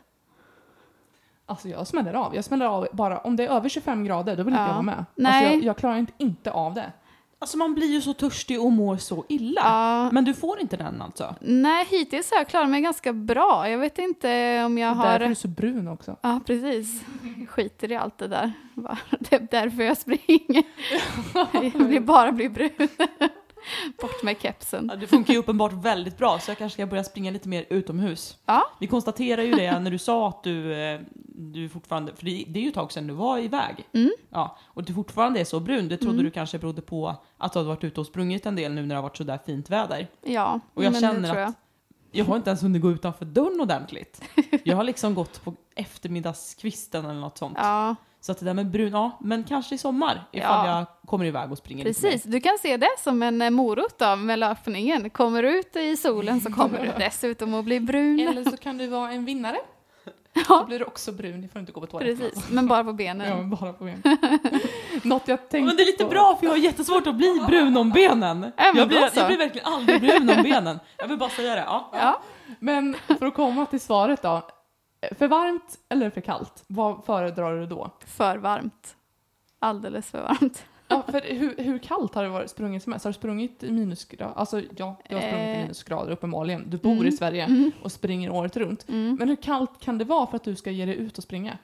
Alltså 1.51 1.67
jag 1.69 1.87
smäller 1.87 2.13
av. 2.13 2.35
Jag 2.35 2.43
smäller 2.43 2.65
av 2.65 2.87
bara 2.93 3.17
om 3.19 3.35
det 3.35 3.43
är 3.45 3.49
över 3.49 3.69
25 3.69 4.03
grader, 4.03 4.35
då 4.35 4.43
vill 4.43 4.53
inte 4.53 4.61
Ja. 4.61 4.67
jag 4.67 4.73
vara 4.73 4.81
med. 4.81 5.05
Nej. 5.15 5.31
Alltså 5.45 5.55
jag, 5.55 5.63
jag 5.63 5.77
klarar 5.77 5.97
inte, 5.97 6.13
inte 6.17 6.51
av 6.51 6.73
det. 6.73 6.91
Alltså 7.39 7.57
man 7.57 7.73
blir 7.73 7.87
ju 7.93 8.01
så 8.01 8.13
törstig 8.13 8.61
och 8.61 8.71
mår 8.71 8.97
så 8.97 9.25
illa. 9.29 9.61
Ja, 9.63 10.11
Men 10.11 10.25
du 10.25 10.33
får 10.33 10.59
inte 10.61 10.77
den 10.77 11.01
alltså? 11.01 11.35
nej, 11.39 11.85
hittills 11.89 12.31
har 12.31 12.37
jag 12.37 12.47
klarat 12.47 12.69
mig 12.69 12.81
ganska 12.81 13.13
bra. 13.13 13.69
Jag 13.69 13.77
vet 13.77 13.97
inte 13.97 14.63
om 14.65 14.77
jag 14.77 14.97
Därför 14.97 15.09
är 15.09 15.19
har... 15.19 15.27
du 15.29 15.35
så 15.35 15.47
brun 15.47 15.87
också. 15.87 16.15
Ja, 16.21 16.39
precis. 16.45 17.03
Jag 17.37 17.49
skiter 17.49 17.91
i 17.91 17.95
allt 17.95 18.17
det 18.17 18.27
där. 18.27 18.51
Det 19.19 19.35
är 19.35 19.47
därför 19.51 19.83
jag 19.83 19.97
springer. 19.97 20.63
Jag 21.79 21.85
vill 21.87 22.03
bara 22.03 22.31
bli 22.31 22.49
brun. 22.49 22.69
Bort 24.01 24.23
med 24.23 24.35
kepsen. 24.41 24.87
Ja, 24.91 24.95
det 24.95 25.07
funkar 25.07 25.33
ju 25.33 25.39
uppenbart 25.39 25.73
väldigt 25.73 26.17
bra 26.17 26.39
så 26.39 26.51
jag 26.51 26.57
kanske 26.57 26.73
ska 26.75 26.85
börja 26.85 27.03
springa 27.03 27.31
lite 27.31 27.49
mer 27.49 27.65
utomhus. 27.69 28.37
Ja. 28.45 28.63
Vi 28.79 28.87
konstaterar 28.87 29.41
ju 29.41 29.51
det 29.51 29.79
när 29.79 29.91
du 29.91 29.97
sa 29.97 30.27
att 30.29 30.43
du, 30.43 30.73
eh, 30.73 30.99
du 31.35 31.69
fortfarande, 31.69 32.15
för 32.15 32.25
det, 32.25 32.45
det 32.47 32.59
är 32.59 32.63
ju 32.63 32.67
ett 32.69 32.73
tag 32.75 32.91
sedan 32.91 33.07
du 33.07 33.13
var 33.13 33.37
iväg. 33.39 33.75
Mm. 33.93 34.11
Ja, 34.29 34.57
och 34.65 34.83
du 34.83 34.93
fortfarande 34.93 35.39
är 35.39 35.45
så 35.45 35.59
brun. 35.59 35.87
Det 35.89 35.97
trodde 35.97 36.13
Mm. 36.13 36.25
du 36.25 36.31
kanske 36.31 36.57
berodde 36.59 36.81
på 36.81 37.15
att 37.37 37.53
du 37.53 37.59
hade 37.59 37.69
varit 37.69 37.83
ute 37.83 37.99
och 37.99 38.05
sprungit 38.05 38.45
en 38.45 38.55
del 38.55 38.73
nu 38.73 38.81
när 38.81 38.87
det 38.89 38.95
har 38.95 39.01
varit 39.03 39.17
sådär 39.17 39.39
fint 39.45 39.69
väder. 39.69 40.07
Ja, 40.21 40.59
Och 40.73 40.83
jag 40.83 40.91
men 40.91 41.01
det 41.01 41.07
känner 41.07 41.27
tror 41.29 41.39
jag. 41.39 41.49
att 41.49 41.55
jag 42.11 42.25
har 42.25 42.35
inte 42.35 42.49
ens 42.49 42.63
hunnit 42.63 42.81
gå 42.81 42.91
utanför 42.91 43.25
dörren 43.25 43.61
ordentligt. 43.61 44.21
Jag 44.63 44.75
har 44.77 44.83
liksom 44.83 45.15
gått 45.15 45.43
på 45.43 45.53
eftermiddagskvisten 45.75 47.05
eller 47.05 47.19
något 47.19 47.37
sånt. 47.37 47.57
Ja, 47.61 47.95
Så 48.23 48.31
att 48.31 48.39
det 48.39 48.45
där 48.45 48.53
med 48.53 48.71
brun, 48.71 48.91
ja, 48.91 49.11
men 49.21 49.43
kanske 49.43 49.75
i 49.75 49.77
sommar 49.77 50.23
ifall 50.31 50.67
Ja. 50.67 50.77
jag 50.77 50.85
kommer 51.09 51.25
iväg 51.25 51.51
och 51.51 51.57
springer 51.57 51.85
lite 51.85 52.01
mer. 52.05 52.11
precis. 52.11 52.23
Du 52.31 52.39
kan 52.41 52.57
se 52.61 52.77
det 52.77 52.89
som 52.99 53.23
en 53.23 53.41
eh, 53.41 53.49
morot 53.49 53.97
då 53.99 54.15
med 54.15 54.39
löpningen. 54.39 55.09
Kommer 55.09 55.43
du 55.43 55.59
ut 55.59 55.75
i 55.75 55.97
solen 55.97 56.41
så 56.41 56.51
kommer 56.53 56.79
du 56.85 56.91
dessutom 57.05 57.53
att 57.53 57.65
bli 57.65 57.79
brun. 57.79 58.19
Eller 58.19 58.43
så 58.43 58.57
kan 58.57 58.77
du 58.77 58.87
vara 58.87 59.11
en 59.11 59.25
vinnare. 59.25 59.57
Då 60.33 60.41
Ja, 60.49 60.63
blir 60.67 60.79
du 60.79 60.85
också 60.85 61.11
brun, 61.11 61.41
det 61.41 61.47
får 61.47 61.53
du 61.53 61.59
inte 61.59 61.71
gå 61.71 61.81
på 61.81 61.87
toaletten. 61.87 62.17
precis. 62.17 62.49
Men 62.49 62.67
bara 62.67 62.83
på 62.83 62.89
Ja, 62.89 62.93
benen. 62.93 63.37
men 63.37 63.49
bara 63.49 63.73
på 63.73 63.83
ben. 63.83 64.03
Något 65.03 65.27
jag 65.27 65.39
tänkte 65.39 65.61
Men 65.61 65.75
det 65.75 65.83
är 65.83 65.85
lite 65.85 66.03
på. 66.03 66.09
bra 66.09 66.35
för 66.39 66.45
jag 66.45 66.53
har 66.53 66.57
jättesvårt 66.57 67.07
att 67.07 67.15
bli 67.15 67.41
brun 67.47 67.77
om 67.77 67.89
benen. 67.89 68.39
men 68.39 68.51
Jag 68.57 68.75
då 68.75 68.85
blir, 68.85 69.09
jag 69.15 69.27
blir 69.27 69.37
verkligen 69.37 69.67
aldrig 69.73 70.01
brun 70.01 70.29
om 70.37 70.43
benen. 70.43 70.79
Jag 70.97 71.07
vill 71.07 71.17
bara 71.17 71.29
säga 71.29 71.55
det. 71.55 71.61
Ja. 71.67 71.89
Ja. 71.93 72.21
Men 72.59 72.95
för 73.19 73.25
att 73.25 73.33
komma 73.33 73.65
till 73.65 73.79
svaret 73.79 74.21
då. 74.21 74.41
För 75.17 75.27
varmt 75.27 75.79
eller 75.89 76.09
för 76.09 76.21
kallt? 76.21 76.63
Vad 76.67 77.05
föredrar 77.05 77.59
du 77.59 77.65
då? 77.65 77.91
För 78.05 78.37
varmt. 78.37 78.95
Alldeles 79.59 80.11
för 80.11 80.21
varmt. 80.21 80.65
Ja, 80.87 81.03
för 81.11 81.21
hur, 81.21 81.55
hur 81.57 81.77
kallt 81.77 82.15
har 82.15 82.23
det 82.23 82.29
varit 82.29 82.49
sprungit 82.49 82.83
som 82.83 82.91
helst? 82.93 83.05
Har 83.05 83.09
du 83.11 83.17
sprungit 83.17 83.63
i 83.63 83.71
minusgrader? 83.71 84.33
Alltså 84.35 84.59
ja, 84.59 84.95
du 85.09 85.15
har 85.15 85.21
sprungit 85.21 85.47
i 85.47 85.51
Eh. 85.51 85.57
minusgrader 85.61 86.11
uppenbarligen. 86.11 86.69
Du 86.69 86.77
bor 86.77 86.91
Mm. 86.91 87.07
i 87.07 87.11
Sverige 87.11 87.43
Mm. 87.45 87.71
och 87.83 87.91
springer 87.91 88.29
året 88.29 88.57
runt. 88.57 88.89
Mm. 88.89 89.15
Men 89.19 89.29
hur 89.29 89.35
kallt 89.35 89.79
kan 89.79 89.97
det 89.97 90.05
vara 90.05 90.27
för 90.27 90.35
att 90.35 90.43
du 90.43 90.55
ska 90.55 90.71
ge 90.71 90.85
dig 90.85 90.95
ut 90.95 91.17
och 91.17 91.23
springa? 91.23 91.57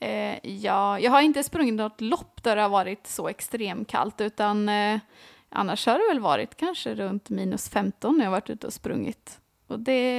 Eh, 0.00 0.46
ja, 0.50 0.98
jag 0.98 1.10
har 1.10 1.20
inte 1.20 1.42
sprungit 1.42 1.74
något 1.74 2.00
lopp 2.00 2.42
där 2.42 2.56
det 2.56 2.62
har 2.62 2.68
varit 2.68 3.06
så 3.06 3.28
extremt 3.28 3.88
kallt 3.88 4.20
utan 4.20 4.68
eh, 4.68 5.00
annars 5.48 5.86
har 5.86 5.94
det 5.98 6.14
väl 6.14 6.20
varit 6.20 6.56
kanske 6.56 6.94
runt 6.94 7.30
minus 7.30 7.68
15 7.68 8.14
när 8.18 8.24
jag 8.24 8.30
har 8.30 8.36
varit 8.36 8.50
ute 8.50 8.66
och 8.66 8.72
sprungit. 8.72 9.40
Och 9.66 9.78
det, 9.80 10.18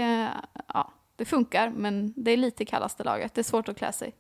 ja, 0.74 0.92
det 1.24 1.30
funkar 1.30 1.70
men 1.70 2.14
det 2.16 2.32
är 2.32 2.38
lite 2.38 2.66
kallaste 2.66 3.04
laget. 3.04 3.34
Det 3.34 3.42
är 3.42 3.44
svårt 3.44 3.70
att 3.70 3.78
klä 3.78 3.92
sig. 3.92 4.16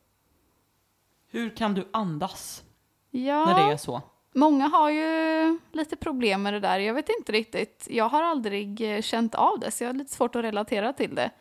Hur 1.31 1.49
kan 1.55 1.73
du 1.73 1.87
andas 1.91 2.63
Ja, 3.11 3.45
när 3.45 3.67
det 3.67 3.73
är 3.73 3.77
så? 3.77 4.01
många 4.35 4.67
har 4.67 4.89
ju 4.89 5.59
lite 5.71 5.95
problem 5.95 6.43
med 6.43 6.53
det 6.53 6.59
där. 6.59 6.79
Jag 6.79 6.93
vet 6.93 7.09
inte 7.19 7.31
riktigt. 7.31 7.87
Jag 7.89 8.09
har 8.09 8.23
aldrig 8.23 8.95
eh, 8.95 9.01
känt 9.01 9.35
av 9.35 9.59
det 9.59 9.71
så 9.71 9.83
jag 9.83 9.89
har 9.89 9.93
lite 9.93 10.13
svårt 10.13 10.35
att 10.35 10.43
relatera 10.43 10.93
till 10.93 11.15
det. 11.15 11.31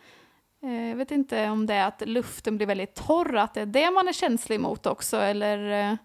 Eh, 0.63 0.89
Jag 0.89 0.97
vet 0.97 1.11
inte 1.11 1.51
om 1.51 1.67
det 1.67 1.75
är 1.75 1.87
att 1.89 2.03
luften 2.09 2.57
blir 2.57 2.67
väldigt 2.67 2.95
torr, 2.95 3.37
att 3.37 3.55
det 3.55 3.61
är 3.61 3.67
det 3.67 3.91
man 3.91 4.09
är 4.09 4.13
känslig 4.13 4.61
mot 4.61 4.87
också 4.87 5.17
eller 5.17 5.91
eh, 5.91 5.97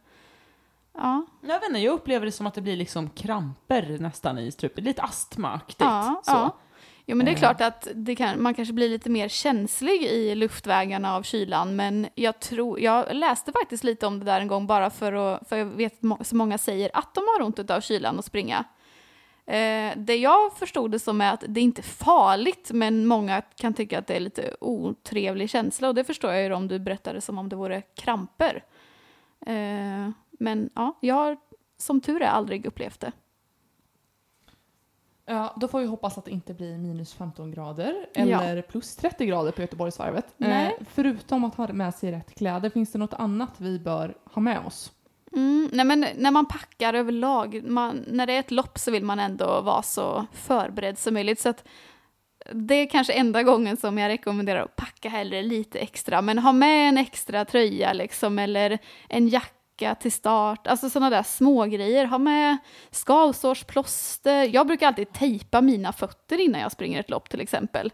ja. 0.94 1.26
Jag 1.42 1.60
vet 1.60 1.70
inte, 1.70 1.80
jag 1.80 1.94
upplever 1.94 2.26
det 2.26 2.32
som 2.32 2.48
att 2.48 2.54
det 2.54 2.62
blir 2.62 2.76
liksom 2.76 3.10
kramper 3.10 3.98
nästan 4.00 4.38
i 4.38 4.52
strupen. 4.52 4.84
Lite 4.84 5.02
astmaaktigt. 5.02 5.82
Ja, 5.82 6.22
så. 6.24 6.32
ja. 6.32 6.58
Jo, 7.10 7.16
men 7.16 7.26
det 7.26 7.32
är 7.32 7.34
Eh. 7.34 7.40
klart 7.40 7.62
att 7.62 7.88
kan, 8.18 8.42
man 8.42 8.54
kanske 8.54 8.74
blir 8.74 8.90
lite 8.90 9.10
mer 9.10 9.28
känslig 9.28 10.04
i 10.04 10.36
luftvägarna 10.36 11.16
av 11.16 11.24
kylan, 11.24 11.76
men 11.76 12.08
jag 12.16 12.40
tror, 12.40 12.80
jag 12.80 13.16
läste 13.16 13.52
faktiskt 13.52 13.84
lite 13.84 14.08
om 14.08 14.20
det 14.20 14.26
där 14.26 14.42
en 14.42 14.48
gång 14.48 14.68
bara 14.68 14.90
för 14.90 15.14
att, 15.14 15.50
för 15.50 15.58
jag 15.58 15.66
vet 15.66 15.94
att 16.20 16.28
så 16.28 16.36
många 16.36 16.58
säger 16.58 16.90
att 16.94 17.14
de 17.14 17.24
har 17.28 17.46
ont 17.46 17.72
av 17.72 17.82
kylan 17.82 18.18
och 18.18 18.26
springa. 18.26 18.64
Eh, 19.46 19.92
det 19.98 20.16
jag 20.16 20.54
förstod 20.58 20.92
det 20.92 21.00
som 21.00 21.22
är 21.22 21.34
att 21.34 21.44
det 21.48 21.62
inte 21.62 21.82
är 21.82 21.84
farligt, 21.84 22.72
men 22.74 23.06
många 23.06 23.42
kan 23.42 23.74
tycka 23.74 24.00
att 24.00 24.08
det 24.08 24.16
är 24.16 24.20
lite 24.20 24.56
otrevlig 24.62 25.50
känsla 25.50 25.88
och 25.88 25.96
det 25.96 26.04
förstår 26.04 26.34
jag 26.34 26.44
ju 26.44 26.54
om 26.54 26.68
du 26.68 26.80
berättar 26.80 27.14
det 27.14 27.22
som 27.22 27.38
om 27.38 27.50
det 27.50 27.56
vore 27.56 27.82
kramper. 27.82 28.64
Eh, 29.46 30.10
men 30.40 30.70
ja, 30.76 30.98
jag 31.02 31.16
har 31.16 31.38
som 31.78 32.02
tur 32.02 32.22
är 32.22 32.28
aldrig 32.28 32.66
upplevt 32.66 33.00
det. 33.00 33.12
Ja, 35.30 35.54
då 35.58 35.68
får 35.68 35.80
vi 35.80 35.86
hoppas 35.86 36.18
att 36.18 36.26
det 36.26 36.32
inte 36.32 36.54
blir 36.54 36.78
minus 36.78 37.14
15 37.14 37.52
grader 37.52 38.06
Ja. 38.14 38.22
eller 38.44 38.62
plus 38.62 38.96
30 38.96 39.26
grader 39.26 39.52
på 39.52 39.62
Göteborgsvarvet. 39.62 40.26
Nej. 40.38 40.66
Eh, 40.80 40.86
förutom 40.90 41.44
att 41.44 41.56
ha 41.56 41.68
med 41.74 41.96
sig 41.96 42.12
rätt 42.12 42.36
kläder, 42.36 42.70
finns 42.70 42.92
det 42.92 43.00
något 43.00 43.14
annat 43.14 43.52
vi 43.58 43.80
bör 43.80 44.18
ha 44.34 44.42
med 44.42 44.60
oss? 44.66 44.92
Mm, 45.34 45.70
nej 45.74 45.86
men 45.86 46.06
när 46.18 46.32
man 46.32 46.46
packar 46.46 46.94
överlag, 46.94 47.62
man, 47.66 48.06
när 48.08 48.26
det 48.26 48.34
är 48.34 48.40
ett 48.40 48.52
lopp 48.52 48.78
så 48.80 48.92
vill 48.92 49.04
man 49.04 49.20
ändå 49.20 49.62
vara 49.62 49.82
så 49.82 50.26
förberedd 50.34 50.98
som 50.98 51.14
möjligt. 51.14 51.40
Så 51.40 51.54
det 52.54 52.76
är 52.76 52.86
kanske 52.90 53.14
enda 53.14 53.44
gången 53.44 53.78
som 53.78 53.98
jag 53.98 54.10
rekommenderar 54.10 54.62
att 54.64 54.76
packa 54.76 55.10
hellre 55.10 55.42
lite 55.44 55.80
extra. 55.80 56.22
Men 56.22 56.40
ha 56.40 56.52
med 56.52 56.90
en 56.90 56.98
extra 56.98 57.46
tröja 57.46 57.94
liksom, 57.94 58.40
eller 58.40 58.78
en 59.10 59.28
jacka 59.28 59.57
till 60.00 60.12
start. 60.12 60.68
Alltså 60.68 60.90
sådana 60.90 61.10
där 61.10 61.24
små 61.24 61.66
grejer. 61.66 62.06
Ha 62.06 62.18
med 62.18 62.58
skavsårsplåster. 62.92 64.50
Jag 64.54 64.68
brukar 64.68 64.88
alltid 64.88 65.14
tejpa 65.14 65.62
mina 65.62 65.94
fötter 65.94 66.42
innan 66.42 66.62
jag 66.62 66.72
springer 66.72 67.00
ett 67.00 67.10
lopp 67.10 67.30
till 67.30 67.42
exempel. 67.42 67.92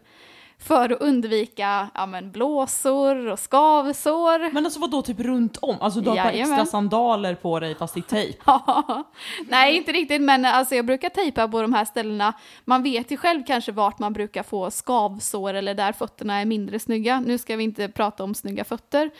För 0.58 0.92
att 0.92 1.00
undvika 1.00 1.88
ja, 1.94 2.06
men, 2.06 2.30
blåsor 2.32 3.26
och 3.26 3.38
skavsår. 3.38 4.52
Men 4.52 4.64
alltså 4.64 4.80
vadå, 4.80 5.02
typ 5.02 5.20
runt 5.20 5.56
om? 5.56 5.76
Alltså 5.80 6.00
du 6.00 6.08
har 6.08 6.16
Jajamän. 6.16 6.40
extra 6.40 6.66
sandaler 6.66 7.34
på 7.34 7.60
dig 7.60 7.74
fast 7.74 7.96
i 7.96 8.02
tejp? 8.02 8.38
Ja, 8.46 9.04
nej 9.48 9.76
inte 9.76 9.92
riktigt 9.92 10.22
men 10.22 10.44
alltså 10.44 10.74
jag 10.74 10.86
brukar 10.86 11.08
tejpa 11.08 11.48
på 11.48 11.62
de 11.62 11.72
här 11.72 11.84
ställena. 11.84 12.32
Man 12.64 12.82
vet 12.82 13.10
ju 13.10 13.16
själv 13.16 13.44
kanske 13.46 13.72
vart 13.72 13.98
man 13.98 14.12
brukar 14.12 14.42
få 14.42 14.70
skavsår 14.70 15.54
eller 15.54 15.74
där 15.74 15.92
fötterna 15.92 16.40
är 16.40 16.44
mindre 16.44 16.78
snygga. 16.78 17.20
Nu 17.20 17.38
ska 17.38 17.56
vi 17.56 17.64
inte 17.64 17.88
prata 17.88 18.24
om 18.24 18.34
snygga 18.34 18.64
fötter. 18.64 19.10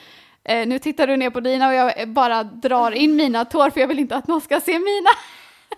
Eh, 0.45 0.67
nu 0.69 0.79
tittar 0.79 1.07
du 1.07 1.17
ner 1.17 1.31
på 1.31 1.41
dina 1.41 1.69
och 1.69 1.75
jag 1.75 2.09
bara 2.09 2.45
drar 2.45 2.93
in 2.93 3.17
mina 3.17 3.45
tår 3.45 3.71
för 3.71 3.81
jag 3.81 3.89
vill 3.89 3.99
inte 3.99 4.17
att 4.17 4.27
någon 4.29 4.41
ska 4.41 4.61
se 4.61 4.73
mina. 4.73 5.11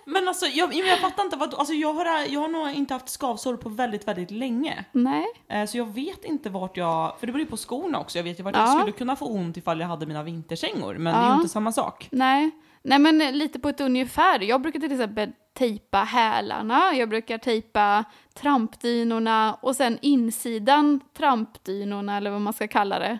Men 0.05 0.27
alltså 0.27 0.45
jag, 0.45 0.73
jag 0.73 0.99
fattar 0.99 1.23
inte, 1.23 1.35
vad, 1.35 1.53
alltså 1.53 1.73
jag 1.73 1.93
har, 1.93 2.05
jag 2.33 2.39
har 2.41 2.47
nog 2.47 2.69
inte 2.71 2.93
haft 2.93 3.09
skavsår 3.09 3.57
på 3.57 3.69
väldigt, 3.69 4.07
väldigt 4.07 4.31
länge. 4.31 4.85
Nej. 4.91 5.25
Eh, 5.49 5.65
Så 5.65 5.77
jag 5.77 5.93
vet 5.93 6.25
inte 6.25 6.49
vart 6.49 6.77
jag, 6.77 7.19
för 7.19 7.27
det 7.27 7.33
beror 7.33 7.43
ju 7.45 7.49
på 7.49 7.57
skorna 7.57 7.99
också, 7.99 8.17
jag 8.19 8.23
vet 8.23 8.39
ju 8.39 8.43
vart 8.43 8.55
Ja. 8.55 8.61
jag 8.61 8.79
skulle 8.79 8.91
kunna 8.97 9.15
få 9.15 9.25
ont 9.27 9.57
ifall 9.57 9.79
jag 9.79 9.87
hade 9.87 10.05
mina 10.05 10.23
vinterkängor, 10.23 10.93
men 10.93 11.13
det 11.13 11.19
är 11.19 11.23
Ja. 11.23 11.29
ju 11.29 11.35
inte 11.35 11.49
samma 11.49 11.71
sak. 11.71 12.07
Nej. 12.11 12.51
Nej 12.81 12.99
men 12.99 13.17
lite 13.17 13.59
på 13.59 13.69
ett 13.69 13.81
ungefär. 13.81 14.39
Jag 14.43 14.61
brukar 14.61 14.79
till 14.79 14.91
exempel 14.91 15.31
tejpa 15.53 15.97
hälarna, 15.97 16.93
jag 16.95 17.09
brukar 17.09 17.37
tejpa 17.37 18.03
trampdynorna 18.33 19.53
och 19.61 19.75
sen 19.75 19.97
insidan 20.01 20.99
trampdynorna 21.17 22.17
eller 22.17 22.31
vad 22.31 22.41
man 22.41 22.53
ska 22.53 22.67
kalla 22.67 22.99
det. 22.99 23.19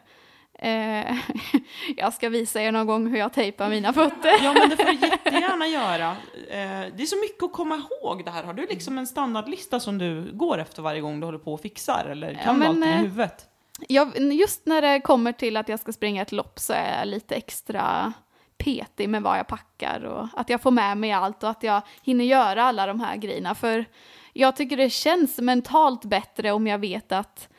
Eh, 0.60 1.16
jag 1.98 2.14
ska 2.14 2.30
visa 2.30 2.62
er 2.62 2.72
någon 2.72 2.88
gång 2.88 3.08
hur 3.08 3.18
jag 3.18 3.34
tejpar 3.34 3.70
mina 3.70 3.94
fötter. 3.94 4.32
Ja 4.44 4.54
men 4.54 4.70
det 4.70 4.78
får 4.78 4.84
du 4.84 4.94
jättegärna 5.08 5.68
göra. 5.68 6.10
Eh, 6.50 6.94
Det 6.96 7.04
är 7.04 7.06
så 7.06 7.20
mycket 7.22 7.44
att 7.44 7.54
komma 7.54 7.76
ihåg 7.76 8.26
det 8.26 8.32
här. 8.32 8.44
Har 8.44 8.54
du 8.54 8.66
liksom 8.70 8.98
en 8.98 9.08
standardlista 9.08 9.80
som 9.80 9.98
du 9.98 10.32
går 10.34 10.58
efter 10.58 10.82
varje 10.82 11.02
gång 11.02 11.20
du 11.20 11.26
håller 11.26 11.40
på 11.40 11.54
och 11.54 11.62
fixar? 11.62 12.06
Eller 12.06 12.32
Ja, 12.32 12.40
kan 12.44 12.54
du 12.54 12.60
men, 12.60 12.68
allting 12.70 12.84
i 12.84 12.94
eh, 12.94 12.98
huvudet? 13.02 13.46
Jag, 13.88 14.34
just 14.34 14.66
när 14.66 14.82
det 14.82 15.02
kommer 15.02 15.32
till 15.32 15.58
att 15.58 15.70
jag 15.70 15.80
ska 15.80 15.92
springa 15.94 16.22
ett 16.22 16.32
lopp 16.32 16.60
så 16.60 16.74
är 16.74 17.00
jag 17.00 17.08
lite 17.08 17.36
extra 17.36 18.14
petig 18.58 19.10
med 19.10 19.22
vad 19.24 19.38
jag 19.40 19.48
packar 19.48 20.04
och 20.06 20.28
att 20.34 20.50
jag 20.50 20.62
får 20.62 20.72
med 20.72 20.98
mig 20.98 21.12
allt 21.12 21.44
och 21.44 21.50
att 21.50 21.64
jag 21.64 21.82
hinner 22.04 22.26
göra 22.26 22.64
alla 22.64 22.86
de 22.86 23.00
här 23.00 23.16
grejerna. 23.16 23.56
För 23.56 23.86
jag 24.34 24.56
tycker 24.56 24.78
det 24.78 24.90
känns 24.90 25.38
mentalt 25.38 26.06
bättre 26.06 26.52
om 26.52 26.68
jag 26.68 26.78
vet 26.80 27.12
att, 27.12 27.50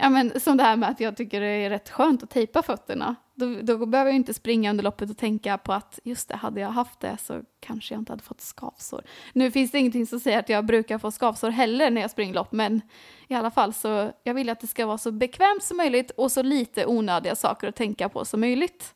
ja 0.00 0.10
men 0.10 0.40
som 0.40 0.56
det 0.56 0.62
här 0.62 0.76
med 0.76 0.88
att 0.88 1.00
jag 1.00 1.16
tycker 1.16 1.40
det 1.40 1.46
är 1.46 1.70
rätt 1.70 1.90
skönt 1.90 2.22
att 2.22 2.30
tejpa 2.30 2.62
fötterna. 2.62 3.16
Då, 3.34 3.54
då 3.62 3.86
behöver 3.86 4.10
jag 4.10 4.16
inte 4.16 4.34
springa 4.34 4.70
under 4.70 4.84
loppet 4.84 5.10
och 5.10 5.16
tänka 5.16 5.58
på 5.58 5.72
att 5.72 5.98
just 6.04 6.28
det, 6.28 6.36
hade 6.36 6.60
jag 6.60 6.68
haft 6.68 7.00
det 7.00 7.16
så 7.20 7.42
kanske 7.60 7.94
jag 7.94 8.00
inte 8.00 8.12
hade 8.12 8.22
fått 8.22 8.40
skavsår. 8.40 9.02
Nu 9.32 9.50
finns 9.50 9.70
det 9.70 9.78
ingenting 9.78 10.06
som 10.06 10.20
säger 10.20 10.38
att 10.38 10.48
jag 10.48 10.64
brukar 10.64 10.98
få 10.98 11.10
skavsår 11.10 11.50
heller 11.50 11.90
när 11.90 12.00
jag 12.00 12.10
springer 12.10 12.34
lopp, 12.34 12.52
men 12.52 12.80
i 13.28 13.34
alla 13.34 13.50
fall 13.50 13.72
så 13.72 14.12
jag 14.22 14.34
vill 14.34 14.48
att 14.48 14.60
det 14.60 14.66
ska 14.66 14.86
vara 14.86 14.98
så 14.98 15.12
bekvämt 15.12 15.62
som 15.62 15.76
möjligt 15.76 16.10
och 16.10 16.32
så 16.32 16.42
lite 16.42 16.86
onödiga 16.86 17.36
saker 17.36 17.68
att 17.68 17.76
tänka 17.76 18.08
på 18.08 18.24
som 18.24 18.40
möjligt. 18.40 18.94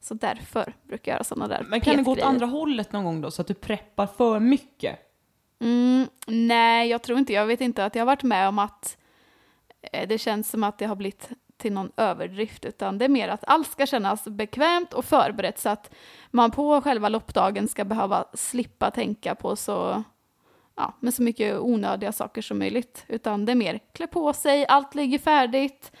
Så 0.00 0.14
därför 0.14 0.74
brukar 0.82 1.12
jag 1.12 1.16
göra 1.16 1.24
sådana 1.24 1.48
där 1.48 1.66
Men 1.68 1.80
kan 1.80 1.96
det 1.96 2.02
gå 2.02 2.10
åt 2.10 2.20
andra 2.20 2.46
hållet 2.46 2.92
någon 2.92 3.04
gång 3.04 3.20
då, 3.20 3.30
så 3.30 3.42
att 3.42 3.48
du 3.48 3.54
preppar 3.54 4.06
för 4.06 4.40
mycket? 4.40 4.98
Mm, 5.60 6.06
nej, 6.26 6.88
jag 6.88 7.02
tror 7.02 7.18
inte. 7.18 7.32
Jag 7.32 7.46
vet 7.46 7.60
inte 7.60 7.84
att 7.84 7.94
jag 7.94 8.00
har 8.00 8.06
varit 8.06 8.22
med 8.22 8.48
om 8.48 8.58
att 8.58 8.96
Eh, 9.82 10.08
det 10.08 10.18
känns 10.18 10.50
som 10.50 10.64
att 10.64 10.78
det 10.78 10.86
har 10.86 10.96
blivit 10.96 11.30
till 11.56 11.72
någon 11.72 11.92
överdrift, 11.96 12.64
utan 12.64 12.98
det 12.98 13.04
är 13.04 13.08
mer 13.08 13.28
att 13.28 13.44
allt 13.46 13.70
ska 13.70 13.86
kännas 13.86 14.24
bekvämt 14.24 14.94
och 14.94 15.04
förberett 15.04 15.58
så 15.58 15.68
att 15.68 15.94
man 16.30 16.50
på 16.50 16.80
själva 16.80 17.08
loppdagen 17.08 17.68
ska 17.68 17.84
behöva 17.84 18.24
slippa 18.34 18.90
tänka 18.90 19.34
på 19.34 19.56
så, 19.56 20.02
ja, 20.76 20.94
med 21.00 21.14
så 21.14 21.22
mycket 21.22 21.58
onödiga 21.58 22.12
saker 22.12 22.42
som 22.42 22.58
möjligt. 22.58 23.04
Utan 23.08 23.44
det 23.44 23.52
är 23.52 23.56
mer 23.56 23.78
klä 23.92 24.06
på 24.06 24.32
sig, 24.32 24.66
allt 24.66 24.94
ligger 24.94 25.18
färdigt, 25.18 25.92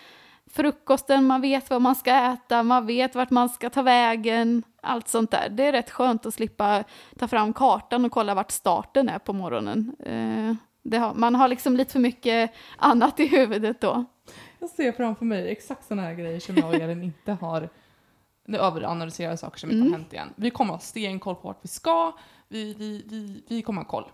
frukosten, 0.46 1.24
man 1.24 1.40
vet 1.40 1.70
vad 1.70 1.82
man 1.82 1.94
ska 1.94 2.14
äta, 2.14 2.62
man 2.62 2.86
vet 2.86 3.14
vart 3.14 3.30
man 3.30 3.48
ska 3.48 3.70
ta 3.70 3.82
vägen, 3.82 4.62
allt 4.80 5.08
sånt 5.08 5.30
där. 5.30 5.48
Det 5.48 5.66
är 5.66 5.72
rätt 5.72 5.90
skönt 5.90 6.26
att 6.26 6.34
slippa 6.34 6.84
ta 7.18 7.28
fram 7.28 7.52
kartan 7.52 8.04
och 8.04 8.12
kolla 8.12 8.34
vart 8.34 8.50
starten 8.50 9.08
är 9.08 9.18
på 9.18 9.32
morgonen. 9.32 9.96
Eh, 9.98 10.71
har, 10.92 11.14
man 11.14 11.34
har 11.34 11.48
liksom 11.48 11.76
lite 11.76 11.92
för 11.92 12.00
mycket 12.00 12.50
annat 12.76 13.20
i 13.20 13.26
huvudet 13.26 13.80
då. 13.80 14.04
Jag 14.58 14.70
ser 14.70 14.92
framför 14.92 15.24
mig 15.24 15.50
exakt 15.50 15.86
sådana 15.88 16.02
här 16.02 16.14
grejer 16.14 16.40
som 16.40 16.56
jag 16.56 16.68
och 16.68 16.74
Elin 16.74 17.02
inte 17.02 17.32
har 17.32 17.68
nu 18.46 18.58
överanalyserar 18.58 19.30
jag 19.30 19.38
saker 19.38 19.58
som 19.58 19.70
inte 19.70 19.80
Mm. 19.80 19.92
har 19.92 19.98
hänt 19.98 20.12
igen. 20.12 20.32
Vi 20.36 20.50
kommer 20.50 20.72
ha 20.72 20.80
stenkoll 20.80 21.34
på 21.34 21.48
vart 21.48 21.64
vi 21.64 21.68
ska, 21.68 22.12
vi, 22.48 22.74
vi, 22.74 23.04
vi, 23.06 23.44
vi 23.48 23.62
kommer 23.62 23.82
ha 23.82 23.88
koll. 23.88 24.04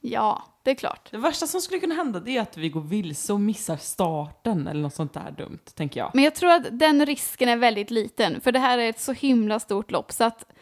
Ja, 0.00 0.42
det 0.62 0.70
är 0.70 0.74
klart. 0.74 1.08
Det 1.10 1.18
värsta 1.18 1.46
som 1.46 1.60
skulle 1.60 1.80
kunna 1.80 1.94
hända 1.94 2.20
det 2.20 2.36
är 2.36 2.42
att 2.42 2.56
vi 2.56 2.68
går 2.68 2.80
vilse 2.80 3.32
och 3.32 3.40
missar 3.40 3.76
starten 3.76 4.66
eller 4.68 4.80
något 4.82 4.94
sånt 4.94 5.12
där 5.12 5.30
dumt, 5.38 5.58
tänker 5.74 6.00
jag. 6.00 6.10
Men 6.14 6.24
jag 6.24 6.34
tror 6.34 6.50
att 6.50 6.78
den 6.78 7.06
risken 7.06 7.48
är 7.48 7.56
väldigt 7.56 7.90
liten, 7.90 8.40
för 8.40 8.52
det 8.52 8.58
här 8.58 8.78
är 8.78 8.88
ett 8.88 9.00
så 9.00 9.12
himla 9.12 9.60
stort 9.60 9.90
lopp 9.90 10.12
så 10.12 10.24
att 10.24 10.52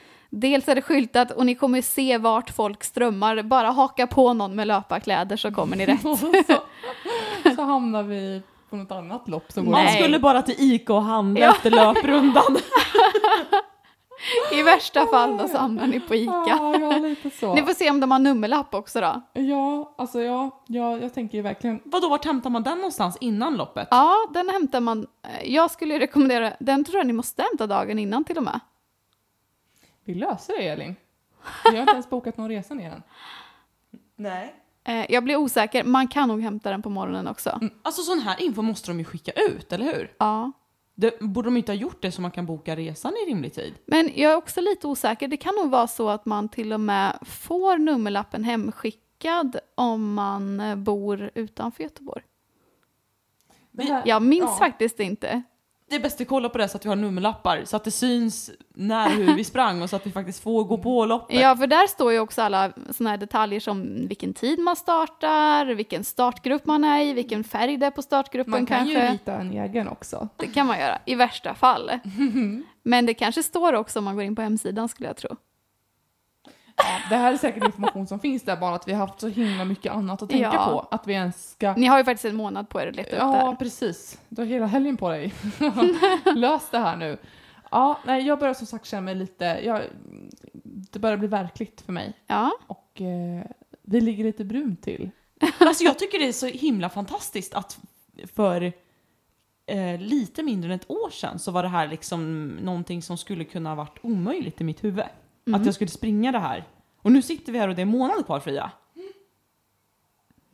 dels 0.41 0.68
är 0.68 0.74
det 0.74 0.82
skyltat 0.82 1.30
och 1.30 1.47
ni 1.47 1.55
kommer 1.55 1.82
se 1.82 2.18
vart 2.18 2.51
folk 2.51 2.85
strömmar. 2.85 3.43
Bara 3.43 3.70
haka 3.70 4.07
på 4.07 4.32
någon 4.32 4.55
med 4.57 4.66
löparkläder 4.66 5.37
så 5.37 5.53
kommer 5.53 5.76
ni 5.76 5.87
rätt. 5.87 6.01
Så, 7.45 7.55
så 7.57 7.62
hamnar 7.62 8.03
vi 8.03 8.43
på 8.70 8.76
något 8.76 8.93
annat 8.93 9.28
lopp 9.28 9.53
som 9.53 9.64
Man 9.70 9.85
Nej. 9.85 10.03
skulle 10.03 10.18
bara 10.18 10.43
till 10.43 10.55
ICA 10.59 10.95
och 10.95 11.03
handla 11.03 11.41
Ja. 11.41 11.51
efter 11.53 11.70
löprundan. 11.70 12.57
I 14.53 14.62
värsta 14.62 15.07
fall 15.07 15.37
då 15.39 15.49
så 15.49 15.59
hamnar 15.59 15.87
ni 15.87 16.01
på 16.01 16.14
ICA. 16.14 16.45
Ja, 16.49 16.76
ja, 16.80 16.91
lite 16.99 17.30
så. 17.30 17.55
Ni 17.55 17.62
får 17.62 17.74
se 17.74 17.91
om 17.91 18.01
de 18.01 18.11
har 18.11 18.18
nummerlapp 18.18 18.74
också 18.74 19.01
då. 19.01 19.20
Ja, 19.32 19.95
alltså 19.99 20.20
ja, 20.20 20.62
ja, 20.66 20.99
jag 20.99 21.14
tänker 21.14 21.39
ju 21.39 21.43
verkligen 21.43 21.80
Vadå, 21.85 22.09
vart 22.09 22.24
hämtar 22.24 22.51
man 22.51 22.62
den 22.62 22.76
någonstans 22.78 23.16
innan 23.20 23.57
loppet? 23.57 23.89
Ja, 23.91 24.14
den 24.35 24.49
hämtar 24.49 24.80
man. 24.80 25.07
eh, 25.22 25.53
Jag 25.55 25.70
skulle 25.70 25.95
ju 25.95 26.01
rekommendera, 26.01 26.53
den 26.61 26.85
tror 26.85 26.97
jag 26.99 27.07
ni 27.07 27.12
måste 27.12 27.43
hämta 27.43 27.66
dagen 27.66 27.99
innan 27.99 28.24
till 28.24 28.37
och 28.37 28.43
med. 28.43 28.61
Vi 30.05 30.14
löser 30.14 30.55
det 30.59 30.68
Elin. 30.68 30.96
Jag 31.64 31.72
har 31.72 31.80
inte 31.80 31.92
ens 31.92 32.11
bokat 32.11 32.36
någon 32.36 32.48
resa 32.48 32.74
ner 32.74 32.90
än. 32.90 33.02
Nej. 34.16 34.55
Eh, 34.84 35.07
jag 35.12 35.24
blir 35.24 35.36
osäker, 35.36 35.84
man 35.84 36.09
kan 36.09 36.28
nog 36.28 36.40
hämta 36.42 36.70
den 36.70 36.82
på 36.82 36.90
morgonen 36.90 37.28
också. 37.28 37.61
Alltså 37.82 38.02
sån 38.02 38.18
här 38.18 38.42
info 38.42 38.62
måste 38.62 38.90
de 38.90 38.98
ju 38.98 39.05
skicka 39.05 39.32
ut, 39.32 39.72
eller 39.72 39.84
hur? 39.94 40.12
Ja. 40.18 40.52
Det, 40.94 41.18
borde 41.20 41.46
de 41.46 41.57
inte 41.57 41.72
ha 41.72 41.76
gjort 41.76 42.02
det 42.02 42.12
så 42.12 42.20
man 42.22 42.30
kan 42.30 42.46
boka 42.46 42.76
resan 42.76 43.12
i 43.26 43.30
rimlig 43.30 43.55
tid? 43.55 43.74
Men 43.86 44.11
jag 44.14 44.32
är 44.32 44.36
också 44.36 44.61
lite 44.61 44.86
osäker. 44.86 45.28
Det 45.28 45.36
kan 45.36 45.55
nog 45.55 45.70
vara 45.70 45.86
så 45.86 46.09
att 46.09 46.26
man 46.26 46.48
till 46.48 46.72
och 46.72 46.80
med 46.80 47.18
får 47.22 47.78
nummerlappen 47.78 48.44
hemskickad 48.44 49.57
om 49.74 50.14
man 50.14 50.61
eh, 50.61 50.76
bor 50.76 51.30
utanför 51.34 51.82
Göteborg. 51.82 52.22
Här- 53.78 54.02
Jag 54.07 54.22
minns 54.22 54.44
ja. 54.44 54.57
faktiskt 54.59 55.00
inte. 55.00 55.42
Det 55.91 55.97
är 55.97 56.01
bäst 56.01 56.20
att 56.20 56.28
kolla 56.28 56.49
på 56.49 56.59
det 56.59 56.68
så 56.68 56.76
att 56.76 56.85
vi 56.85 56.89
har 56.89 56.97
nummerlappar, 56.97 57.64
så 57.64 57.76
att 57.76 57.85
det 57.85 57.91
syns 57.91 58.51
när 58.74 59.11
hur 59.11 59.35
vi 59.35 59.45
sprang 59.45 59.82
och 59.82 59.91
så 59.91 59.97
att 59.97 60.07
vi 60.07 60.11
faktiskt 60.11 60.43
får 60.43 60.64
gå 60.64 60.78
på 60.78 61.07
loppet. 61.07 61.41
Ja, 61.41 61.57
för 61.57 61.66
där 61.66 61.87
står 61.87 62.12
ju 62.12 62.18
också 62.18 62.43
alla 62.43 62.72
såna 62.91 63.11
här 63.11 63.16
detaljer 63.16 63.61
som 63.61 64.07
vilken 64.09 64.35
tid 64.35 64.59
man 64.59 64.76
startar, 64.76 65.66
vilken 65.66 66.05
startgrupp 66.05 66.66
man 66.66 66.85
är 66.85 67.05
i, 67.05 67.12
vilken 67.12 67.45
färg 67.45 67.76
det 67.76 67.87
är 67.87 67.91
på 67.91 68.03
startgruppen 68.03 68.51
Man 68.51 68.66
kan 68.66 68.78
kanske. 68.78 69.07
ju 69.07 69.12
rita 69.12 69.35
en 69.35 69.53
egen 69.53 69.89
också. 69.89 70.28
Det 70.37 70.47
kan 70.47 70.66
man 70.66 70.78
göra, 70.78 70.99
i 71.05 71.14
värsta 71.14 71.55
fall. 71.55 71.91
Men 72.82 73.07
det 73.07 73.14
kanske 73.14 73.43
står 73.43 73.72
också 73.72 73.99
om 73.99 74.05
man 74.05 74.14
går 74.14 74.24
in 74.24 74.37
på 74.37 74.43
hemsidan 74.43 74.89
skulle 74.89 75.09
jag 75.09 75.16
tro. 75.16 75.37
Ja, 76.77 76.85
det 77.09 77.16
här 77.16 77.33
är 77.33 77.37
säkert 77.37 77.64
information 77.64 78.07
som 78.07 78.20
finns 78.20 78.43
där, 78.43 78.57
bara 78.57 78.75
att 78.75 78.89
vi 78.89 78.93
har 78.93 79.07
haft 79.07 79.20
så 79.20 79.29
himla 79.29 79.64
mycket 79.64 79.93
annat 79.93 80.22
att 80.22 80.31
tänka 80.31 80.51
Ja. 80.55 80.66
på. 80.91 80.97
Att 80.97 81.07
vi 81.07 81.12
ens 81.12 81.51
ska... 81.51 81.75
Ni 81.75 81.87
har 81.87 81.99
ju 81.99 82.05
faktiskt 82.05 82.25
en 82.25 82.37
månad 82.37 82.68
på 82.68 82.81
er 82.81 82.87
att 82.87 82.97
leta 82.97 83.11
upp 83.11 83.33
det 83.33 83.39
Ja, 83.39 83.57
precis. 83.59 84.20
Du 84.29 84.43
har 84.43 84.47
hela 84.47 84.66
helgen 84.66 84.97
på 84.97 85.09
dig. 85.09 85.35
Lös 86.35 86.68
det 86.70 86.79
här 86.79 86.97
nu. 86.97 87.18
Ja, 87.70 87.99
nej, 88.07 88.27
jag 88.27 88.39
börjar 88.39 88.55
som 88.55 88.66
sagt 88.66 88.87
känna 88.87 89.01
mig 89.03 89.14
lite... 89.14 89.45
Jag, 89.45 89.81
det 90.93 90.99
börjar 90.99 91.16
bli 91.16 91.29
verkligt 91.29 91.81
för 91.81 91.93
mig. 91.93 92.12
Ja, 92.27 92.51
Och 92.66 93.01
eh, 93.01 93.45
vi 93.83 94.01
ligger 94.01 94.25
lite 94.25 94.45
brunt 94.45 94.83
till. 94.83 95.11
Alltså 95.59 95.85
jag 95.85 95.99
tycker 95.99 96.18
det 96.18 96.29
är 96.29 96.33
så 96.33 96.47
himla 96.47 96.89
fantastiskt 96.89 97.55
att 97.55 97.79
för 98.35 98.72
eh, 99.66 100.01
lite 100.01 100.43
mindre 100.43 100.72
än 100.72 100.81
ett 100.81 100.91
år 100.91 101.11
sedan 101.11 101.39
så 101.39 101.51
var 101.51 101.62
det 101.62 101.68
här 101.68 101.89
liksom 101.89 102.49
någonting 102.49 103.03
som 103.03 103.16
skulle 103.18 103.45
kunna 103.45 103.68
ha 103.70 103.75
varit 103.77 103.99
omöjligt 104.03 104.61
i 104.61 104.64
mitt 104.64 104.85
huvud. 104.85 105.05
Mm. 105.47 105.61
Att 105.61 105.66
jag 105.66 105.74
skulle 105.74 105.90
springa 105.90 106.32
det 106.32 106.38
här. 106.38 106.64
Och 107.03 107.12
nu 107.12 107.22
sitter 107.22 107.53
vi 107.53 107.59
här 107.59 107.68
och 107.68 107.74
det 107.74 107.82
är 107.82 107.86
månader 107.86 108.22
kvar 108.22 108.40
Fria. 108.40 108.70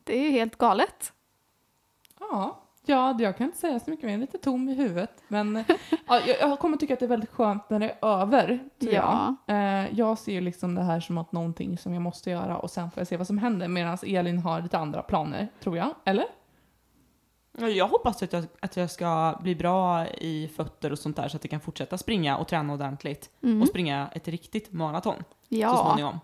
det 0.05 0.19
är 0.19 0.23
ju 0.23 0.31
helt 0.31 0.57
galet. 0.59 1.13
Ja, 2.21 2.61
ja, 2.85 3.17
jag 3.21 3.37
kan 3.37 3.47
inte 3.47 3.59
säga 3.59 3.81
så 3.81 3.91
mycket 3.91 4.05
mer. 4.05 4.11
Jag 4.13 4.17
är 4.17 4.21
lite 4.21 4.39
tom 4.39 4.69
i 4.69 4.75
huvudet. 4.75 5.23
Men 5.29 5.57
ja, 6.07 6.21
jag, 6.27 6.41
jag 6.41 6.59
kommer 6.59 6.77
tycka 6.77 6.95
att 6.95 7.01
det 7.01 7.07
är 7.07 7.09
väldigt 7.09 7.31
skönt 7.31 7.71
när 7.71 7.79
det 7.79 7.91
är 8.01 8.07
över. 8.23 8.69
Tror 8.81 8.93
Ja. 8.95 9.35
jag. 9.47 9.57
Eh, 9.57 9.99
jag 9.99 10.19
ser 10.19 10.33
ju 10.33 10.41
liksom 10.41 10.75
det 10.75 10.83
här 10.83 11.01
som 11.01 11.19
att 11.19 11.33
någonting 11.33 11.79
som 11.79 11.95
jag 11.95 12.03
måste 12.03 12.31
göra 12.31 12.57
och 12.59 12.71
sen 12.71 12.91
får 12.91 13.01
jag 13.01 13.07
se 13.09 13.17
vad 13.17 13.27
som 13.27 13.39
händer. 13.39 13.69
Medan 13.69 13.99
Elin 14.07 14.39
har 14.39 14.63
lite 14.63 14.79
andra 14.79 15.03
planer, 15.03 15.49
tror 15.63 15.77
jag. 15.77 15.95
Eller? 16.05 16.25
Ja, 17.59 17.69
Jag 17.69 17.89
hoppas 17.89 18.23
att 18.23 18.33
jag, 18.33 18.45
att 18.61 18.77
jag 18.77 18.91
ska 18.91 19.39
bli 19.43 19.55
bra 19.55 20.07
i 20.09 20.49
fötter 20.57 20.93
och 20.93 20.99
sånt 20.99 21.17
där 21.17 21.29
så 21.29 21.37
att 21.37 21.45
jag 21.45 21.51
kan 21.51 21.61
fortsätta 21.61 21.99
springa 21.99 22.37
och 22.37 22.49
träna 22.49 22.73
ordentligt. 22.73 23.31
Mm. 23.43 23.63
Och 23.63 23.69
springa 23.69 24.09
ett 24.15 24.29
riktigt 24.29 24.73
maraton 24.73 25.17
så 25.19 25.25
Ja, 25.49 25.83
småningom. 25.85 26.21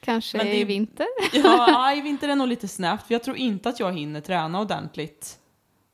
kanske 0.00 0.36
Men 0.38 0.46
det- 0.46 0.60
i 0.60 0.64
vinter. 0.64 1.06
Ja, 1.32 1.92
i 1.96 2.00
vinter 2.00 2.28
är 2.28 2.36
nog 2.36 2.48
lite 2.48 2.68
snabbt 2.68 3.06
för 3.06 3.14
jag 3.14 3.22
tror 3.22 3.36
inte 3.36 3.68
att 3.68 3.80
jag 3.80 3.92
hinner 3.92 4.20
träna 4.20 4.60
ordentligt. 4.60 5.38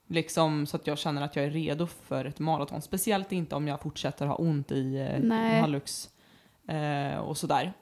Liksom 0.09 0.67
så 0.67 0.77
att 0.77 0.87
jag 0.87 0.99
känner 0.99 1.23
att 1.23 1.37
jag 1.37 1.45
är 1.45 1.51
redo 1.51 1.87
för 1.87 2.25
ett 2.25 2.39
maraton. 2.39 2.83
Speciellt 2.83 3.33
inte 3.33 3.55
om 3.57 3.69
jag 3.69 3.81
fortsätter 3.81 4.27
ha 4.27 4.35
ont 4.35 4.73
i 4.73 4.97
eh, 4.97 5.21
Nej. 5.29 5.61
hallux 5.61 6.09
eh, 6.69 7.19
och 7.19 7.37
sådär. 7.37 7.73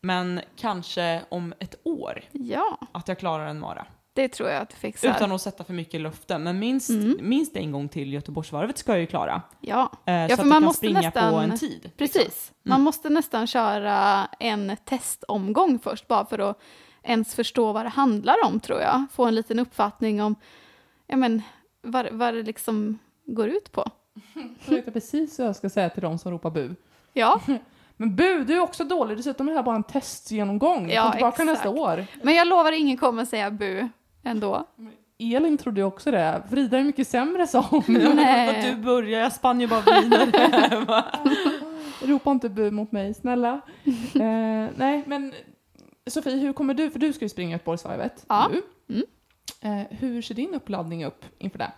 Men 0.00 0.40
kanske 0.56 1.22
om 1.28 1.54
ett 1.58 1.74
år 1.84 2.20
Ja, 2.32 2.78
att 2.92 3.08
jag 3.08 3.18
klarar 3.18 3.46
en 3.46 3.60
mara. 3.60 3.86
Det 4.22 4.28
tror 4.28 4.48
jag 4.48 4.62
att 4.62 4.70
du 4.70 4.76
fixar. 4.76 5.10
Utan 5.16 5.32
att 5.32 5.42
sätta 5.42 5.64
för 5.64 5.72
mycket 5.72 5.94
i 5.94 5.98
luften. 5.98 6.42
Men 6.42 6.58
minst, 6.58 6.90
Mm. 6.90 7.16
minst 7.20 7.56
en 7.56 7.72
gång 7.72 7.88
till 7.88 8.12
Göteborgsvarvet 8.12 8.78
ska 8.78 8.92
jag 8.92 9.00
ju 9.00 9.06
klara. 9.06 9.42
Ja, 9.60 9.90
Eh, 10.04 10.28
för 10.28 10.28
så 10.28 10.32
att 10.34 10.38
man 10.38 10.48
jag 10.48 10.54
kan 10.56 10.62
måste 10.64 10.78
springa 10.78 11.00
nästan- 11.00 11.32
på 11.32 11.38
en 11.38 11.58
tid. 11.58 11.70
liksom. 11.82 11.90
precis. 11.96 12.52
Man 12.62 12.80
måste 12.80 13.08
nästan 13.10 13.46
köra 13.46 14.26
en 14.40 14.76
testomgång 14.84 15.78
först 15.78 16.08
bara 16.08 16.24
för 16.26 16.38
att 16.38 16.60
ens 17.02 17.34
förstå 17.34 17.72
vad 17.72 17.84
det 17.84 17.88
handlar 17.88 18.36
om 18.46 18.60
tror 18.60 18.80
jag. 18.80 19.04
Få 19.12 19.24
en 19.24 19.34
liten 19.34 19.58
uppfattning 19.58 20.22
om 20.22 20.34
ja, 21.06 21.16
men, 21.16 21.42
vad, 21.82 22.08
vad 22.12 22.34
det 22.34 22.42
liksom 22.42 22.98
går 23.26 23.48
ut 23.48 23.72
på. 23.72 23.90
Jag 24.66 24.74
vet 24.74 24.92
precis 24.92 25.38
vad 25.38 25.48
jag 25.48 25.56
ska 25.56 25.70
säga 25.70 25.88
till 25.90 26.02
de 26.02 26.18
som 26.18 26.32
ropar 26.32 26.50
bu. 26.50 26.74
Ja, 27.12 27.40
Men 27.96 28.16
bu, 28.16 28.44
du 28.44 28.54
är 28.54 28.60
också 28.60 28.84
dålig. 28.84 29.16
Dessutom 29.16 29.48
är 29.48 29.52
det 29.52 29.58
här 29.58 29.62
bara 29.64 29.76
en 29.76 29.82
testgenomgång. 29.82 30.90
Ja, 30.90 31.02
Kom 31.02 31.12
tillbaka 31.12 31.44
nästa 31.44 31.68
exakt. 31.68 31.78
år. 31.80 32.06
men 32.22 32.34
jag 32.34 32.48
lovar 32.48 32.72
ingen 32.72 32.96
kommer 32.96 33.24
säga 33.24 33.50
bu 33.50 33.88
ändå. 34.24 34.64
Elin 35.18 35.58
trodde 35.58 35.80
ju 35.80 35.84
också 35.86 36.10
det. 36.10 36.42
Frida 36.50 36.78
är 36.78 36.84
mycket 36.84 37.08
sämre 37.08 37.46
sa 37.46 37.60
hon. 37.70 37.82
Nej. 37.88 38.48
För 38.48 38.58
att 38.58 38.76
du 38.76 38.82
börjar, 38.82 39.20
jag 39.20 39.32
spann 39.32 39.60
ju 39.60 39.66
bara 39.66 40.00
vidare. 40.00 41.04
Ropa 42.02 42.30
inte 42.30 42.48
bu 42.48 42.70
mot 42.70 42.92
mig, 42.92 43.14
snälla. 43.14 43.60
eh, 44.14 44.68
nej, 44.76 45.02
men 45.06 45.32
Sofie, 46.10 46.36
hur 46.36 46.52
kommer 46.52 46.74
du? 46.74 46.90
För 46.90 46.98
du 46.98 47.12
ska 47.12 47.24
ju 47.24 47.28
springa 47.28 47.52
Göteborgsvarvet 47.52 48.24
Ja. 48.28 48.50
nu. 48.52 48.62
Mm. 48.94 49.06
Eh, 49.80 49.86
hur 49.98 50.22
ser 50.22 50.34
din 50.34 50.54
uppladdning 50.54 51.04
upp 51.04 51.24
inför 51.38 51.58
det? 51.58 51.70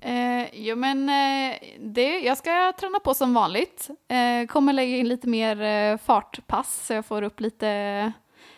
Eh, 0.00 0.46
jo 0.52 0.76
men 0.76 1.08
eh, 1.08 1.56
det, 1.80 2.18
jag 2.20 2.38
ska 2.38 2.72
träna 2.80 2.98
på 3.00 3.14
som 3.14 3.34
vanligt. 3.34 3.88
Eh, 4.08 4.46
kommer 4.46 4.72
lägga 4.72 4.96
in 4.96 5.08
lite 5.08 5.28
mer 5.28 5.62
eh, 5.62 5.96
fartpass 5.98 6.86
så 6.86 6.92
jag 6.92 7.06
får 7.06 7.22
upp 7.22 7.40
lite 7.40 8.12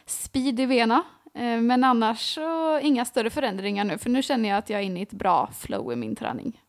speed 0.07 0.61
i 0.61 0.67
vena. 0.67 1.03
Eh, 1.35 1.61
men 1.61 1.85
annars 1.85 2.35
så 2.35 2.79
inga 2.81 3.05
större 3.05 3.31
förändringar 3.31 3.85
nu 3.85 3.99
för 3.99 4.11
nu 4.11 4.23
känner 4.23 4.49
jag 4.49 4.59
att 4.59 4.71
jag 4.71 4.81
är 4.81 4.85
inne 4.85 5.01
i 5.01 5.03
ett 5.03 5.13
bra 5.13 5.51
flow 5.53 5.93
i 5.93 5.97
min 5.97 6.17
träning. 6.17 6.63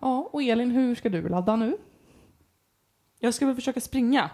Ja, 0.00 0.28
och 0.32 0.42
Elin, 0.42 0.70
hur 0.70 0.94
ska 0.94 1.08
du 1.08 1.28
ladda 1.28 1.56
nu? 1.56 1.76
Jag 3.18 3.34
ska 3.34 3.46
väl 3.46 3.54
försöka 3.54 3.80
springa 3.80 4.30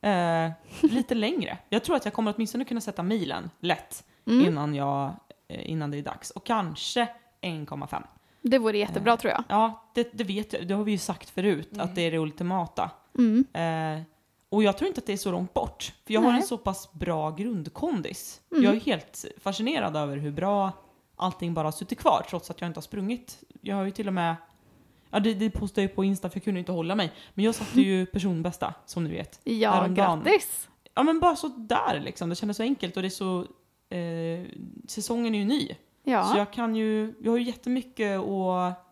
eh, 0.00 0.50
lite 0.82 1.14
längre. 1.24 1.58
Jag 1.68 1.84
tror 1.84 1.96
att 1.96 2.04
jag 2.04 2.14
kommer 2.14 2.34
åtminstone 2.36 2.64
kunna 2.64 2.80
sätta 2.80 3.02
milen 3.02 3.50
lätt 3.60 4.04
Mm. 4.28 4.46
innan, 4.46 4.74
jag, 4.74 5.12
eh, 5.48 5.70
innan 5.70 5.90
det 5.90 5.98
är 5.98 6.02
dags. 6.02 6.30
Och 6.30 6.44
kanske 6.46 7.08
1,5. 7.40 8.02
Det 8.42 8.58
vore 8.58 8.78
jättebra 8.78 9.16
tror 9.16 9.32
jag. 9.32 9.44
Ja, 9.48 9.90
det, 9.94 10.08
det 10.12 10.24
vet 10.24 10.52
jag. 10.52 10.68
Det 10.68 10.74
har 10.74 10.84
vi 10.84 10.92
ju 10.92 10.98
sagt 10.98 11.30
förut, 11.30 11.70
att 11.78 11.94
det 11.94 12.02
är 12.02 12.10
det 12.10 12.18
ultimata. 12.18 12.90
Mm. 13.18 13.44
Eh, 13.52 14.02
och 14.48 14.62
jag 14.62 14.78
tror 14.78 14.88
inte 14.88 14.98
att 14.98 15.06
det 15.06 15.12
är 15.12 15.16
så 15.16 15.30
långt 15.32 15.54
bort. 15.54 15.92
För 16.06 16.14
jag 16.14 16.20
har 16.20 16.30
Nej. 16.32 16.40
en 16.40 16.46
så 16.46 16.58
pass 16.58 16.92
bra 16.92 17.30
grundkondis. 17.30 18.40
Mm. 18.52 18.64
Jag 18.64 18.76
är 18.76 18.80
helt 18.80 19.24
fascinerad 19.40 19.96
över 19.96 20.16
hur 20.16 20.30
bra 20.32 20.72
allting 21.16 21.54
bara 21.54 21.66
har 21.66 21.72
suttit 21.72 21.98
kvar 21.98 22.26
trots 22.30 22.50
att 22.50 22.60
jag 22.60 22.68
inte 22.68 22.78
har 22.78 22.82
sprungit. 22.82 23.44
Jag 23.60 23.76
har 23.76 23.84
ju 23.84 23.90
till 23.90 24.06
och 24.06 24.14
med, 24.14 24.36
ja 25.10 25.20
det, 25.20 25.34
det 25.34 25.50
postade 25.50 25.82
jag 25.82 25.90
ju 25.90 25.94
på 25.94 26.04
Insta 26.04 26.30
för 26.30 26.36
jag 26.36 26.44
kunde 26.44 26.60
inte 26.60 26.72
hålla 26.72 26.94
mig. 26.94 27.12
Men 27.34 27.44
jag 27.44 27.54
satte 27.54 27.80
ju 27.80 28.06
personbästa 28.12 28.74
som 28.86 29.04
ni 29.04 29.10
vet. 29.10 29.40
Ja, 29.44 29.70
Häromdagen. 29.70 30.22
grattis! 30.24 30.68
Ja 30.94 31.02
men 31.02 31.20
bara 31.20 31.36
så 31.36 31.48
där 31.48 32.00
liksom. 32.04 32.28
Det 32.28 32.34
kändes 32.36 32.56
så 32.56 32.62
enkelt 32.62 32.96
och 32.96 33.02
det 33.02 33.08
är 33.08 33.10
så, 33.10 33.40
eh, 33.96 34.46
säsongen 34.88 35.34
är 35.34 35.38
ju 35.38 35.44
ny. 35.44 35.76
Ja, 36.04 36.24
Så 36.24 36.38
jag 36.38 36.52
kan 36.52 36.76
ju, 36.76 37.14
jag 37.20 37.32
har 37.32 37.38
ju 37.38 37.44
jättemycket 37.44 38.18
att, 38.20 38.85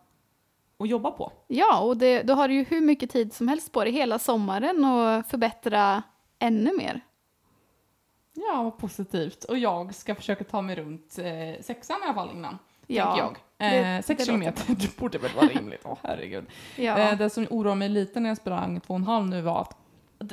att 0.79 0.89
jobba 0.89 1.11
på. 1.11 1.31
ja 1.47 1.79
och 1.81 1.97
det, 1.97 2.23
då 2.23 2.33
har 2.33 2.47
du 2.47 2.53
ju 2.53 2.63
hur 2.63 2.81
mycket 2.81 3.09
tid 3.09 3.33
som 3.33 3.47
helst 3.47 3.71
på 3.71 3.83
dig 3.83 3.93
hela 3.93 4.19
sommaren 4.19 4.85
och 4.85 5.25
förbättra 5.25 6.03
ännu 6.39 6.77
mer. 6.77 7.01
Ja, 8.33 8.63
vad 8.63 8.77
positivt. 8.77 9.43
Och 9.43 9.57
jag 9.57 9.95
ska 9.95 10.15
försöka 10.15 10.43
ta 10.43 10.61
mig 10.61 10.75
runt 10.75 11.17
eh, 11.19 11.63
sexan 11.63 11.97
i 12.01 12.05
alla 12.05 12.13
fall 12.13 12.29
innan. 12.35 12.57
Ja, 12.87 13.17
jag. 13.17 13.33
det- 13.33 13.39
Eh, 13.57 14.01
sex 14.01 14.17
det 14.19 14.25
kilometer, 14.25 14.75
det 14.79 14.97
borde 14.97 15.17
väl 15.17 15.31
vara 15.35 15.47
rimligt. 15.47 15.81
Åh 15.83 15.97
herregud. 16.03 16.45
ja. 16.77 16.97
Eh, 16.97 17.17
det 17.17 17.29
som 17.29 17.47
oroade 17.49 17.75
mig 17.79 17.89
lite 17.89 18.19
när 18.19 18.29
jag 18.29 18.37
sprang 18.37 18.79
två 18.79 18.93
och 18.93 18.99
en 18.99 19.03
halv 19.05 19.27
nu 19.27 19.41
var 19.41 19.61
att 19.61 19.77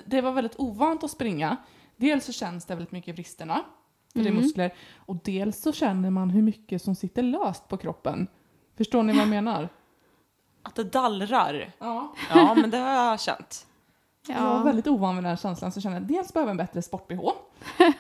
det 0.07 0.21
var 0.21 0.33
väldigt 0.33 0.59
ovant 0.61 1.05
att 1.05 1.11
springa. 1.11 1.57
Dels 1.97 2.25
så 2.25 2.33
känns 2.33 2.65
det 2.65 2.75
väldigt 2.75 2.93
mycket 2.93 3.09
i 3.09 3.13
vristerna, 3.13 3.61
för 4.13 4.19
det 4.21 4.27
är 4.27 4.31
Mm. 4.31 4.43
muskler. 4.43 4.75
Och 4.97 5.17
dels 5.17 5.61
så 5.63 5.73
känner 5.73 6.11
man 6.11 6.31
hur 6.31 6.43
mycket 6.43 6.83
som 6.83 6.95
sitter 6.95 7.23
löst 7.23 7.69
på 7.69 7.77
kroppen. 7.77 8.27
Förstår 8.77 9.03
ni 9.03 9.13
vad 9.13 9.23
jag 9.23 9.29
menar? 9.29 9.69
Att 10.63 10.75
det 10.75 10.85
dallrar. 10.85 11.73
Ja. 11.79 12.13
Ja 12.35 12.55
men 12.55 12.71
det 12.71 12.79
har 12.79 12.91
jag 13.11 13.21
känt. 13.21 13.67
Jag 14.29 14.43
var 14.43 14.57
ja. 14.57 14.63
väldigt 14.63 14.87
ovan 14.87 15.15
vid 15.17 15.25
den 15.25 15.31
här 15.31 15.37
känslan 15.37 15.73
så 15.73 15.77
jag 15.77 15.83
kände 15.83 15.99
att 15.99 16.09
dels 16.09 16.33
behöver 16.33 16.49
jag 16.49 16.61
en 16.61 16.67
bättre 16.67 16.83
sport-bh 16.83 17.33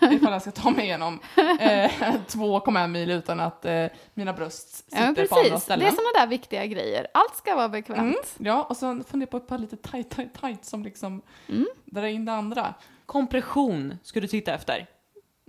ifall 0.13 0.33
jag 0.33 0.43
ska 0.43 0.51
ta 0.51 0.71
mig 0.71 0.85
igenom 0.85 1.19
eh, 1.37 1.43
2,1 2.29 2.89
mil 2.89 3.11
utan 3.11 3.41
att 3.41 3.65
eh, 3.65 3.87
mina 4.15 4.33
bröst 4.33 4.77
sitter 4.77 4.99
Ja, 5.01 5.05
men 5.07 5.15
på 5.15 5.21
andra 5.21 5.35
precis. 5.35 5.53
Det 5.53 5.61
ställen. 5.61 5.87
är 5.87 5.91
sådana 5.91 6.11
där 6.19 6.27
viktiga 6.27 6.67
grejer. 6.67 7.07
Allt 7.15 7.37
ska 7.37 7.55
vara 7.57 7.69
bekvämt. 7.69 8.01
Mm, 8.01 8.15
ja, 8.39 8.63
och 8.63 8.77
så 8.77 8.81
funderar 8.81 9.21
jag 9.21 9.31
på 9.31 9.37
ett 9.37 9.47
par 9.47 9.59
lite 9.59 9.77
tight, 9.77 10.11
tight, 10.11 10.35
tight 10.41 10.65
som 10.65 10.83
liksom 10.83 11.23
Mm. 11.49 11.67
drar 11.85 12.03
in 12.07 12.25
det 12.25 12.33
andra. 12.33 12.75
Kompression 13.07 13.99
ska 14.03 14.21
du 14.21 14.27
titta 14.29 14.55
efter. 14.55 14.87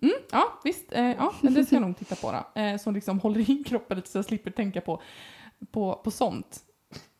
Mm, 0.01 0.16
ja, 0.32 0.59
visst. 0.64 0.91
Eh, 0.91 1.11
ja, 1.11 1.34
men 1.41 1.53
det 1.53 1.66
ska 1.66 1.76
jag 1.76 1.82
nog 1.82 1.97
titta 1.97 2.16
på 2.16 2.32
då. 2.32 2.61
Eh, 2.61 2.78
som 2.78 2.93
liksom 2.93 3.20
håller 3.20 3.49
in 3.49 3.64
kroppen 3.64 3.97
lite 3.97 4.09
så 4.09 4.18
jag 4.18 4.26
slipper 4.26 4.51
tänka 4.51 4.82
på, 4.82 5.01
på, 5.72 6.01
på 6.03 6.11
sånt. 6.11 6.59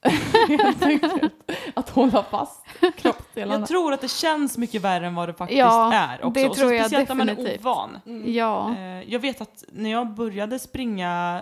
Helt 0.48 0.82
enkelt. 0.84 1.34
Att 1.74 1.90
hålla 1.90 2.24
fast 2.24 2.66
kroppsdelarna. 2.98 3.60
Jag 3.60 3.68
tror 3.68 3.94
att 3.94 4.02
det 4.02 4.12
känns 4.12 4.58
mycket 4.58 4.82
värre 4.82 5.08
än 5.08 5.16
vad 5.16 5.30
det 5.30 5.34
faktiskt 5.34 5.60
Ja, 5.60 5.94
är 5.94 6.26
också. 6.26 6.30
det 6.42 6.50
Och 6.50 6.56
tror 6.56 6.74
jag 6.74 6.86
speciellt 6.86 7.10
när 7.10 7.16
man 7.16 7.30
är 7.30 7.36
definitivt. 7.36 7.62
ovan. 7.66 8.00
Mm. 8.06 8.34
Ja. 8.34 8.76
Eh, 8.78 9.10
Jag 9.14 9.20
vet 9.20 9.42
att 9.42 9.64
när 9.72 9.92
jag 9.92 10.14
började 10.14 10.60
springa 10.60 11.42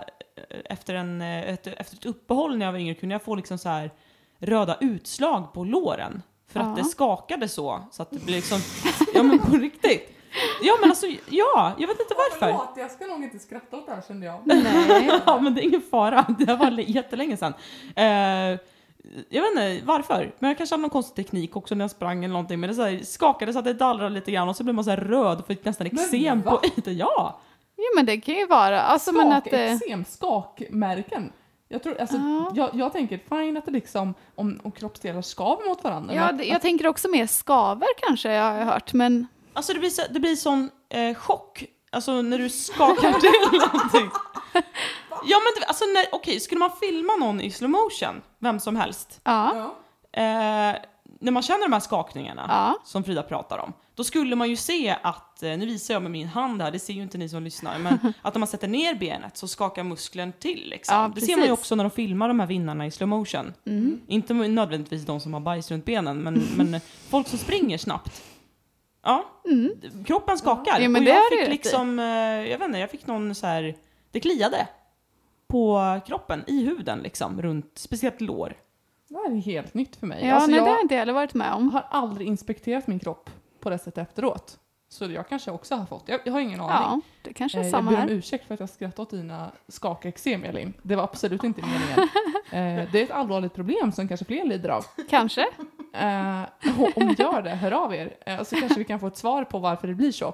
eh, 0.49 0.57
efter, 0.65 0.93
en, 0.95 1.21
eh, 1.21 1.49
ett, 1.49 1.67
efter 1.67 1.95
ett 1.97 2.05
uppehåll 2.05 2.57
när 2.57 2.65
jag 2.65 2.73
var 2.73 2.79
yngre 2.79 2.93
kunde 2.95 3.15
jag 3.15 3.21
få 3.23 3.35
liksom 3.35 3.57
så 3.57 3.69
här 3.69 3.91
röda 4.39 4.77
utslag 4.81 5.53
på 5.53 5.63
låren. 5.63 6.21
För 6.51 6.59
Ja. 6.59 6.65
att 6.65 6.75
det 6.77 6.83
skakade 6.83 7.47
så, 7.47 7.79
så 7.91 8.01
att 8.01 8.11
det 8.11 8.25
blev 8.25 8.35
liksom, 8.35 8.59
ja 9.13 9.23
men 9.23 9.39
på 9.39 9.55
riktigt. 9.57 10.17
Ja 10.61 10.73
men 10.81 10.89
alltså, 10.89 11.05
ja, 11.29 11.71
jag 11.77 11.87
vet 11.87 11.99
inte 11.99 12.13
varför. 12.17 12.45
Förlåt, 12.45 12.73
jag 12.77 12.91
ska 12.91 13.05
nog 13.07 13.23
inte 13.23 13.39
skratta 13.39 13.77
åt 13.77 13.85
det 13.87 13.93
här 13.93 14.01
kände 14.07 14.25
jag. 14.25 14.39
Nej. 14.45 15.09
Ja 15.25 15.39
men 15.39 15.55
det 15.55 15.61
är 15.61 15.63
ingen 15.63 15.81
fara, 15.81 16.25
det 16.39 16.55
var 16.55 16.71
jättelänge 16.79 17.37
sedan. 17.37 17.53
Eh, 17.95 18.59
jag 19.29 19.41
vet 19.41 19.51
inte 19.51 19.79
varför, 19.85 20.31
men 20.39 20.47
jag 20.49 20.57
kanske 20.57 20.73
hade 20.73 20.81
någon 20.81 20.89
konstig 20.89 21.25
teknik 21.25 21.55
också 21.55 21.75
när 21.75 21.83
jag 21.83 21.91
sprang 21.91 22.23
eller 22.23 22.33
någonting. 22.33 22.59
Men 22.59 22.69
det 22.69 22.75
så 22.75 22.81
här 22.83 22.99
skakade 23.03 23.53
så 23.53 23.59
att 23.59 23.65
det 23.65 23.73
dallrade 23.73 24.09
lite 24.09 24.31
grann 24.31 24.49
och 24.49 24.55
så 24.55 24.63
blev 24.63 24.75
man 24.75 24.83
så 24.83 24.89
här 24.89 24.97
röd 24.97 25.39
och 25.39 25.47
fick 25.47 25.65
nästan 25.65 25.87
eksem 25.87 26.41
på 26.41 26.61
ytan. 26.63 26.97
Ja! 26.97 27.39
Jo 27.77 27.83
men 27.95 28.05
det 28.05 28.17
kan 28.21 28.35
ju 28.35 28.45
vara, 28.47 28.81
alltså 28.81 29.11
men 29.11 29.31
att 29.31 29.43
det... 29.43 29.49
Skakeksem, 29.77 30.05
skakmärken. 30.05 31.31
Jag, 31.67 31.83
tror, 31.83 31.99
alltså, 32.01 32.17
Ja. 32.17 32.51
jag, 32.55 32.69
jag 32.73 32.93
tänker 32.93 33.19
fine 33.29 33.57
att 33.57 33.65
det 33.65 33.71
liksom, 33.71 34.13
om, 34.35 34.59
om 34.63 34.71
kroppsdelar 34.71 35.21
skaver 35.21 35.69
mot 35.69 35.83
varandra. 35.83 36.15
Ja, 36.15 36.25
men 36.25 36.37
det, 36.37 36.43
att- 36.43 36.49
jag 36.49 36.61
tänker 36.61 36.87
också 36.87 37.09
mer 37.09 37.27
skaver 37.27 37.87
kanske, 37.97 38.31
jag 38.31 38.43
har 38.43 38.59
hört, 38.65 38.93
men 38.93 39.27
Alltså 39.53 39.73
det 39.73 39.79
blir, 39.79 39.89
så, 39.89 40.01
det 40.09 40.19
blir 40.19 40.35
sån 40.35 40.69
eh, 40.89 41.13
chock, 41.15 41.63
alltså 41.91 42.21
när 42.21 42.37
du 42.37 42.49
skakar 42.49 43.13
till 43.19 43.59
någonting. 43.73 44.09
Ja 45.25 45.37
men 45.39 45.53
det- 45.61 45.65
alltså 45.67 45.85
när, 45.85 46.05
okej, 46.11 46.39
skulle 46.39 46.59
man 46.59 46.71
filma 46.79 47.13
någon 47.19 47.41
i 47.41 47.51
slow 47.51 47.69
motion, 47.69 48.21
vem 48.39 48.59
som 48.59 48.75
helst, 48.75 49.19
ja. 49.23 49.75
eh, 50.13 50.21
när 51.19 51.31
man 51.31 51.43
känner 51.43 51.61
de 51.61 51.73
här 51.73 51.79
skakningarna 51.79 52.45
Ja. 52.49 52.75
som 52.85 53.03
Frida 53.03 53.23
pratar 53.23 53.57
om, 53.57 53.73
då 53.95 54.03
skulle 54.03 54.35
man 54.35 54.49
ju 54.49 54.55
se 54.55 54.95
att, 55.03 55.43
eh, 55.43 55.49
nu 55.57 55.65
visar 55.65 55.93
jag 55.93 56.01
med 56.03 56.11
min 56.11 56.27
hand 56.27 56.61
här, 56.61 56.71
det 56.71 56.79
ser 56.79 56.93
ju 56.93 57.01
inte 57.01 57.17
ni 57.17 57.29
som 57.29 57.43
lyssnar, 57.43 57.79
men 57.79 58.13
att 58.21 58.35
om 58.35 58.39
man 58.39 58.47
sätter 58.47 58.67
ner 58.67 58.95
benet 58.95 59.37
så 59.37 59.47
skakar 59.47 59.83
muskeln 59.83 60.33
till 60.39 60.69
liksom. 60.69 60.95
Ja, 60.95 61.11
det 61.15 61.21
ser 61.21 61.27
man 61.35 61.41
ju 61.45 61.47
precis. 61.47 61.59
också 61.59 61.75
när 61.75 61.83
de 61.83 61.89
filmar 61.91 62.27
de 62.27 62.39
här 62.39 62.47
vinnarna 62.47 62.85
i 62.85 62.91
slow 62.91 63.09
motion. 63.09 63.53
Mm. 63.67 64.01
Inte 64.07 64.33
nödvändigtvis 64.33 65.05
de 65.05 65.19
som 65.19 65.33
har 65.33 65.41
bajs 65.41 65.71
runt 65.71 65.85
benen, 65.85 66.17
men, 66.17 66.47
men 66.57 66.79
folk 67.09 67.27
som 67.27 67.39
springer 67.39 67.77
snabbt. 67.77 68.21
Ja, 69.03 69.25
Mm. 69.45 69.81
kroppen 70.05 70.37
skakar. 70.37 70.79
Ja, 70.79 70.89
men 70.89 71.01
och 71.01 71.07
jag 71.07 71.21
fick 71.31 71.47
liksom, 71.49 71.99
eh, 71.99 72.05
jag 72.49 72.57
vet 72.57 72.65
inte, 72.67 72.79
jag 72.79 72.89
fick 72.89 73.07
någon 73.07 73.35
så 73.35 73.47
här, 73.47 73.75
det 74.11 74.19
kliade 74.19 74.67
på 75.47 75.99
kroppen, 76.07 76.43
i 76.47 76.65
huden 76.65 76.99
liksom, 76.99 77.41
runt 77.41 77.71
speciellt 77.77 78.21
lår. 78.21 78.53
Det 79.07 79.17
här 79.17 79.31
är 79.31 79.41
helt 79.41 79.73
nytt 79.73 79.95
för 79.95 80.07
mig. 80.07 80.25
Ja, 80.25 80.33
alltså, 80.33 80.49
nej, 80.49 80.57
jag 80.57 80.65
det 80.65 80.69
har 80.69 80.77
jag 80.77 80.83
inte 80.83 80.95
heller 80.95 81.13
varit 81.13 81.33
med 81.33 81.53
om. 81.53 81.69
har 81.69 81.85
aldrig 81.89 82.27
inspekterat 82.27 82.87
min 82.87 82.99
kropp 82.99 83.29
på 83.59 83.69
det 83.69 83.77
sättet 83.77 83.97
efteråt. 84.09 84.57
Så 84.89 85.05
jag 85.05 85.27
kanske 85.29 85.51
också 85.51 85.75
har 85.75 85.85
fått, 85.85 86.03
jag, 86.09 86.19
jag 86.25 86.33
har 86.33 86.39
ingen 86.39 86.59
aning. 86.61 86.71
Ja, 86.73 87.01
det 87.21 87.33
kanske 87.33 87.57
är 87.57 87.59
Eh, 87.59 87.65
jag 87.65 87.71
samma 87.71 87.91
ber 87.91 87.97
om 87.97 88.01
här. 88.01 88.09
ursäkt 88.11 88.47
för 88.47 88.53
att 88.53 88.59
jag 88.59 88.69
skrattade 88.69 89.01
åt 89.01 89.09
dina 89.09 89.51
skakaksem 89.67 90.43
Elin. 90.43 90.73
Det 90.81 90.95
var 90.95 91.03
absolut 91.03 91.43
inte 91.43 91.61
meningen. 91.65 92.09
Eh, 92.51 92.91
det 92.91 92.99
är 92.99 93.03
ett 93.03 93.11
allvarligt 93.11 93.53
problem 93.53 93.91
som 93.91 94.07
kanske 94.07 94.25
fler 94.25 94.45
lider 94.45 94.69
av. 94.69 94.85
Kanske. 95.09 95.41
Eh, 95.93 96.41
om 96.95 97.07
ni 97.07 97.15
gör 97.19 97.41
det, 97.41 97.49
hör 97.49 97.71
av 97.71 97.95
er. 97.95 98.43
Så 98.43 98.55
kanske 98.55 98.79
vi 98.79 98.85
kan 98.85 98.99
få 98.99 99.07
ett 99.07 99.17
svar 99.17 99.43
på 99.43 99.59
varför 99.59 99.87
det 99.87 99.93
blir 99.95 100.11
så. 100.11 100.33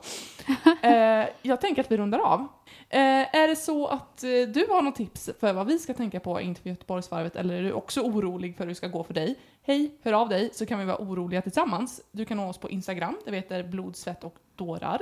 Jag 1.41 1.61
tänker 1.61 1.81
att 1.83 1.91
vi 1.91 1.97
rundar 1.97 2.19
av. 2.19 2.47
Är 2.89 3.47
det 3.47 3.55
så 3.55 3.87
att 3.87 4.17
du 4.53 4.65
har 4.69 4.81
något 4.81 4.95
tips 4.95 5.29
för 5.39 5.53
vad 5.53 5.67
vi 5.67 5.79
ska 5.79 5.93
tänka 5.93 6.19
på 6.19 6.41
inför 6.41 6.69
Göteborgsvarvet 6.69 7.35
eller 7.35 7.53
är 7.53 7.63
du 7.63 7.71
också 7.71 8.01
orolig 8.01 8.57
för 8.57 8.63
hur 8.63 8.69
det 8.69 8.75
ska 8.75 8.87
gå 8.87 9.03
för 9.03 9.13
dig? 9.13 9.35
Hej, 9.61 9.91
hör 10.03 10.13
av 10.13 10.29
dig 10.29 10.49
så 10.53 10.65
kan 10.65 10.79
vi 10.79 10.85
vara 10.85 10.97
oroliga 10.97 11.41
tillsammans. 11.41 12.01
Du 12.11 12.25
kan 12.25 12.37
nå 12.37 12.49
oss 12.49 12.57
på 12.57 12.69
Instagram, 12.69 13.17
det 13.25 13.35
heter 13.35 13.63
blod, 13.63 13.95
svett 13.95 14.23
och 14.23 14.35
dårar. 14.55 14.99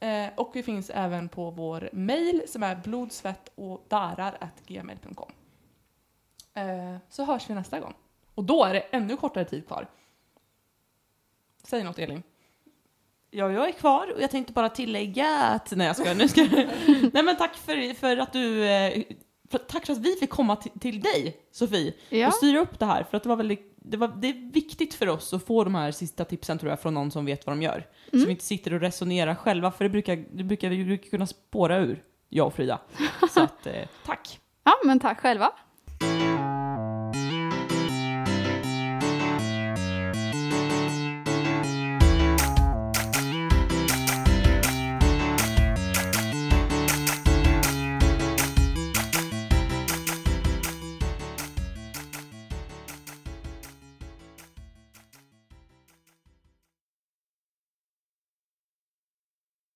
Eh, 0.00 0.26
och 0.36 0.50
vi 0.56 0.62
finns 0.62 0.90
även 0.90 1.28
på 1.28 1.50
vår 1.50 1.88
mail 1.92 2.42
som 2.48 2.62
är 2.62 2.76
blodsvett 2.76 3.50
och 3.54 3.84
darar@gmail.com. 3.88 5.32
Eh, 6.54 6.96
så 7.08 7.24
hörs 7.24 7.50
vi 7.50 7.54
nästa 7.54 7.80
gång. 7.80 7.94
Och 8.34 8.44
då 8.44 8.64
är 8.64 8.74
det 8.74 8.80
ännu 8.80 9.16
kortare 9.16 9.44
tid 9.44 9.66
kvar. 9.66 9.86
Säg 11.62 11.84
något 11.84 11.98
Elin. 11.98 12.22
Ja, 13.30 13.52
jag 13.52 13.68
är 13.68 13.72
kvar 13.72 14.12
och 14.14 14.22
jag 14.22 14.30
tänkte 14.30 14.52
bara 14.52 14.68
tillägga 14.68 15.28
att, 15.38 15.70
nej 15.76 15.86
jag 15.86 15.96
ska, 15.96 16.14
nu 16.14 16.28
ska 16.28 16.40
Nej 17.12 17.22
men 17.22 17.36
tack 17.36 17.56
för, 17.56 17.94
för 17.94 18.16
att 18.16 18.32
du, 18.32 18.64
eh, 18.68 19.02
för, 19.50 19.58
tack 19.58 19.86
för 19.86 19.92
att 19.92 19.98
vi 19.98 20.16
fick 20.16 20.30
komma 20.30 20.56
till, 20.56 20.72
till 20.80 21.00
dig 21.00 21.36
Sofie 21.50 21.94
Ja. 22.08 22.26
och 22.26 22.34
styra 22.34 22.60
upp 22.60 22.78
det 22.78 22.86
här 22.86 23.02
för 23.04 23.16
att 23.16 23.22
det 23.22 23.28
var 23.28 23.36
väldigt, 23.36 23.69
det, 23.82 23.96
var, 23.96 24.08
det 24.08 24.28
är 24.28 24.52
viktigt 24.52 24.94
för 24.94 25.08
oss 25.08 25.34
att 25.34 25.46
få 25.46 25.64
de 25.64 25.74
här 25.74 25.90
sista 25.92 26.24
tipsen 26.24 26.58
tror 26.58 26.70
jag 26.70 26.80
från 26.80 26.94
någon 26.94 27.10
som 27.10 27.24
vet 27.24 27.46
vad 27.46 27.56
de 27.56 27.62
gör. 27.62 27.86
Så 28.10 28.16
Mm. 28.16 28.26
vi 28.26 28.32
inte 28.32 28.44
sitter 28.44 28.74
och 28.74 28.80
resonerar 28.80 29.34
själva 29.34 29.70
för 29.70 29.84
det 29.84 29.90
brukar, 29.90 30.24
det 30.32 30.44
brukar 30.44 30.70
vi 30.70 30.84
brukar 30.84 31.10
kunna 31.10 31.26
spåra 31.26 31.78
ur, 31.78 32.02
jag 32.28 32.46
och 32.46 32.54
Frida. 32.54 32.80
Så 33.30 33.42
att, 33.42 33.66
eh, 33.66 33.74
tack! 34.06 34.40
ja, 34.64 34.72
men 34.84 35.00
tack 35.00 35.20
själva. 35.20 35.52